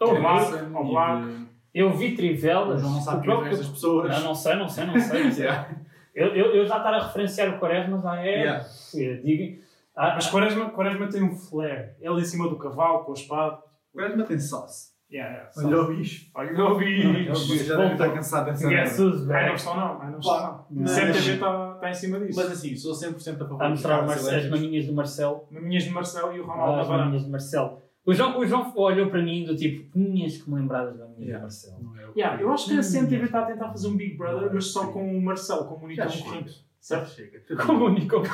Oh, 0.00 0.04
Ao 0.04 1.20
eu- 1.22 1.48
Eu 1.74 1.92
vi 1.92 2.14
trivelas. 2.14 2.80
João 2.80 2.94
não 2.94 3.00
sabe 3.00 3.18
o 3.18 3.20
quem 3.20 3.30
próprio- 3.30 3.52
estas 3.52 3.68
pessoas. 3.68 4.10
Ah, 4.16 4.20
não 4.20 4.34
sei, 4.34 4.56
não 4.56 4.68
sei, 4.68 4.86
não 4.86 4.98
sei. 5.00 5.24
Não 5.24 5.30
sei. 5.32 5.44
Yeah. 5.44 5.68
eu, 6.14 6.26
eu, 6.28 6.46
eu 6.56 6.66
já 6.66 6.78
estar 6.78 6.94
a 6.94 7.06
referenciar 7.06 7.54
o 7.54 7.58
Quaresma 7.58 7.98
já 8.00 8.16
é. 8.24 8.30
Yeah. 8.40 8.66
eu 8.94 9.22
digo- 9.22 9.62
ah, 9.96 10.12
Mas 10.14 10.26
Quaresma, 10.30 10.70
Quaresma 10.70 11.08
tem 11.08 11.22
um 11.22 11.34
flare. 11.36 11.90
Ele 12.00 12.20
em 12.20 12.24
cima 12.24 12.48
do 12.48 12.56
cavalo, 12.56 13.04
com 13.04 13.12
a 13.12 13.14
espada. 13.14 13.58
Gajo 13.94 14.24
tem 14.24 14.38
sauce. 14.38 14.96
Yeah, 15.10 15.32
yeah, 15.36 15.50
Olha 15.56 15.80
o 15.80 15.96
bicho. 15.96 16.30
Olha 16.34 16.64
o 16.64 16.72
O 16.74 16.78
bicho. 16.78 17.64
já 17.64 17.76
deve 17.76 17.92
estar 17.92 18.10
cansado 18.12 18.44
dessa 18.46 18.66
merda. 18.68 18.90
Jesus, 18.90 19.30
Ai, 19.30 19.48
não 19.48 19.54
estão 19.54 19.74
não. 19.76 20.02
Ai, 20.02 20.10
não 20.10 20.18
estão 20.18 20.42
não. 20.42 20.66
Mas- 20.70 20.90
CMTV 20.90 21.32
está 21.34 21.72
está 21.76 21.90
em 21.90 21.94
cima 21.94 22.20
disso. 22.20 22.38
Mas 22.38 22.50
assim, 22.52 22.76
sou 22.76 22.92
100% 22.94 23.34
a 23.42 23.48
favor 23.48 23.62
A 23.62 23.68
mostrar 23.70 24.04
as 24.04 24.50
maninhas 24.50 24.86
do 24.86 24.92
Marcelo. 24.92 25.46
Maminhas 25.50 25.84
de 25.84 25.90
Marcelo 25.90 26.32
e 26.36 26.40
o 26.40 26.44
Ah, 26.44 26.46
Ronaldo 26.54 26.72
as 26.72 26.76
Navarro. 26.88 26.98
maninhas 27.04 27.24
do 27.24 27.30
Marcelo. 27.30 27.82
O 28.08 28.14
João, 28.14 28.38
o 28.38 28.46
João 28.46 28.72
olhou 28.74 29.10
para 29.10 29.22
mim 29.22 29.44
do 29.44 29.54
tipo, 29.54 29.92
tinhas 29.92 30.38
que 30.38 30.48
me 30.48 30.56
lembrar 30.56 30.86
das 30.86 30.96
maninhas 30.96 31.18
Yeah. 31.20 31.42
Marcelo. 31.42 31.82
Não 31.82 31.94
é 31.94 32.08
Yeah, 32.16 32.42
eu 32.42 32.50
acho 32.50 32.70
que 32.70 32.78
a. 32.78 32.80
CMTV 32.80 33.24
está 33.26 33.40
a 33.40 33.46
tentar 33.46 33.68
fazer 33.68 33.88
um 33.88 33.96
Big 33.98 34.16
Brother, 34.16 34.50
mas 34.50 34.64
só 34.64 34.86
com 34.86 35.14
o 35.14 35.20
Marcelo 35.20 35.66
como 35.66 35.84
único 35.84 36.00
Já 36.00 36.08
chega. 36.08 36.24
concorrente. 36.24 36.64
Certo? 36.80 37.10
chega. 37.10 37.42
Comunicou. 37.66 38.22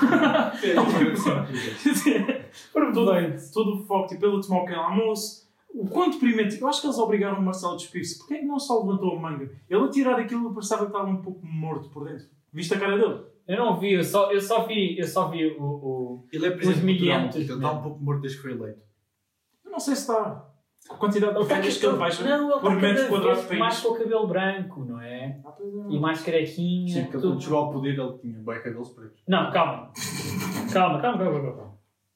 todo, 2.95 3.13
todo 3.53 3.75
o 3.75 3.85
foco, 3.85 4.07
tipo, 4.07 4.25
ele 4.25 4.41
tomou 4.41 4.65
pequeno 4.65 4.83
almoço. 4.83 5.51
O 5.71 5.89
quanto 5.89 6.21
deprimente. 6.21 6.61
Eu 6.61 6.69
acho 6.69 6.81
que 6.81 6.87
eles 6.87 6.99
obrigaram 6.99 7.41
o 7.41 7.43
Marcelo 7.43 7.73
a 7.73 7.77
despir-se. 7.77 8.19
Porquê 8.19 8.35
é 8.35 8.39
que 8.39 8.47
não 8.47 8.61
só 8.61 8.79
levantou 8.79 9.17
a 9.17 9.21
manga? 9.21 9.51
Ele 9.69 9.83
a 9.83 9.89
tirar 9.89 10.21
aquilo 10.21 10.55
parecia 10.55 10.79
que 10.79 10.85
estava 10.85 11.11
um 11.11 11.21
pouco 11.21 11.45
morto 11.45 11.89
por 11.89 12.05
dentro. 12.05 12.27
Viste 12.53 12.75
a 12.75 12.79
cara 12.79 12.97
dele? 12.97 13.25
Eu 13.49 13.57
não 13.57 13.77
vi, 13.77 13.95
eu 13.95 14.05
só, 14.05 14.31
eu 14.31 14.41
só 14.41 14.65
vi, 14.69 14.97
eu 14.97 15.07
só 15.09 15.29
vi 15.29 15.49
o. 15.59 15.65
o... 15.65 16.27
Ele 16.33 16.47
é 16.47 16.57
Os 16.57 16.81
miliantes 16.81 17.35
ele 17.35 17.45
está 17.45 17.57
mesmo. 17.57 17.81
um 17.81 17.83
pouco 17.83 18.05
morto 18.05 18.21
desde 18.21 18.39
que 18.39 18.45
foi 18.45 18.53
eleito. 18.53 18.94
Não 19.75 19.81
sei 19.81 19.97
se 19.97 20.03
está. 20.03 20.47
Com 20.87 20.95
a 20.95 20.99
quantidade 20.99 21.33
de 21.35 21.39
ofertas 21.41 21.77
que 21.79 21.85
ele 21.87 21.97
baixa 21.97 22.23
não, 22.23 22.53
ele 22.53 22.61
por 22.61 22.77
metro 22.77 23.09
quadrado 23.09 23.49
de 23.49 23.57
mais 23.59 23.75
país. 23.75 23.83
com 23.87 23.95
o 23.95 23.99
cabelo 23.99 24.27
branco, 24.29 24.85
não 24.85 25.01
é? 25.01 25.41
Ah, 25.45 25.53
é. 25.59 25.93
E 25.95 25.99
mais 25.99 26.23
carequinha. 26.23 26.95
Sim, 26.95 27.05
porque 27.11 27.27
quando 27.27 27.43
chegou 27.43 27.59
ao 27.59 27.73
poder 27.73 27.99
ele 27.99 28.19
tinha 28.19 28.39
bem 28.39 28.63
cabelos 28.63 28.91
pretos. 28.91 29.21
Não, 29.27 29.51
calma. 29.51 29.91
Calma, 30.73 31.01
calma, 31.01 31.19
calma, 31.19 31.41
calma. 31.41 31.57
calma. 31.57 31.75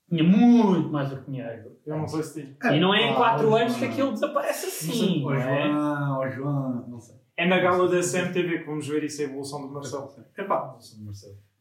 Tinha 0.08 0.22
muito 0.22 0.88
mais 0.90 1.10
do 1.10 1.16
que 1.16 1.30
dinheiro. 1.30 1.76
Eu 1.84 1.98
não 1.98 2.06
sei 2.06 2.22
se 2.22 2.54
tinha. 2.56 2.76
E 2.76 2.78
não 2.80 2.94
é 2.94 3.08
em 3.08 3.12
Ah, 3.14 3.16
4 3.16 3.50
ó, 3.50 3.56
anos 3.56 3.76
que 3.76 3.84
aquilo 3.86 4.12
desaparece 4.12 4.66
assim. 4.66 5.24
Ó 5.24 5.30
não 5.30 5.36
é? 5.36 5.68
João, 5.72 6.30
João, 6.30 6.88
não 6.88 7.00
sei. 7.00 7.16
É 7.36 7.48
na 7.48 7.58
gala 7.58 7.88
da 7.88 8.00
CMTV 8.00 8.58
que 8.60 8.66
vamos 8.66 8.86
ver 8.86 9.02
isso, 9.02 9.20
a 9.22 9.24
evolução 9.24 9.66
do 9.66 9.72
Marcelo. 9.72 10.08
Epá, 10.36 10.76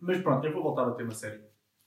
mas 0.01 0.21
pronto, 0.21 0.45
eu 0.45 0.53
vou 0.53 0.61
voltar 0.61 0.83
ao 0.83 0.93
tema 0.95 1.11
sério. 1.11 1.41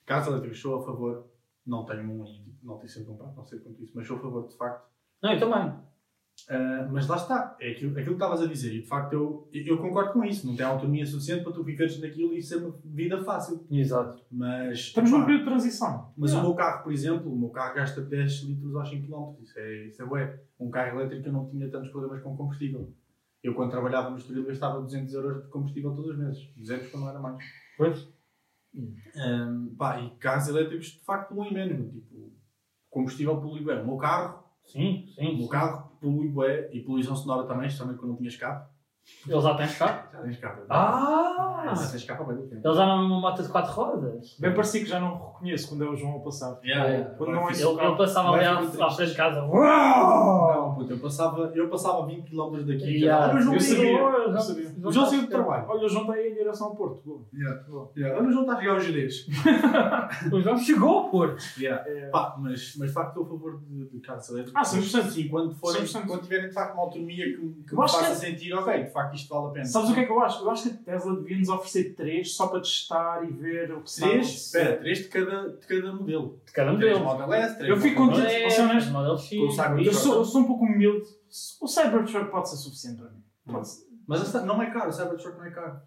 Carros 0.07 0.27
elétricos, 0.27 0.61
sou 0.61 0.81
a 0.81 0.85
favor. 0.85 1.27
Não 1.67 1.85
tenho 1.85 2.03
um 2.11 2.25
não 2.63 2.77
tenho 2.77 2.89
sempre 2.89 3.09
comprado, 3.09 3.37
não 3.37 3.45
sei 3.45 3.59
quanto 3.61 3.83
isso, 3.83 3.93
mas 3.95 4.07
sou 4.07 4.17
a 4.17 4.21
favor 4.21 4.47
de 4.49 4.57
facto. 4.57 4.89
Não, 5.23 5.33
eu 5.33 5.39
também. 5.39 5.73
Ah, 6.49 6.89
mas 6.91 7.07
lá 7.07 7.17
está, 7.17 7.55
é 7.61 7.73
aquilo, 7.73 7.91
aquilo 7.93 8.07
que 8.17 8.23
estavas 8.23 8.41
a 8.41 8.47
dizer, 8.47 8.73
e 8.75 8.81
de 8.81 8.87
facto 8.87 9.13
eu, 9.13 9.49
eu 9.53 9.77
concordo 9.79 10.13
com 10.15 10.25
isso. 10.25 10.47
Não 10.47 10.57
tem 10.57 10.65
autonomia 10.65 11.05
suficiente 11.05 11.43
para 11.45 11.53
tu 11.53 11.63
viveres 11.63 12.01
naquilo 12.01 12.33
e 12.33 12.41
ser 12.43 12.57
uma 12.57 12.75
vida 12.85 13.23
fácil. 13.23 13.67
Exato. 13.71 14.25
Mas, 14.31 14.79
Estamos 14.79 15.11
num 15.11 15.21
período 15.25 15.41
de 15.41 15.51
transição. 15.51 16.13
mas 16.17 16.31
Yeah. 16.31 16.47
o 16.47 16.51
meu 16.51 16.57
carro, 16.57 16.83
por 16.83 16.93
exemplo, 16.93 17.31
o 17.33 17.39
meu 17.39 17.51
carro 17.51 17.75
gasta 17.75 18.01
10 18.01 18.43
litros 18.45 18.75
aos 18.75 18.89
5 18.89 19.07
km. 19.07 19.43
Isso 19.43 19.59
é, 19.59 19.87
isso 19.89 20.03
é 20.03 20.07
bué. 20.07 20.41
Um 20.59 20.71
carro 20.71 20.99
elétrico 20.99 21.29
eu 21.29 21.33
não 21.33 21.49
tinha 21.51 21.69
tantos 21.71 21.91
problemas 21.91 22.23
com 22.23 22.35
combustível. 22.37 22.91
Eu, 23.43 23.55
quando 23.55 23.71
trabalhava 23.71 24.11
no 24.11 24.17
Estoril, 24.17 24.47
gastava 24.47 24.81
200 24.81 25.13
euros 25.15 25.43
de 25.45 25.49
combustível 25.51 25.95
todos 25.95 26.11
os 26.13 26.19
meses. 26.19 26.53
200 26.57 26.89
quando 26.89 27.03
não 27.05 27.11
era 27.11 27.19
mais. 27.21 27.45
Pois. 27.77 28.09
Ahm, 29.17 29.75
pá, 29.77 30.01
e 30.01 30.11
carros 30.19 30.49
elétricos 30.49 30.87
de 30.93 31.05
facto 31.05 31.35
poluem 31.35 31.53
menos. 31.53 31.93
Tipo, 31.93 32.30
combustível 32.91 33.41
polui 33.41 33.65
bem. 33.65 33.81
O 33.83 33.87
meu 33.87 33.97
carro, 33.97 34.43
Sim, 34.65 35.07
o 35.11 35.15
sim. 35.15 35.39
meu 35.39 35.49
carro 35.49 35.91
polui 36.01 36.29
bué 36.29 36.71
e 36.73 36.81
poluição 36.81 37.17
sonora 37.17 37.47
também, 37.47 37.67
especialmente 37.67 37.99
quando 37.99 38.11
não 38.11 38.17
tinha 38.17 38.29
escape. 38.29 38.69
Ele 39.27 39.41
já 39.41 39.55
tem 39.55 39.67
escape? 39.67 40.13
Já 40.17 40.23
tens 40.23 40.37
capa. 40.39 40.63
Ah! 40.71 41.75
Já 41.77 41.91
tens 41.91 42.05
capa, 42.05 42.25
vai 42.25 42.37
do 42.37 42.43
tempo. 42.43 42.67
Ele 42.67 42.75
já 42.75 42.87
não 42.87 42.93
é 42.93 43.07
uma 43.07 43.21
moto 43.21 43.43
de 43.43 43.49
4 43.49 43.73
rodas? 43.73 44.37
Bem 44.39 44.55
parecido 44.55 44.85
que 44.85 44.91
já 44.91 45.01
não 45.01 45.15
reconheço 45.33 45.69
quando 45.69 45.85
é 45.85 45.89
o 45.89 45.97
João 45.97 46.17
a 46.17 46.21
passar. 46.21 46.59
Yeah, 46.65 46.89
yeah. 46.89 47.15
Quando 47.17 47.33
não 47.33 47.49
é 47.51 47.53
Ele, 47.53 47.63
ele 47.87 47.97
passava 47.97 48.31
ali 48.37 48.45
à, 48.47 48.91
frente 48.91 49.11
de 49.11 49.17
casa. 49.17 49.43
Não, 49.43 50.75
puta, 50.75 50.93
eu 50.95 50.99
passava, 50.99 51.53
eu 51.55 51.69
passava 51.69 52.07
20 52.07 52.31
km 52.31 52.57
daqui. 52.67 52.99
Yeah. 53.03 53.29
Olha 53.29 53.39
o 53.39 53.43
João 53.43 53.55
Eu 53.55 53.61
saiu. 53.61 53.77
sabia, 53.77 53.99
eu 54.01 54.41
sabia. 54.41 54.73
O 54.89 54.93
João 54.93 55.07
saiu 55.07 55.23
do 55.23 55.29
trabalho. 55.29 55.65
Olha, 55.69 55.85
o 55.85 55.89
João 55.89 56.03
está 56.03 56.15
aí 56.15 56.29
em 56.31 56.35
direção 56.35 56.67
ao 56.69 56.77
Porto. 56.77 57.03
Boa. 57.05 57.23
Yeah. 57.35 57.63
Boa. 57.69 57.91
Yeah. 57.97 58.19
Olha 58.19 58.29
o 58.29 58.33
João 58.33 58.45
está 58.45 58.57
a 58.57 58.63
jogar 58.63 58.77
os 58.79 58.85
gerês. 58.85 59.27
O 60.33 60.41
João 60.41 60.57
chegou 60.59 60.89
ao 60.99 61.11
Porto. 61.11 61.43
Yeah. 61.59 61.85
É, 61.89 62.09
Pá, 62.11 62.37
mas, 62.39 62.75
mas 62.79 62.89
de 62.89 62.95
facto 62.95 63.09
estou 63.09 63.25
a 63.25 63.29
favor 63.29 63.61
de, 63.61 63.89
de 63.91 64.01
carros 64.01 64.29
elétricos. 64.31 64.55
Ah, 64.57 64.77
100%. 64.77 65.11
Sim, 65.11 65.29
quando, 65.29 65.55
forem, 65.55 65.83
100%. 65.83 66.07
quando 66.07 66.23
tiverem 66.23 66.49
de 66.49 66.55
facto 66.55 66.75
uma 66.75 66.83
autonomia 66.83 67.25
que, 67.25 67.39
me- 67.41 67.55
que 67.65 67.75
me 67.75 67.81
faça 67.81 68.11
que- 68.11 68.15
sentir, 68.17 68.53
ok, 68.55 68.87
facto 68.93 69.15
isto 69.15 69.29
vale 69.35 69.47
a 69.47 69.51
pena. 69.51 69.65
Sabes 69.65 69.91
o 69.91 69.95
que 69.95 70.01
é 70.01 70.05
que 70.05 70.13
eu 70.13 70.21
acho? 70.21 70.43
Eu 70.45 70.51
acho 70.51 70.69
que 70.69 70.75
a 70.75 70.93
Tesla 70.93 71.17
devia 71.17 71.39
nos 71.39 71.49
oferecer 71.49 71.95
três 71.95 72.35
só 72.35 72.49
para 72.49 72.61
testar 72.61 73.25
e 73.25 73.33
ver 73.33 73.73
o 73.73 73.83
que 73.83 74.05
a 74.05 74.09
Três, 74.09 74.29
espera, 74.29 74.77
três 74.79 74.99
de 74.99 75.09
cada, 75.09 75.49
de 75.51 75.67
cada 75.67 75.93
modelo. 75.93 76.41
De 76.45 76.53
cada 76.53 76.77
Três 76.77 76.99
modelo. 76.99 77.19
Model 77.19 77.33
S, 77.35 77.57
três 77.59 77.71
Eu 77.71 77.77
fico 77.77 77.97
contente. 78.07 78.41
Vou 78.43 78.51
ser 78.51 78.63
honesto. 78.63 78.91
Model 78.93 79.19
X. 79.19 79.39
Com 79.39 79.47
o 79.47 79.51
Cybertruck. 79.51 79.87
Eu 79.87 79.93
sou, 79.95 80.15
eu 80.17 80.25
sou 80.25 80.41
um 80.41 80.45
pouco 80.47 80.65
humilde. 80.65 81.07
O 81.61 81.67
Cybertruck 81.69 82.31
pode 82.31 82.49
ser 82.51 82.57
suficiente 82.57 82.99
para 83.01 83.11
mim. 83.11 83.23
Pode 83.47 83.69
ser. 83.69 83.85
Mas 84.07 84.23
esta- 84.23 84.43
não 84.45 84.63
é 84.63 84.71
caro, 84.71 84.89
o 84.91 84.93
Cybertruck 84.93 85.39
não 85.39 85.45
é 85.45 85.51
caro. 85.51 85.81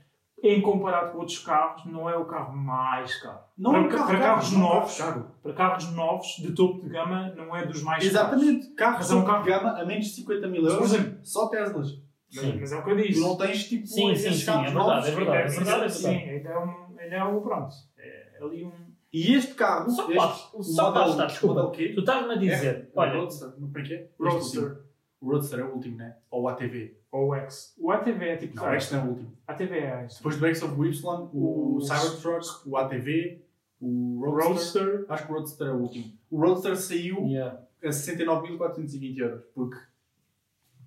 Em 0.45 0.61
comparado 0.61 1.13
com 1.13 1.19
outros 1.19 1.39
carros, 1.39 1.85
não 1.85 2.09
é 2.09 2.17
o 2.17 2.25
carro 2.25 2.53
mais 2.53 3.15
caro. 3.21 3.39
Não 3.57 3.71
para, 3.71 3.79
é 3.79 3.85
um 3.85 3.89
carro 3.89 4.07
para 4.07 4.19
caro, 4.19 4.33
carros 4.35 4.51
não 4.51 4.57
é 4.59 4.61
um 4.61 4.67
carro 4.67 4.79
novos, 4.81 4.97
caro. 4.97 5.31
para 5.41 5.53
carros 5.53 5.91
novos 5.93 6.27
de 6.37 6.51
topo 6.51 6.81
de 6.83 6.89
gama, 6.89 7.33
não 7.33 7.55
é 7.55 7.65
dos 7.65 7.81
mais 7.81 7.99
caros. 8.03 8.05
Exatamente, 8.19 8.67
carros 8.75 9.09
é 9.09 9.15
um 9.15 9.19
de 9.21 9.25
carro- 9.25 9.45
gama 9.45 9.69
a 9.79 9.85
menos 9.85 10.05
de 10.07 10.11
50 10.15 10.47
mil 10.47 10.65
euros, 10.67 10.93
exemplo, 10.93 11.17
só 11.23 11.47
Teslas. 11.47 11.91
Sim. 12.41 12.57
mas 12.59 12.71
é 12.71 12.77
o 12.77 12.83
que 12.83 12.91
eu 12.91 12.97
Tu 12.97 13.03
disse. 13.07 13.19
não 13.21 13.37
tens 13.37 13.63
tipo 13.67 13.87
Sim, 13.87 14.11
esses 14.11 14.33
sim, 14.33 14.39
sim, 14.39 14.45
carros 14.45 14.61
é 14.61 14.71
verdade, 14.73 14.87
novos. 14.89 15.07
é 15.07 15.11
verdade, 15.15 15.37
é 15.37 15.47
verdade, 15.59 15.85
é 15.85 15.89
Sim, 15.89 16.03
verdade. 16.03 16.29
ainda 16.29 16.49
é, 16.49 16.59
um, 16.59 16.99
ainda 16.99 17.15
é 17.15 17.23
um 17.23 17.41
pronto. 17.41 17.75
É 17.97 18.37
ali 18.41 18.63
um. 18.65 18.71
E 19.11 19.33
este 19.35 19.53
carro, 19.53 19.89
Só 19.91 20.09
este, 20.09 20.55
o 20.57 20.63
só 20.63 20.89
model, 20.91 21.09
estar, 21.11 21.25
desculpa. 21.27 21.71
quê? 21.71 21.89
Tu 21.93 21.99
estás-me 21.99 22.33
a 22.33 22.35
dizer, 22.37 22.75
É, 22.75 22.87
olha, 22.95 23.13
Roadster, 23.13 23.49
é 23.49 23.93
é? 23.93 23.95
Este 23.95 24.13
Roadster. 24.19 24.77
O 25.21 25.29
Roadster 25.29 25.59
é 25.59 25.63
o 25.63 25.73
último, 25.73 25.97
né? 25.97 26.15
Ou 26.31 26.41
o 26.43 26.47
ATV. 26.49 26.97
ou 27.11 27.27
o 27.29 27.35
X. 27.35 27.75
O 27.79 27.91
ATV 27.91 28.25
é 28.27 28.35
tipo. 28.37 28.55
Não, 28.55 28.63
o 28.63 28.73
X 28.73 28.91
não 28.91 28.99
é 28.99 29.03
o 29.03 29.07
último. 29.09 29.37
ATV 29.47 29.77
é 29.77 30.05
este. 30.05 30.17
Depois 30.17 30.37
do 30.37 30.45
X 30.47 30.61
houve 30.63 30.79
o 30.81 30.85
Y, 30.85 31.29
o 31.31 31.75
O- 31.75 31.81
Cybertruck, 31.81 32.47
o 32.67 32.75
ATV, 32.77 33.41
o 33.79 34.19
Roadster. 34.25 34.47
Roadster. 34.83 35.05
Acho 35.09 35.25
que 35.27 35.31
o 35.31 35.35
Roadster 35.35 35.67
é 35.67 35.71
o 35.71 35.77
último. 35.77 36.05
O 36.31 36.39
Roadster 36.41 36.75
saiu 36.75 37.27
yeah. 37.27 37.59
a 37.83 37.87
69.420 37.89 39.17
euros, 39.19 39.43
porque 39.53 39.77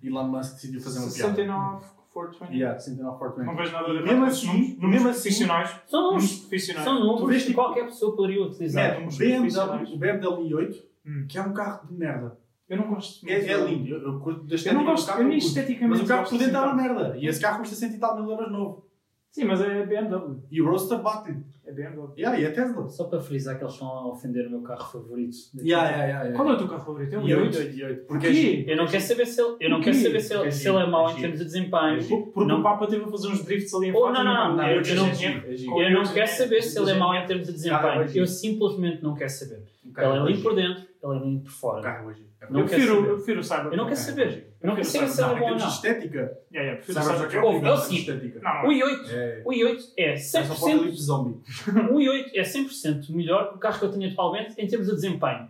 Elon 0.03 0.27
Musk 0.27 0.53
decidiu 0.55 0.81
fazer 0.81 0.99
uma 0.99 1.07
piada. 1.11 1.35
69, 1.35 1.85
420. 2.13 2.55
Yeah, 2.57 2.79
69.420. 2.79 3.45
Não 3.45 3.55
vejo 3.55 3.71
nada 3.73 3.87
E 3.89 3.91
de 3.91 3.93
mesmo 4.03 4.09
errado. 4.09 4.23
assim- 4.27 4.47
Números- 4.47 4.79
mesmo 4.89 5.09
assim- 5.09 5.21
profissionais. 5.21 5.75
são, 5.87 6.01
Números 6.03 6.35
profissionais. 6.39 6.85
são 6.85 6.99
números 6.99 7.43
que 7.43 7.53
qualquer 7.53 7.85
pessoa 7.85 8.15
poderia 8.15 8.43
utilizar. 8.43 8.93
Números 8.95 9.15
o 9.15 9.17
BMW, 9.19 9.97
BMW 9.97 10.47
i8, 10.49 10.83
Hum. 11.05 11.25
que 11.29 11.37
é 11.37 11.41
um 11.41 11.53
carro 11.53 11.87
de 11.87 11.93
merda. 11.93 12.37
Eu 12.69 12.77
não 12.77 12.87
gosto 12.89 13.25
É, 13.29 13.47
é 13.53 13.57
do- 13.57 13.65
lindo, 13.67 13.87
eu, 13.93 14.01
eu 14.13 14.19
curto 14.19 14.43
da 14.45 14.55
Eu 14.55 14.73
não 14.73 14.83
gosto, 14.83 15.07
carro, 15.07 15.21
eu 15.21 15.31
esteticamente 15.37 15.89
Mas 15.89 16.01
o 16.01 16.05
carro 16.05 16.29
por 16.29 16.37
dentro 16.37 16.57
é 16.57 16.59
uma 16.59 16.67
assim 16.67 16.75
merda. 16.75 17.17
E 17.17 17.25
esse 17.27 17.39
carro 17.39 17.59
custa 17.59 17.75
100 17.75 17.93
e 17.95 17.97
tal 17.99 18.19
mil 18.19 18.29
euros 18.29 18.51
novo. 18.51 18.85
Sim, 19.31 19.45
mas 19.45 19.61
é 19.61 19.85
BMW. 19.85 20.41
E 20.51 20.61
o 20.61 20.65
Roadster 20.67 21.01
bate. 21.01 21.37
É 21.67 21.71
BMW. 21.73 22.13
Yeah, 22.17 22.39
e 22.39 22.45
é 22.45 22.49
Tesla. 22.51 22.87
Só 22.87 23.03
para 23.03 23.19
frisar 23.19 23.57
que 23.57 23.63
eles 23.63 23.73
estão 23.73 23.89
a 23.89 24.07
ofender 24.07 24.47
o 24.47 24.49
meu 24.49 24.61
carro 24.61 24.89
favorito. 24.89 25.35
Yeah, 25.59 25.89
yeah, 25.89 26.05
yeah, 26.05 26.23
yeah. 26.23 26.35
Qual 26.37 26.49
é 26.49 26.53
o 26.53 26.57
teu 26.57 26.67
carro 26.69 26.85
favorito? 26.85 27.13
É 27.13 27.17
o 27.17 27.21
i8? 27.23 27.57
8, 27.57 27.57
e 27.77 27.83
8. 27.83 28.05
Porque 28.05 28.27
é 28.27 28.29
Porquê? 28.29 28.65
Eu 28.67 28.77
não 28.77 28.87
quero 28.87 29.03
saber 29.03 29.25
se 29.25 29.41
ele, 29.41 29.55
eu 29.59 29.69
não 29.69 29.81
quero 29.81 29.95
saber 29.97 30.21
se 30.21 30.33
ele, 30.33 30.47
É 30.47 30.51
se 30.51 30.69
ele 30.69 30.77
é 30.77 30.85
mau 30.87 31.11
em 31.11 31.15
termos 31.15 31.39
de 31.39 31.45
desempenho. 31.45 32.03
Porque 32.33 32.47
Não. 32.49 32.59
o 32.61 32.63
Papa 32.63 32.87
teve 32.87 33.03
a 33.03 33.07
fazer 33.09 33.27
uns 33.27 33.43
drifts 33.43 33.73
ali 33.73 33.87
em 33.89 33.93
Oh, 33.93 34.11
não, 34.13 34.23
não, 34.23 34.55
não, 34.55 34.69
eu- 34.69 34.81
não, 34.95 35.81
eu 35.81 35.91
não 35.91 36.03
quero 36.13 36.27
saber 36.27 36.61
se 36.63 36.79
ele 36.79 36.91
é 36.91 36.93
mau 36.93 37.13
em 37.13 37.25
termos 37.25 37.47
de 37.47 37.53
desempenho. 37.53 38.05
Eu 38.15 38.25
simplesmente 38.25 39.03
não 39.03 39.13
quero 39.13 39.29
saber. 39.29 39.61
Ela 39.95 40.17
é 40.17 40.31
limpa 40.31 40.41
por 40.41 40.55
dentro, 40.55 40.83
ela 41.03 41.15
é 41.15 41.19
limpa 41.19 41.43
por 41.45 41.51
fora. 41.51 42.03
Hoje. 42.05 42.27
É 42.39 42.51
não 42.51 42.59
eu, 42.61 42.65
prefiro, 42.67 43.05
eu 43.05 43.15
prefiro 43.15 43.43
cyber. 43.43 43.71
Eu 43.71 43.77
não 43.77 43.85
quero 43.85 43.97
saber. 43.97 44.55
Eu 44.61 44.67
não 44.67 44.75
quero 44.75 44.87
saber 44.87 45.07
se 45.07 45.21
ela 45.21 45.37
é 45.37 45.39
bom 45.39 45.49
ou 45.51 45.55
não. 45.57 45.67
estética. 45.67 46.37
É, 46.53 46.57
é, 46.57 46.63
é, 46.65 47.67
é 47.67 47.71
o 47.71 47.77
seguinte: 47.77 48.11
o 48.11 48.67
i8 48.67 49.09
é, 49.09 49.41
o 49.45 49.51
i8 49.51 49.79
é 49.97 50.13
100%. 50.13 50.91
Zombie. 50.93 51.41
o 51.91 51.95
i8 51.97 52.31
é 52.35 52.41
100% 52.41 53.09
melhor 53.11 53.49
do 53.49 53.55
o 53.55 53.59
carro 53.59 53.79
que 53.79 53.85
eu 53.85 53.91
tinha 53.91 54.09
atualmente 54.09 54.53
em 54.57 54.67
termos 54.67 54.87
de 54.87 54.93
desempenho. 54.93 55.49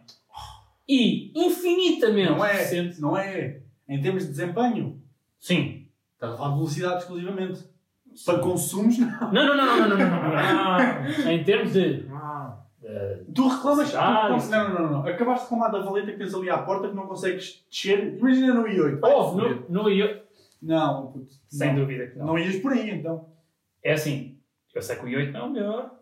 E 0.87 1.31
infinitamente. 1.35 2.31
Não 2.31 2.45
é. 2.45 2.93
Não 2.99 3.17
é. 3.17 3.61
Em 3.89 4.01
termos 4.01 4.23
de 4.23 4.29
desempenho. 4.29 5.01
Sim. 5.39 5.87
Estás 6.13 6.33
a 6.33 6.37
falar 6.37 6.49
de 6.49 6.55
velocidade 6.55 7.01
exclusivamente. 7.01 7.77
Para 8.25 8.39
consumos, 8.39 8.97
não. 8.97 9.31
Não, 9.31 9.31
não, 9.31 9.55
não, 9.55 9.77
não, 9.77 9.89
não, 9.89 9.97
não, 9.97 9.97
não, 9.99 10.77
não. 10.77 11.29
Em 11.31 11.43
termos 11.43 11.73
de 11.73 12.07
eh, 12.83 13.23
Tu 13.33 13.47
reclamas. 13.47 13.95
Ah, 13.95 14.27
tu- 14.39 14.49
não, 14.49 14.69
não, 14.69 14.81
não, 14.81 14.91
não. 14.91 15.07
Acabaste 15.07 15.45
de 15.45 15.51
reclamar 15.51 15.71
da 15.71 15.79
valeta 15.79 16.11
que 16.11 16.17
tens 16.17 16.33
ali 16.33 16.49
à 16.49 16.59
porta 16.59 16.89
que 16.89 16.95
não 16.95 17.07
consegues 17.07 17.65
descer. 17.69 18.17
Imagina 18.17 18.53
no 18.53 18.63
i8. 18.63 18.99
Vai 18.99 19.13
houve 19.13 19.41
foder. 19.41 19.65
no, 19.69 19.83
no 19.83 19.89
i8. 19.89 20.21
Não, 20.61 21.11
puto. 21.11 21.33
Sem 21.47 21.73
não. 21.73 21.81
dúvida 21.81 22.07
que 22.07 22.17
não. 22.17 22.25
Não 22.27 22.39
ias 22.39 22.55
por 22.57 22.73
aí 22.73 22.89
então. 22.89 23.29
É 23.83 23.93
assim, 23.93 24.39
eu 24.73 24.81
sei 24.81 24.95
que 24.95 25.05
o 25.05 25.07
i8 25.07 25.31
não 25.31 25.39
é 25.39 25.43
o 25.43 25.49
melhor. 25.49 25.97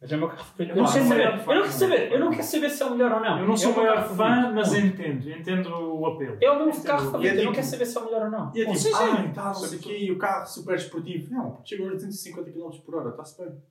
Mas 0.00 0.10
é 0.10 0.16
o 0.16 0.18
meu 0.18 0.28
carro 0.28 0.44
preferido. 0.56 0.72
Eu 0.72 0.76
não 0.76 0.84
não 0.84 0.92
quero 0.92 1.04
saber. 1.04 1.18
maior 1.18 1.30
Eu 1.30 1.54
não 1.54 1.62
quero 1.62 1.72
saber. 1.72 2.12
Eu 2.12 2.20
não 2.20 2.30
quero 2.30 2.42
saber 2.42 2.70
se 2.70 2.82
é 2.82 2.86
o 2.86 2.90
melhor 2.92 3.12
ou 3.12 3.20
não. 3.20 3.38
Eu 3.38 3.46
não 3.46 3.56
sou 3.56 3.70
É 3.70 3.72
o 3.72 3.76
maior 3.76 4.08
fã, 4.08 4.52
mas 4.54 4.74
entendo. 4.74 5.30
Entendo 5.30 5.68
o 5.68 6.06
apelo. 6.06 6.38
É 6.40 6.50
o 6.50 6.56
meu 6.64 6.82
carro 6.82 7.08
é 7.08 7.10
favorito. 7.10 7.36
Eu 7.36 7.44
não 7.44 7.52
quero 7.52 7.66
saber 7.66 7.84
se 7.84 7.98
é 7.98 8.00
o 8.00 8.04
melhor 8.06 8.22
ou 8.22 8.30
não. 8.30 8.52
E 8.54 8.62
é 8.62 8.72
tipo, 8.72 8.96
ah, 8.96 9.24
e 9.26 9.32
tal, 9.34 9.44
não 9.46 9.54
sei 9.54 10.10
o 10.10 10.18
carro 10.18 10.46
super 10.46 10.76
esportivo. 10.76 11.34
Não, 11.34 11.60
chegou 11.64 11.88
a 11.88 11.90
250 11.90 12.50
km 12.50 12.70
por 12.84 12.94
hora, 12.94 13.10
está-se 13.10 13.42
bem. 13.42 13.62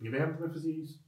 E 0.00 0.08
a 0.08 0.10
BM 0.10 0.34
também 0.34 0.50
fazia 0.50 0.74
isso. 0.76 1.05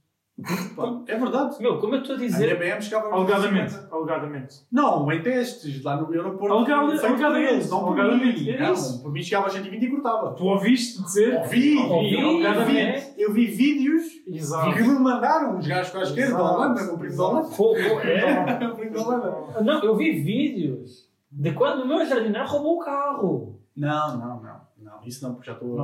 Pá, 0.75 1.01
é 1.07 1.17
verdade. 1.17 1.55
Meu, 1.61 1.79
como 1.79 1.95
eu 1.95 2.01
estou 2.01 2.15
a 2.15 2.17
A 2.19 2.21
dizer. 2.21 2.57
BM 2.57 2.81
chegava 2.81 3.09
a 3.09 3.13
Alegadamente. 3.13 3.65
250. 3.73 3.95
Alegadamente. 3.95 4.55
Não, 4.71 5.11
em 5.11 5.21
testes, 5.21 5.83
lá 5.83 5.97
no 5.97 6.09
aeroporto. 6.11 6.53
Alegada- 6.55 6.85
por 6.97 7.05
alegadamente, 7.05 7.53
eles, 7.53 7.69
não 7.69 7.79
por 7.79 7.87
alegadamente, 7.99 8.43
mim. 8.43 8.49
é 8.51 8.59
Não, 8.61 8.73
isso. 8.73 9.01
por 9.01 9.11
mim 9.11 9.21
chegava 9.23 9.47
a 9.47 9.49
120 9.49 9.83
e 9.83 9.89
cortava. 9.89 10.31
Tu 10.33 10.43
ouviste 10.45 11.01
dizer? 11.03 11.35
Ouvi, 11.39 11.77
Ouvi, 11.77 12.17
alegadamente. 12.21 13.13
eu 13.17 13.33
vi 13.33 13.45
vídeos 13.47 14.03
Exato. 14.27 14.73
que 14.75 14.81
me 14.83 14.99
mandaram 14.99 15.57
os 15.57 15.67
gajos 15.67 15.91
quaisquer 15.91 16.29
da 16.29 16.35
Exato. 16.37 16.43
Holanda, 16.43 16.83
meu 16.83 16.97
primo 16.97 17.17
da 17.17 17.23
Holanda. 17.23 17.47
Pô, 17.49 17.73
pô, 17.73 17.99
é. 18.01 18.59
Meu 18.59 18.75
primo 18.75 18.93
da 18.95 19.01
Holanda. 19.01 19.61
Não, 19.61 19.83
eu 19.83 19.95
vi 19.95 20.11
vídeos 20.21 21.09
de 21.31 21.51
quando 21.53 21.81
o 21.83 21.87
meu 21.87 22.05
jardineiro 22.05 22.47
roubou 22.47 22.77
o 22.77 22.79
carro. 22.79 23.59
Não, 23.75 24.17
não, 24.17 24.41
não. 24.41 24.69
Não, 24.81 24.93
isso 25.05 25.23
não, 25.27 25.33
porque 25.35 25.47
já 25.47 25.53
estou. 25.53 25.77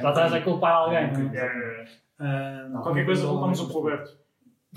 Já 0.00 0.08
estás 0.10 0.32
a 0.32 0.40
culpar 0.40 0.72
alguém. 0.72 1.12
não 1.12 1.30
é? 1.30 1.36
É, 1.36 1.84
Ah, 2.18 2.68
não, 2.70 2.82
Qualquer 2.82 3.04
coisa 3.06 3.26
culpamos 3.26 3.60
o. 3.60 3.64
Roberto. 3.64 4.24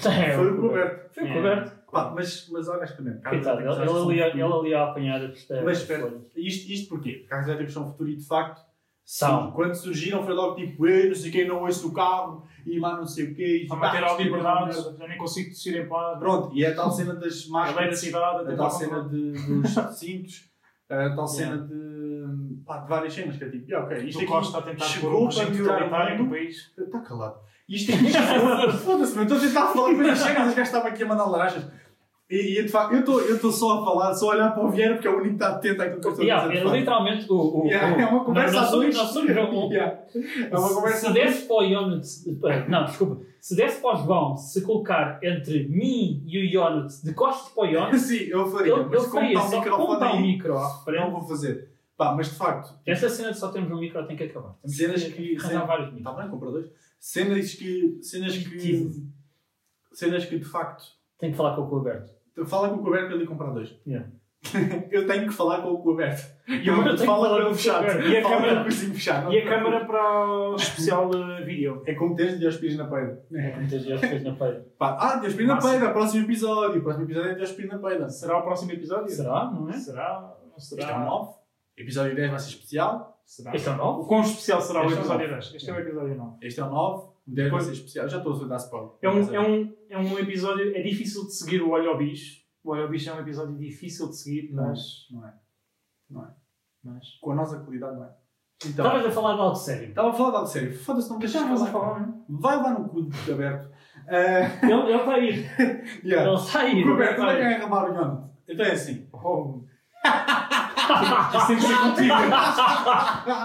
É, 0.05 0.35
Foi 0.35 0.51
o 0.51 0.61
Roberto. 0.61 1.13
Foi 1.13 1.23
o 1.23 1.27
É. 1.27 1.33
Roberto. 1.35 1.77
Pá, 1.91 2.11
mas, 2.13 2.49
mas 2.51 2.67
honestamente, 2.67 3.23
Coitado, 3.23 3.61
ele, 3.61 3.69
ali, 3.69 4.19
ele 4.41 4.43
ali 4.43 4.73
a 4.73 4.83
apanhar 4.89 5.21
a 5.23 5.63
Mas 5.63 5.79
espera, 5.79 6.13
isto, 6.35 6.71
isto 6.71 6.89
porquê? 6.89 7.25
Carros 7.29 7.47
elétricos 7.47 7.73
são 7.73 7.87
futuro 7.87 8.09
e 8.09 8.15
de 8.17 8.25
facto, 8.27 8.61
São. 9.05 9.51
quando 9.51 9.73
surgiram 9.73 10.21
foi 10.23 10.33
logo 10.33 10.55
tipo, 10.55 10.85
"Ei, 10.85 11.07
não 11.07 11.15
sei 11.15 11.31
quem 11.31 11.47
não 11.47 11.61
ouço 11.63 11.87
o 11.87 11.93
carro 11.93 12.45
e 12.65 12.77
mais 12.77 12.97
não 12.97 13.07
sei 13.07 13.31
o 13.31 13.33
quê. 13.35 13.65
Para 13.69 13.91
a 13.91 13.95
é 13.97 14.01
uma 14.11 14.21
liberdade, 14.21 14.75
já 14.99 15.07
nem 15.07 15.17
consigo 15.17 15.49
descer 15.49 15.81
em 15.81 15.87
paz. 15.87 16.19
Pronto, 16.19 16.53
e 16.53 16.65
é 16.65 16.71
a 16.71 16.75
tal 16.75 16.91
cena 16.91 17.15
das 17.15 17.47
máscaras, 17.47 18.13
a 18.13 18.41
até 18.41 18.55
tal 18.55 18.69
cena 18.69 19.03
de, 19.07 19.31
dos 19.31 19.97
cintos, 19.97 20.51
a 20.89 21.09
tal 21.15 21.25
cena 21.27 21.57
de, 21.57 21.73
pá, 22.67 22.77
de 22.79 22.89
várias 22.89 23.13
cenas, 23.13 23.37
que 23.37 23.43
é 23.43 23.49
tipo, 23.49 23.69
yeah, 23.69 23.85
ok, 23.87 23.97
isto 24.07 24.17
O 24.19 24.21
aqui 24.21 24.31
Costa 24.31 24.57
a 24.57 24.61
tentar 24.61 24.85
chegou 24.85 25.25
um 25.25 25.29
para 25.29 25.49
melhorar 25.49 26.11
o 26.13 26.17
no 26.17 26.23
mundo. 26.23 26.29
país. 26.31 26.71
Está 26.77 26.99
calado. 26.99 27.35
Isto 27.69 27.91
aqui 27.93 28.05
Foda-se, 28.83 29.13
meu, 29.15 29.23
estou 29.23 29.37
a 29.37 29.41
tentar 29.41 29.67
falar 29.67 29.95
coisas 29.95 30.19
sérias, 30.19 30.47
os 30.47 30.53
gajos 30.53 30.67
estavam 30.69 30.87
aqui 30.89 31.03
a 31.03 31.05
mandar 31.07 31.25
laranjas. 31.25 31.65
E, 32.29 32.59
e 32.59 32.63
de 32.63 32.67
facto, 32.69 32.91
eu 32.93 32.99
estou- 32.99 33.21
eu 33.21 33.35
estou 33.37 33.51
só 33.53 33.79
a 33.81 33.85
falar, 33.85 34.13
só 34.13 34.31
a 34.31 34.35
olhar 34.35 34.51
para 34.51 34.65
o 34.65 34.69
Vieira, 34.69 34.95
porque 34.95 35.07
é 35.07 35.11
o 35.11 35.13
único 35.13 35.29
que 35.29 35.33
está 35.35 35.47
atento 35.55 35.81
àquilo 35.81 36.01
que 36.01 36.07
eu 36.07 36.11
estou 36.11 36.23
a 36.23 36.27
Yeah, 36.27 36.47
dizer. 36.49 36.61
de 36.65 36.69
é 36.69 36.79
literalmente 36.79 37.31
o. 37.31 37.35
o, 37.35 37.65
Yeah, 37.67 37.95
o- 37.95 37.99
é 38.01 38.05
uma 38.05 38.25
conversa 38.25 38.53
nós 38.59 38.67
a 38.67 38.71
dois. 38.71 38.97
Nós 38.97 39.07
somos 39.11 39.29
um- 39.31 39.71
Yeah. 39.71 39.99
É 40.51 40.57
uma 40.57 40.69
conversa 40.73 41.07
se 41.07 41.13
desse 41.13 41.45
para 41.47 41.55
o 41.55 41.61
Ionut. 41.63 42.07
Não, 42.69 42.83
desculpa. 42.85 43.21
Se 43.39 43.55
desse 43.55 43.81
para 43.81 43.93
o 43.95 44.03
João 44.03 44.35
se 44.35 44.61
colocar 44.61 45.19
entre 45.23 45.69
mim 45.69 46.21
e 46.27 46.37
o 46.37 46.43
Ionut 46.43 46.93
de 47.01 47.13
costas 47.13 47.53
para 47.53 47.63
o 47.63 47.67
Ionut, 47.67 47.95
Sim, 47.99 48.17
eu 48.27 48.45
faria, 48.47 48.73
ele, 48.73 48.83
mas 48.89 49.07
como 49.07 49.13
faria 49.21 49.27
está 49.33 49.39
o 49.47 49.49
só 49.49 49.61
como 49.61 49.93
está 49.93 50.11
o 50.11 50.17
microfone 50.17 50.17
aí, 50.17 50.21
micro 50.21 50.57
à 50.57 50.91
não 50.91 51.11
vou 51.11 51.21
fazer. 51.29 51.69
Pá, 51.97 52.13
mas 52.15 52.27
de 52.29 52.35
facto, 52.35 52.73
Essa 52.85 53.09
cena 53.09 53.31
de 53.31 53.39
só 53.39 53.51
termos 53.51 53.71
um 53.71 53.79
micro 53.79 54.05
tem 54.05 54.15
que 54.15 54.23
acabar. 54.25 54.53
Temos 54.61 54.77
Cenas 54.77 55.03
que- 55.03 55.31
arranjar 55.35 55.47
cenas- 55.49 55.67
vários 55.67 55.87
micros. 55.93 56.07
está 56.13 56.21
bem, 56.21 56.29
compra 56.31 56.51
dois. 56.51 56.71
Cenas 56.99 57.53
que, 57.55 57.99
cenas 58.03 58.37
que, 58.37 58.91
cenas 59.93 60.25
que 60.25 60.37
de 60.37 60.45
facto, 60.45 60.83
Tenho 61.19 61.31
que 61.31 61.37
falar 61.37 61.55
com 61.55 61.63
o 61.63 61.67
Coberto. 61.69 62.11
fala 62.45 62.69
com 62.69 62.75
o 62.75 62.83
coberto 62.83 63.07
para 63.07 63.15
ele 63.15 63.25
comprar 63.25 63.49
dois. 63.51 63.75
Yeah. 63.87 64.07
eu 64.91 65.07
tenho 65.07 65.27
que 65.27 65.33
falar 65.33 65.63
com 65.63 65.69
o 65.71 65.81
coberto. 65.81 66.23
E 66.47 66.61
Eu 66.69 66.75
eu 66.77 66.83
tenho 66.83 66.97
que 66.97 67.05
fala 67.05 67.27
falar 67.27 67.37
com 67.39 67.43
com 67.45 67.49
o 67.49 67.51
o 67.51 67.55
fechado. 67.55 67.85
coberto. 67.87 68.07
E 68.07 68.17
a 68.17 68.21
câmera- 68.21 68.61
o 68.67 68.71
fechado. 68.71 69.33
E 69.33 69.37
a 69.39 69.49
câmara 69.49 69.85
para 69.85 70.29
o 70.51 70.55
especial 70.55 71.09
vídeo. 71.43 71.81
É 71.87 71.95
como 71.95 72.15
teres 72.15 72.33
de 72.33 72.39
Diospires 72.41 72.77
na 72.77 72.85
peida. 72.85 73.25
Muitas 73.31 73.83
vezes 73.83 73.99
depois 74.01 74.23
na 74.23 74.35
feira. 74.35 74.67
Pá, 74.77 74.97
ah, 75.01 75.15
Diospires 75.15 75.47
na 75.47 75.57
peida, 75.59 75.89
próximo 75.91 76.23
episódio. 76.25 76.81
Próximo 76.83 77.05
episódio 77.05 77.31
é 77.31 77.35
Diospires 77.35 77.71
na 77.71 77.79
peida. 77.79 78.07
Será 78.09 78.37
o 78.37 78.43
próximo 78.43 78.71
episódio? 78.71 79.09
Será? 79.09 79.51
Não 79.51 79.67
é? 79.69 79.73
Será? 79.73 80.35
Não 80.45 80.57
Isto 80.57 80.75
é 80.75 80.77
um 80.77 80.87
será? 80.87 80.99
9. 81.77 81.81
Episódio 81.83 82.15
10 82.15 82.29
vai 82.31 82.39
ser 82.39 82.49
especial. 82.49 83.21
Será? 83.25 83.55
Este 83.55 83.67
é 83.69 83.71
o 83.71 83.77
9? 83.77 84.01
O 84.01 84.05
quão 84.05 84.21
especial 84.21 84.61
será 84.61 84.81
o 84.81 84.85
Este 84.85 84.93
é 84.95 84.97
o 84.97 85.01
episódio 85.01 85.27
nove. 85.27 85.41
10? 85.41 85.55
Este 85.55 85.69
é 85.69 85.73
o 85.73 85.79
episódio 85.79 86.15
9. 86.15 86.37
Este 86.41 86.59
é 86.59 86.63
o 86.63 86.69
9, 86.69 87.03
o 87.07 87.13
10 87.27 87.51
vai 87.51 87.61
ser 87.61 87.71
especial. 87.73 88.07
Já 88.07 88.17
estou 88.17 88.43
a 88.43 88.47
dar 88.47 88.55
spoiler. 88.57 88.89
É 89.01 89.09
um, 89.09 89.35
é, 89.35 89.39
um, 89.39 89.73
é 89.89 89.97
um 89.97 90.19
episódio. 90.19 90.75
É 90.75 90.81
difícil 90.81 91.25
de 91.25 91.33
seguir 91.33 91.61
o 91.61 91.71
Olho 91.71 91.89
ao 91.89 91.97
Bicho. 91.97 92.41
O 92.63 92.71
Olho 92.71 92.83
ao 92.83 92.89
Bicho 92.89 93.09
é 93.09 93.13
um 93.13 93.19
episódio 93.19 93.55
difícil 93.57 94.09
de 94.09 94.15
seguir, 94.17 94.51
Não, 94.53 94.67
mas. 94.67 95.07
não 95.11 95.27
é. 95.27 95.33
Não 96.09 96.23
é. 96.23 96.29
mas... 96.83 97.07
Com 97.21 97.31
a 97.31 97.35
nossa 97.35 97.59
qualidade, 97.59 97.95
não 97.95 98.05
é. 98.05 98.09
Então, 98.65 98.85
Estavas 98.87 99.05
a 99.05 99.11
falar 99.11 99.33
de 99.35 99.41
algo 99.41 99.55
sério. 99.55 99.89
estava 99.89 100.09
a 100.09 100.13
falar 100.13 100.29
de 100.31 100.35
algo 100.37 100.47
sério. 100.47 100.79
Foda-se, 100.79 101.09
não 101.11 101.19
deixas 101.19 101.41
Estavas 101.41 101.61
a 101.61 101.65
falar. 101.67 101.85
falar, 101.93 102.07
não? 102.07 102.39
Vai 102.39 102.55
lá 102.57 102.79
no 102.79 102.89
cu 102.89 103.03
de 103.03 103.31
aberto. 103.31 103.65
Uh, 104.07 104.65
Ele 104.65 104.73
ele 104.73 104.97
está 104.97 105.13
aí. 105.13 105.45
yeah. 106.03 106.27
Ele 106.31 106.39
está 106.39 106.59
aí. 106.61 106.83
O 106.83 106.87
Roberto, 106.89 107.21
é 107.23 107.41
é 107.41 107.55
arrumar 107.57 107.91
o? 107.91 108.29
Então 108.47 108.65
é 108.65 108.71
assim. 108.71 109.07
Oh. 109.13 109.61
Isso 111.37 111.47
tem 111.47 111.55
que 111.57 111.61
ser 111.63 111.77
contigo. 111.77 112.13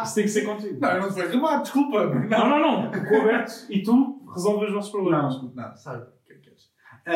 Isso 0.02 0.14
tem 0.14 0.24
que 0.24 0.30
ser 0.30 0.44
contigo. 0.44 0.80
Não, 0.80 0.90
eu 0.90 1.00
não 1.00 1.08
te 1.08 1.14
vou 1.14 1.22
arrumar, 1.22 1.56
desculpa. 1.58 2.06
Não, 2.06 2.48
Não, 2.48 2.60
não. 2.60 2.90
O 2.90 3.18
Roberto 3.18 3.66
e 3.70 3.82
tu 3.82 4.24
resolvem 4.32 4.68
os 4.68 4.74
nossos 4.74 4.90
problemas. 4.90 5.42
não, 5.42 5.52
não 5.54 5.76
sabe 5.76 6.02
o 6.02 6.26
que 6.26 6.32
é 6.32 6.36
que 6.36 6.50
és. 6.50 6.72
Uh, 7.04 7.10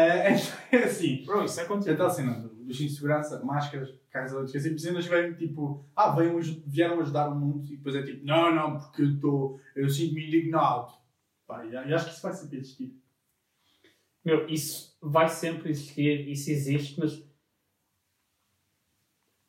é 0.72 0.84
assim. 0.84 1.22
Bro, 1.24 1.44
isso 1.44 1.60
é 1.60 1.64
contigo. 1.64 1.92
Então 1.92 2.06
assim, 2.06 2.24
não, 2.24 2.48
dos 2.66 2.76
cintos 2.76 2.94
de 2.94 2.96
segurança, 2.96 3.44
máscaras, 3.44 3.88
carros 4.10 4.32
elétricas, 4.32 4.62
sempre 4.62 4.78
cenas 4.80 5.06
vêm 5.06 5.34
tipo, 5.34 5.86
ah, 5.94 6.10
vêm, 6.10 6.36
vieram 6.66 7.00
ajudar 7.00 7.28
o 7.28 7.34
mundo 7.36 7.64
e 7.72 7.76
depois 7.76 7.94
é 7.94 8.02
tipo, 8.02 8.26
não, 8.26 8.52
não, 8.52 8.78
porque 8.78 9.02
eu 9.02 9.10
estou, 9.10 9.60
eu 9.76 9.88
sinto-me 9.88 10.26
indignado. 10.26 10.92
Pá, 11.46 11.64
e, 11.64 11.70
e 11.70 11.94
acho 11.94 12.06
que 12.06 12.12
isso 12.12 12.22
vai 12.22 12.32
sempre 12.32 12.56
existir. 12.58 12.92
Meu, 14.24 14.48
isso 14.48 14.98
vai 15.00 15.28
sempre 15.28 15.70
existir, 15.70 16.28
isso 16.28 16.50
existe, 16.50 16.98
mas. 16.98 17.24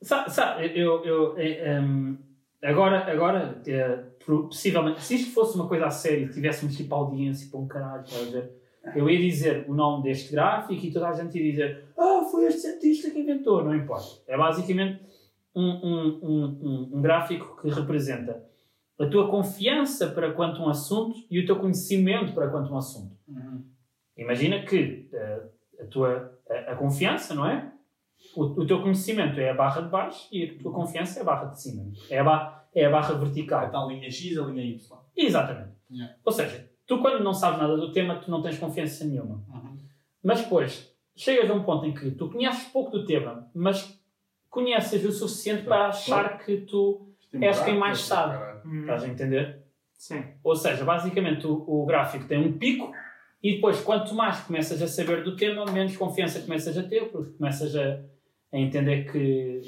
Sabe, 0.01 0.31
sabe 0.31 0.79
eu. 0.79 1.03
eu 1.03 1.37
eh, 1.37 1.77
em, 1.79 2.17
agora, 2.63 3.11
agora 3.11 3.61
eh, 3.65 3.95
pro- 4.23 4.47
possivelmente, 4.47 5.01
se 5.03 5.15
isto 5.15 5.33
fosse 5.33 5.55
uma 5.55 5.67
coisa 5.67 5.87
a 5.87 5.89
sério, 5.91 6.31
tivéssemos 6.31 6.75
tipo 6.75 6.93
audiência 6.93 7.49
para 7.49 7.59
um 7.59 7.67
caralho, 7.67 8.03
estás 8.03 8.27
a 8.27 8.31
ver? 8.31 8.57
Eu 8.95 9.09
ia 9.09 9.19
dizer 9.19 9.65
o 9.67 9.73
nome 9.73 10.03
deste 10.03 10.31
gráfico 10.31 10.85
e 10.85 10.91
toda 10.93 11.09
a 11.09 11.13
gente 11.13 11.37
ia 11.37 11.51
dizer 11.51 11.83
Ah, 11.97 12.21
foi 12.31 12.45
este 12.45 12.61
cientista 12.61 13.09
que 13.11 13.19
inventou, 13.19 13.61
não 13.63 13.75
importa. 13.75 14.21
É 14.27 14.37
basicamente 14.37 15.01
um, 15.53 15.61
um, 15.63 16.19
um, 16.23 16.59
um, 16.61 16.89
um 16.97 17.01
gráfico 17.01 17.59
que 17.61 17.69
representa 17.69 18.45
a 18.99 19.05
tua 19.07 19.29
confiança 19.29 20.07
para 20.07 20.31
quanto 20.31 20.61
a 20.61 20.65
um 20.65 20.69
assunto 20.69 21.17
e 21.29 21.39
o 21.39 21.45
teu 21.45 21.57
conhecimento 21.57 22.33
para 22.33 22.47
quanto 22.49 22.69
a 22.71 22.75
um 22.75 22.77
assunto. 22.77 23.13
Imagina 24.17 24.63
que 24.63 25.09
eh, 25.13 25.41
a 25.81 25.85
tua 25.85 26.39
a, 26.49 26.71
a 26.71 26.75
confiança, 26.75 27.35
não 27.35 27.45
é? 27.47 27.71
O, 28.35 28.43
o 28.43 28.65
teu 28.65 28.81
conhecimento 28.81 29.39
é 29.39 29.49
a 29.49 29.53
barra 29.53 29.81
de 29.81 29.89
baixo 29.89 30.27
e 30.31 30.43
a 30.43 30.61
tua 30.61 30.71
confiança 30.71 31.19
é 31.19 31.21
a 31.21 31.25
barra 31.25 31.45
de 31.45 31.61
cima. 31.61 31.91
É 32.09 32.19
a, 32.19 32.23
ba, 32.23 32.67
é 32.73 32.85
a 32.85 32.89
barra 32.89 33.13
vertical. 33.15 33.65
está 33.65 33.79
a 33.79 33.85
linha 33.85 34.09
X, 34.09 34.37
a 34.37 34.45
linha 34.45 34.63
Y. 34.63 34.99
Exatamente. 35.15 35.71
Yeah. 35.89 36.15
Ou 36.23 36.31
seja, 36.31 36.69
tu 36.85 36.99
quando 36.99 37.23
não 37.23 37.33
sabes 37.33 37.59
nada 37.59 37.75
do 37.75 37.91
tema, 37.91 38.17
tu 38.17 38.29
não 38.29 38.41
tens 38.41 38.57
confiança 38.57 39.05
nenhuma. 39.05 39.43
Mas 40.23 40.41
depois, 40.41 40.93
chegas 41.15 41.49
a 41.49 41.53
um 41.53 41.63
ponto 41.63 41.85
em 41.85 41.93
que 41.93 42.11
tu 42.11 42.29
conheces 42.29 42.65
pouco 42.65 42.91
do 42.91 43.05
tema, 43.05 43.49
mas 43.53 43.99
conheces 44.49 45.03
o 45.05 45.11
suficiente 45.11 45.63
para 45.63 45.87
achar 45.87 46.37
que 46.39 46.57
tu 46.57 47.07
é 47.33 47.47
És 47.47 47.59
quem 47.61 47.77
mais 47.77 47.99
sabe. 47.99 48.37
Hum, 48.65 48.81
estás 48.81 49.03
a 49.03 49.07
entender. 49.07 49.63
Sim. 49.93 50.23
Ou 50.43 50.55
seja, 50.55 50.85
basicamente 50.85 51.45
o, 51.45 51.63
o 51.67 51.85
gráfico 51.85 52.27
tem 52.27 52.39
um 52.39 52.57
pico 52.57 52.91
e 53.43 53.55
depois, 53.55 53.79
quanto 53.81 54.13
mais 54.15 54.39
começas 54.41 54.81
a 54.81 54.87
saber 54.87 55.23
do 55.23 55.35
tema, 55.35 55.65
menos 55.65 55.95
confiança 55.95 56.39
começas 56.41 56.77
a 56.77 56.83
ter, 56.83 57.11
porque 57.11 57.33
começas 57.37 57.75
a, 57.75 57.99
a 58.53 58.57
entender 58.57 59.11
que, 59.11 59.61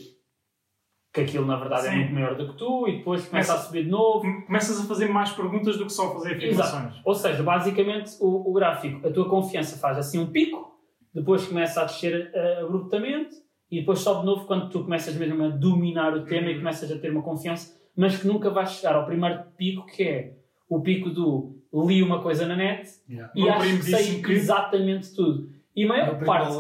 que 1.14 1.22
aquilo 1.22 1.46
na 1.46 1.58
verdade 1.58 1.88
é 1.88 1.92
Sim. 1.92 1.98
muito 1.98 2.14
maior 2.14 2.36
do 2.36 2.50
que 2.52 2.58
tu 2.58 2.88
e 2.88 2.98
depois 2.98 3.26
começa 3.28 3.54
a 3.54 3.58
subir 3.58 3.84
de 3.86 3.90
novo. 3.90 4.22
Começas 4.46 4.80
a 4.80 4.84
fazer 4.88 5.08
mais 5.08 5.32
perguntas 5.32 5.78
do 5.78 5.86
que 5.86 5.94
só 5.94 6.12
fazer 6.14 6.36
afirmações. 6.36 6.96
Ou 7.06 7.14
seja, 7.16 7.44
basicamente 7.44 8.12
o, 8.20 8.50
o 8.50 8.54
gráfico, 8.54 9.08
a 9.08 9.12
tua 9.12 9.30
confiança 9.30 9.78
faz 9.78 9.98
assim 9.98 10.20
um 10.20 10.28
pico, 10.28 10.70
depois 11.14 11.46
começa 11.48 11.82
a 11.82 11.86
descer 11.86 12.32
eh, 12.34 12.62
abruptamente 12.62 13.36
e 13.72 13.80
depois 13.82 14.00
sobe 14.00 14.22
de 14.22 14.26
novo 14.28 14.46
quando 14.46 14.70
tu 14.70 14.84
começas 14.84 15.16
mesmo 15.16 15.44
a 15.44 15.50
dominar 15.50 16.14
o 16.16 16.26
tema 16.26 16.48
e 16.50 16.54
Uhum. 16.54 16.60
começas 16.60 16.92
a 16.92 16.98
ter 16.98 17.12
uma 17.12 17.22
confiança, 17.24 17.80
mas 17.96 18.18
que 18.18 18.28
nunca 18.28 18.50
vais 18.50 18.72
chegar 18.72 18.96
ao 18.96 19.06
primeiro 19.06 19.44
pico 19.58 19.86
que 19.86 20.04
é 20.04 20.34
o 20.68 20.82
pico 20.82 21.10
do 21.10 21.59
li 21.74 22.02
uma 22.04 22.22
coisa 22.22 22.46
na 22.48 22.56
net 22.56 22.90
Yeah. 23.10 23.32
e 23.36 23.44
Meu 23.44 23.54
acho 23.54 23.78
que 23.78 23.84
sei 23.84 24.22
que- 24.22 24.32
exatamente 24.32 25.14
tudo. 25.16 25.50
E 25.76 25.82
Meu 25.86 25.90
maior 25.90 26.20
parte 26.26 26.56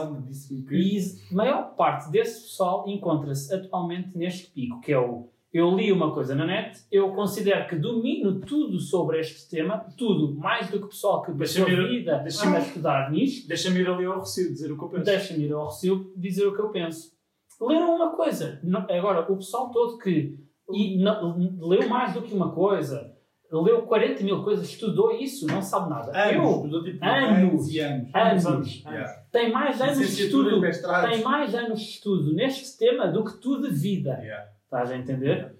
que- 0.67 0.75
e 0.75 0.97
a 1.31 1.35
maior 1.35 1.75
parte 1.75 2.09
desse 2.11 2.43
pessoal 2.43 2.85
encontra-se 2.87 3.53
atualmente 3.53 4.17
neste 4.17 4.49
pico, 4.51 4.79
que 4.81 4.91
é 4.93 4.99
o 4.99 5.27
eu 5.51 5.75
li 5.75 5.91
uma 5.91 6.13
coisa 6.13 6.35
na 6.35 6.45
net, 6.45 6.79
eu 6.91 7.11
considero 7.15 7.67
que 7.67 7.75
domino 7.75 8.39
tudo 8.39 8.79
sobre 8.79 9.19
este 9.19 9.49
tema, 9.49 9.83
tudo, 9.97 10.35
mais 10.35 10.69
do 10.69 10.77
que 10.77 10.85
o 10.85 10.89
pessoal 10.89 11.23
que 11.23 11.31
passou 11.33 11.63
a 11.63 11.65
vida 11.87 12.19
deixa-me- 12.19 12.55
a 12.57 12.59
estudar 12.59 13.11
nisto, 13.11 13.47
Deixa-me 13.47 13.79
ir 13.79 13.89
ali 13.89 14.05
ao 14.05 14.19
Recio 14.19 14.47
dizer 14.47 14.71
o 14.71 14.77
que 14.77 14.83
eu 14.83 14.89
penso. 14.89 15.05
deixa-me 15.05 15.45
ir 15.45 15.51
ao 15.53 15.65
Recio 15.65 16.13
dizer 16.15 16.45
o 16.45 16.53
que 16.55 16.61
eu 16.61 16.69
penso. 16.69 17.11
Leram 17.59 17.95
uma 17.95 18.15
coisa. 18.15 18.59
Não- 18.63 18.81
agora, 18.87 19.21
o 19.31 19.37
pessoal 19.37 19.71
todo 19.71 19.97
que 19.97 20.37
e 20.71 21.01
não- 21.01 21.35
leu 21.61 21.89
mais 21.89 22.13
do 22.13 22.21
que 22.21 22.31
uma 22.33 22.51
coisa, 22.51 23.11
leu 23.51 23.81
40 23.83 24.23
mil 24.23 24.43
coisas, 24.43 24.69
estudou 24.69 25.11
isso, 25.11 25.47
não 25.47 25.61
sabe 25.61 25.89
nada. 25.89 26.11
Anos, 26.15 26.71
Eu, 26.71 26.83
tipo, 26.83 27.03
anos, 27.03 27.73
e 27.73 27.79
anos. 27.79 28.13
anos, 28.13 28.45
anos. 28.45 28.83
Yeah. 28.85 29.13
tem 29.31 29.51
mais 29.51 29.81
anos 29.81 29.97
de 29.97 30.23
estudo 30.23 30.61
tem 31.09 31.23
mais 31.23 31.55
anos 31.55 31.79
de 31.79 31.85
estudo 31.89 32.33
neste 32.33 32.77
tema 32.77 33.07
do 33.07 33.23
que 33.23 33.37
tu 33.41 33.59
de 33.61 33.69
vida. 33.69 34.19
Yeah. 34.21 34.49
Estás 34.65 34.91
a 34.91 34.97
entender? 34.97 35.55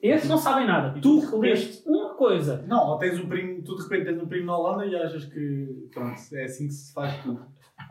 Esses 0.00 0.28
não 0.28 0.36
sabem 0.36 0.66
nada. 0.66 1.00
Tu 1.00 1.30
que 1.30 1.36
leste 1.36 1.82
uma 1.88 2.14
coisa. 2.14 2.62
Não, 2.68 2.90
ou 2.90 2.98
tens 2.98 3.18
um 3.18 3.26
primo, 3.26 3.62
tu 3.62 3.74
de 3.74 3.82
repente 3.84 4.04
tens 4.04 4.22
um 4.22 4.26
primo 4.26 4.46
na 4.46 4.58
Holanda 4.58 4.84
e 4.84 4.94
achas 4.94 5.24
que 5.24 5.88
pronto, 5.90 6.20
é 6.34 6.44
assim 6.44 6.66
que 6.66 6.74
se 6.74 6.92
faz 6.92 7.22
tudo. 7.22 7.40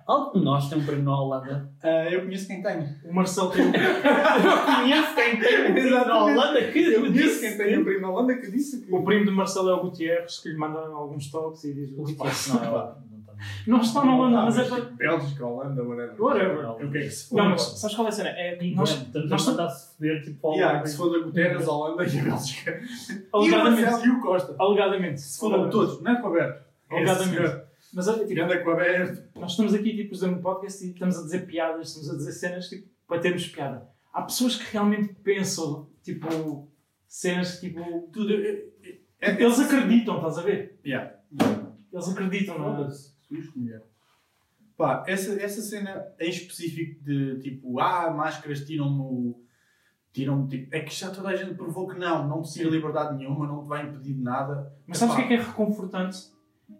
Algo 0.05 0.37
de 0.37 0.43
nós 0.43 0.69
tem 0.69 0.77
um 0.79 0.85
primo 0.85 1.03
na 1.03 1.19
Holanda. 1.19 1.69
Ah, 1.81 2.09
eu 2.09 2.21
conheço 2.21 2.47
quem 2.47 2.61
tem. 2.61 2.87
O 3.05 3.13
Marcelo 3.13 3.51
tem 3.51 3.65
um... 3.67 3.71
Conheço 4.81 5.15
quem 5.15 5.39
tem 5.39 5.69
um 5.69 5.73
primo 5.73 5.89
na. 5.91 6.23
Holanda 6.23 6.61
que 6.71 6.79
Eu 6.79 7.01
conheço 7.01 7.13
disse. 7.13 7.39
quem 7.39 7.57
tem 7.57 7.79
um 7.79 7.83
primo 7.83 8.01
na 8.01 8.09
Holanda 8.09 8.35
que 8.35 8.51
disse 8.51 8.81
que. 8.81 8.93
O 8.93 9.03
primo 9.03 9.25
do 9.25 9.31
Marcelo 9.31 9.69
é 9.69 9.73
o 9.73 9.81
Gutierrez, 9.81 10.39
que 10.39 10.49
lhe 10.49 10.57
manda 10.57 10.79
alguns 10.79 11.31
toques 11.31 11.63
e 11.63 11.73
diz... 11.73 11.91
O 11.91 12.03
Gutierrez 12.03 12.47
não 12.49 12.63
é 12.63 12.69
Holanda. 12.69 13.03
Não 13.67 13.81
está 13.81 14.05
na 14.05 14.15
Holanda, 14.15 14.41
mas 14.43 14.57
é 14.57 14.63
para. 14.63 14.81
para... 14.85 14.95
Bélgica, 14.95 15.45
Holanda, 15.45 15.83
whatever. 15.83 16.21
Whatever. 16.21 16.69
O 16.71 16.91
que 16.91 16.97
é 16.97 17.01
que 17.01 17.09
se 17.09 17.27
for? 17.27 17.35
Não, 17.35 17.49
mas 17.49 17.61
sabes 17.61 17.93
qual 17.95 18.05
é 18.07 18.09
a 18.09 18.13
cena? 18.13 18.29
É, 18.29 18.57
nós, 18.73 18.91
Estamos 18.91 19.47
a 19.47 19.51
mandar-se 19.51 19.95
foder 19.97 20.23
tipo 20.23 20.47
ao 20.47 20.53
Yeah, 20.53 20.69
Holanda. 20.71 20.83
que 20.83 20.89
se 20.89 20.97
for 20.97 21.11
da 21.11 21.25
Guterres, 21.25 21.67
a 21.67 21.71
Holanda 21.73 22.03
e 22.05 22.19
a 22.19 22.23
Bélgica. 22.23 22.79
Alegadamente, 23.33 24.05
e 24.07 24.09
o 24.11 24.21
Costa. 24.21 24.55
alegadamente, 24.57 25.19
Se 25.19 25.39
foram 25.39 25.69
todos, 25.69 26.01
não 26.01 26.11
é 26.13 26.21
com 26.21 26.27
o 26.27 26.31
Aberto. 26.31 26.63
Alegadamente. 26.89 27.61
Mas 27.93 28.07
olha, 28.07 28.25
tipo, 28.25 28.39
é 28.39 28.57
com 28.57 28.69
o 28.69 28.73
Aberto. 28.73 29.39
nós 29.39 29.51
estamos 29.51 29.73
aqui 29.73 29.95
tipo, 29.95 30.15
fazendo 30.15 30.37
um 30.37 30.41
podcast 30.41 30.83
e 30.85 30.91
estamos 30.91 31.17
a 31.17 31.23
dizer 31.23 31.45
piadas, 31.45 31.89
estamos 31.89 32.09
a 32.09 32.15
dizer 32.17 32.31
cenas 32.31 32.67
tipo, 32.67 32.87
para 33.07 33.19
termos 33.21 33.47
piada. 33.47 33.87
Há 34.11 34.21
pessoas 34.23 34.55
que 34.55 34.71
realmente 34.71 35.13
pensam, 35.15 35.89
tipo, 36.01 36.67
cenas 37.07 37.59
tipo. 37.59 38.09
Tudo. 38.11 38.33
é- 38.33 38.63
é- 39.21 39.41
Eles 39.41 39.59
acreditam, 39.59 40.17
estás 40.17 40.37
a 40.37 40.41
ver? 40.41 40.79
Yeah. 40.85 41.15
Eles 41.91 42.09
acreditam, 42.09 42.57
não 42.59 42.85
é? 42.85 42.89
Susto, 42.89 43.59
mulher. 43.59 43.83
Pá, 44.75 45.03
essa, 45.07 45.39
essa 45.41 45.61
cena 45.61 46.03
em 46.19 46.29
específico 46.29 47.03
de 47.03 47.39
tipo, 47.39 47.79
ah, 47.79 48.11
máscaras 48.11 48.65
tiram-me 48.65 48.99
o. 49.01 49.39
Tiram 50.11 50.47
tipo, 50.47 50.75
é 50.75 50.79
que 50.81 50.93
já 50.93 51.09
toda 51.09 51.29
a 51.29 51.35
gente 51.35 51.55
provou 51.55 51.87
que 51.87 51.97
não, 51.97 52.27
não 52.27 52.41
te 52.43 52.53
tira 52.53 52.69
liberdade 52.69 53.17
nenhuma, 53.17 53.47
não 53.47 53.63
te 53.63 53.67
vai 53.67 53.87
impedir 53.87 54.13
de 54.13 54.21
nada. 54.21 54.71
Mas 54.85 54.97
sabes 54.99 55.15
o 55.15 55.17
que 55.17 55.23
é 55.23 55.27
que 55.27 55.33
é 55.33 55.41
reconfortante? 55.41 56.32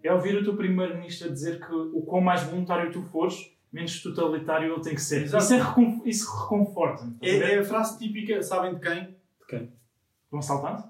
É 0.03 0.13
ouvir 0.13 0.36
o 0.38 0.43
teu 0.43 0.55
primeiro-ministro 0.55 1.31
dizer 1.31 1.59
que 1.65 1.73
o 1.73 2.01
quão 2.01 2.21
mais 2.21 2.43
voluntário 2.43 2.91
tu 2.91 3.01
fores, 3.03 3.51
menos 3.71 4.01
totalitário 4.01 4.71
ele 4.73 4.81
tem 4.81 4.95
que 4.95 5.01
ser. 5.01 5.23
Exato. 5.23 5.43
Isso, 5.43 5.53
é 5.53 5.57
recon... 5.61 6.01
Isso 6.05 6.41
reconforta. 6.41 7.07
É, 7.21 7.38
é 7.55 7.59
a 7.59 7.63
frase 7.63 7.97
típica, 7.99 8.41
sabem 8.41 8.75
de 8.75 8.79
quem? 8.81 9.15
Um 10.31 10.39
assaltante? 10.39 10.84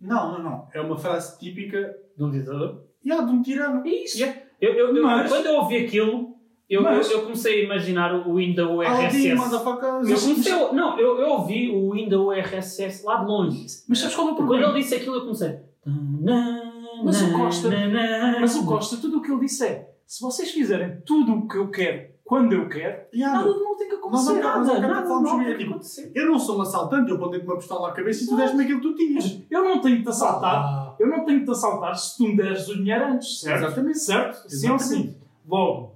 Não, 0.00 0.32
não, 0.32 0.42
não. 0.42 0.68
É 0.72 0.80
uma 0.80 0.96
frase 0.96 1.36
típica 1.38 1.96
De 2.16 2.22
um 2.22 2.30
ditador. 2.30 2.84
yeah, 3.04 3.26
de 3.26 3.32
um 3.32 3.42
tirano. 3.42 3.84
Isso! 3.86 4.18
Yeah. 4.18 4.40
Eu, 4.60 4.72
eu, 4.74 4.96
eu- 4.96 5.02
Mas- 5.02 5.28
Quando 5.30 5.46
eu 5.46 5.56
ouvi 5.56 5.84
aquilo, 5.84 6.36
eu, 6.70 6.80
Mas- 6.82 7.10
eu, 7.10 7.18
eu 7.18 7.22
comecei 7.24 7.60
a 7.60 7.64
imaginar 7.64 8.14
o 8.14 8.36
Windows 8.36 8.84
RSS. 8.86 9.34
motherfuckers. 9.34 10.08
Eu, 10.08 10.20
comecei 10.34 10.52
não, 10.72 10.98
eu, 10.98 11.18
eu 11.20 11.28
ouvi 11.30 11.70
o 11.70 11.90
Windows 11.92 12.36
RSS 12.38 13.04
lá 13.04 13.16
de 13.16 13.26
longe. 13.26 13.66
Mas 13.88 13.98
sabes 13.98 14.14
qual 14.14 14.28
é 14.28 14.30
o 14.30 14.34
Quando 14.36 14.46
problema? 14.48 14.72
ele 14.72 14.80
disse 14.82 14.94
aquilo, 14.94 15.16
eu 15.16 15.22
comecei. 15.22 15.58
Mas 17.04 17.22
o 17.22 17.32
Costa- 17.32 17.68
Mas 18.40 18.56
o 18.56 18.64
Costa, 18.66 18.96
tudo 18.96 19.18
o 19.18 19.22
que 19.22 19.30
ele 19.30 19.40
disse 19.40 19.64
é: 19.66 19.90
se 20.06 20.20
vocês 20.22 20.50
fizerem 20.50 21.00
tudo 21.06 21.34
o 21.34 21.48
que 21.48 21.56
eu 21.56 21.70
quero, 21.70 22.14
quando 22.24 22.52
eu 22.54 22.68
quero, 22.68 23.02
Yeah, 23.14 23.38
nada 23.38 23.50
não 23.58 23.76
tem 23.76 23.88
que 23.88 23.94
acontecer. 23.96 24.32
Nada, 24.40 24.80
nada, 24.88 25.06
falar 25.06 25.20
não 25.20 25.30
sobre 25.30 25.44
tem 25.46 25.56
que 25.58 25.64
acontecer. 25.64 26.12
Eu 26.14 26.26
não 26.26 26.38
sou 26.38 26.58
um 26.58 26.62
assaltante, 26.62 27.10
eu 27.10 27.18
pontei-te 27.18 27.44
uma 27.46 27.56
pistola 27.56 27.88
à 27.90 27.92
cabeça 27.92 28.24
e 28.24 28.26
tu 28.26 28.36
deste-me 28.36 28.64
aquilo 28.64 28.80
que 28.80 28.88
tu 28.88 28.94
tinhas. 28.96 29.40
Eu 29.50 29.64
não 29.64 29.80
tenho 29.80 29.96
que 29.98 30.02
te 30.04 30.08
assaltar. 30.08 30.54
Ah, 30.56 30.94
Eu 30.98 31.08
não 31.08 31.24
tenho 31.24 31.40
que 31.40 31.44
te 31.44 31.50
assaltar 31.50 31.94
se 31.96 32.16
tu 32.16 32.24
me 32.28 32.36
deres 32.36 32.68
o 32.68 32.76
dinheiro 32.76 33.04
antes, 33.04 33.40
certo? 33.40 33.64
Exatamente. 33.66 33.98
Certo? 33.98 34.48
Sim 34.50 34.70
ou 34.70 34.78
sim. 34.78 35.14
Logo, 35.46 35.92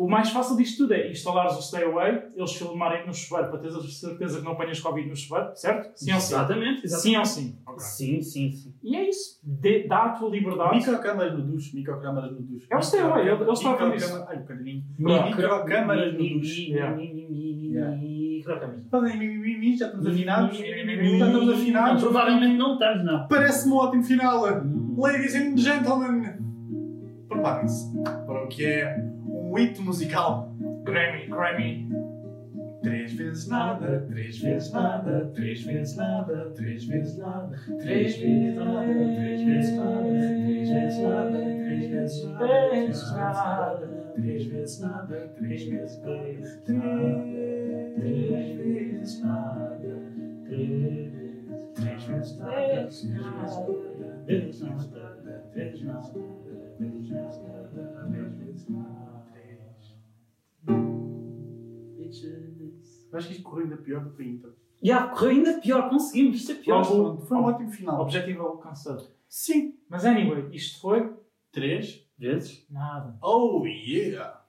O 0.00 0.08
mais 0.08 0.30
fácil 0.30 0.56
disto 0.56 0.78
tudo 0.84 0.94
é 0.94 1.10
instalares 1.10 1.58
o 1.58 1.60
Stay 1.62 1.84
Away, 1.84 2.22
eles 2.34 2.52
filmarem 2.54 3.06
no 3.06 3.12
chuveiro 3.12 3.50
para 3.50 3.58
teres 3.58 3.76
a 3.76 3.82
certeza 3.82 4.38
que 4.38 4.44
não 4.46 4.52
apanhas 4.52 4.80
Covid 4.80 5.06
no 5.06 5.14
chuveiro, 5.14 5.50
certo? 5.54 5.90
Sim 5.94 6.14
ou 6.14 6.20
sim? 6.20 6.34
Exatamente, 6.34 6.88
Sim 6.88 7.16
ou 7.18 7.24
sim? 7.26 7.58
Ok. 7.66 7.80
Sim, 7.80 8.22
sim, 8.22 8.50
sim. 8.50 8.74
E 8.82 8.96
é 8.96 9.06
isso. 9.10 9.38
Dê- 9.42 9.86
dá 9.86 10.04
a 10.04 10.08
tua 10.10 10.30
liberdade. 10.30 10.76
Microcâmaras 10.76 11.34
no 11.34 11.42
duche, 11.42 11.76
microcâmaras 11.76 12.32
no 12.32 12.40
duche. 12.40 12.66
É 12.70 12.76
o 12.78 12.82
Stay 12.82 13.00
Away, 13.00 13.28
eles- 13.28 13.58
estavam 13.58 13.90
nisso. 13.90 14.24
Ai, 14.26 14.36
um 14.36 14.40
bocadinho. 14.40 14.84
Micro- 14.98 15.24
Microcâmaras 15.26 16.12
no 16.14 16.18
duche. 16.18 16.72
Microcâmaras. 16.72 17.10
Já 19.78 19.86
estamos 19.86 20.06
afinados. 20.06 20.56
Já 20.58 20.64
estamos 21.26 21.48
afinados. 21.50 22.02
Provavelmente 22.02 22.56
não 22.56 22.72
estamos, 22.72 23.04
não. 23.04 23.28
Parece-me 23.28 23.74
um 23.74 23.76
ótimo 23.76 24.02
final. 24.02 24.42
Ladies 24.96 25.34
and 25.34 25.56
gentlemen, 25.58 26.22
preparem-se 27.28 27.92
para 28.02 28.44
o 28.44 28.48
que 28.48 28.64
é 28.64 29.09
um 29.50 29.58
hito 29.58 29.82
musical. 29.82 30.54
Grammy, 30.84 31.26
Grammy. 31.26 31.88
Três 32.82 33.12
vezes 33.12 33.48
nada, 33.48 34.06
três 34.08 34.38
vezes 34.38 34.72
nada, 34.72 35.30
três 35.34 35.62
vezes 35.64 35.96
nada, 35.96 36.50
três 36.56 36.84
vezes 36.84 37.18
nada, 37.18 37.56
três 37.82 38.16
vezes 38.16 38.54
nada, 38.54 38.94
três 38.94 39.42
vezes 39.42 39.76
nada, 39.76 40.08
três 40.08 40.70
vezes 40.70 41.02
nada, 41.02 41.38
três 41.74 41.90
vezes 41.90 42.22
nada, 42.22 42.58
três 44.14 44.46
vezes 44.46 44.80
nada, 44.80 45.28
três 45.36 45.64
vezes 45.64 46.00
nada, 46.00 46.38
três 46.38 46.46
vezes 46.46 46.80
nada, 46.80 47.20
três 47.96 48.82
vezes 48.88 49.20
nada, 49.20 50.00
três 50.46 52.02
vezes 52.04 52.38
nada, 52.38 52.38
três 52.38 52.38
vezes 52.38 52.38
nada, 52.38 52.88
três 54.26 54.44
vezes 54.44 54.60
nada, 54.60 55.44
três 55.52 55.80
vezes 55.80 55.84
nada, 55.84 56.10
três 56.78 57.08
vezes 57.08 57.42
nada, 57.42 57.59
acho 63.18 63.28
que 63.28 63.34
isto 63.34 63.44
correu 63.44 63.64
ainda 63.64 63.76
pior 63.76 64.04
do 64.04 64.10
que 64.10 64.22
a 64.22 64.26
Inter. 64.26 64.50
Já, 64.82 65.08
correu 65.08 65.30
ainda 65.30 65.60
pior, 65.60 65.88
conseguimos, 65.90 66.36
isto 66.36 66.52
é 66.52 66.54
pior. 66.54 66.84
Foi 66.84 67.36
um 67.36 67.44
ótimo 67.44 67.70
final. 67.70 68.00
Objetivo 68.00 68.42
alcançado. 68.42 69.06
Sim. 69.28 69.74
Mas 69.88 70.04
anyway, 70.04 70.48
isto 70.52 70.80
foi 70.80 71.12
Três. 71.52 72.06
Vezes? 72.18 72.66
nada. 72.68 73.16
Oh 73.22 73.64
yeah! 73.64 74.39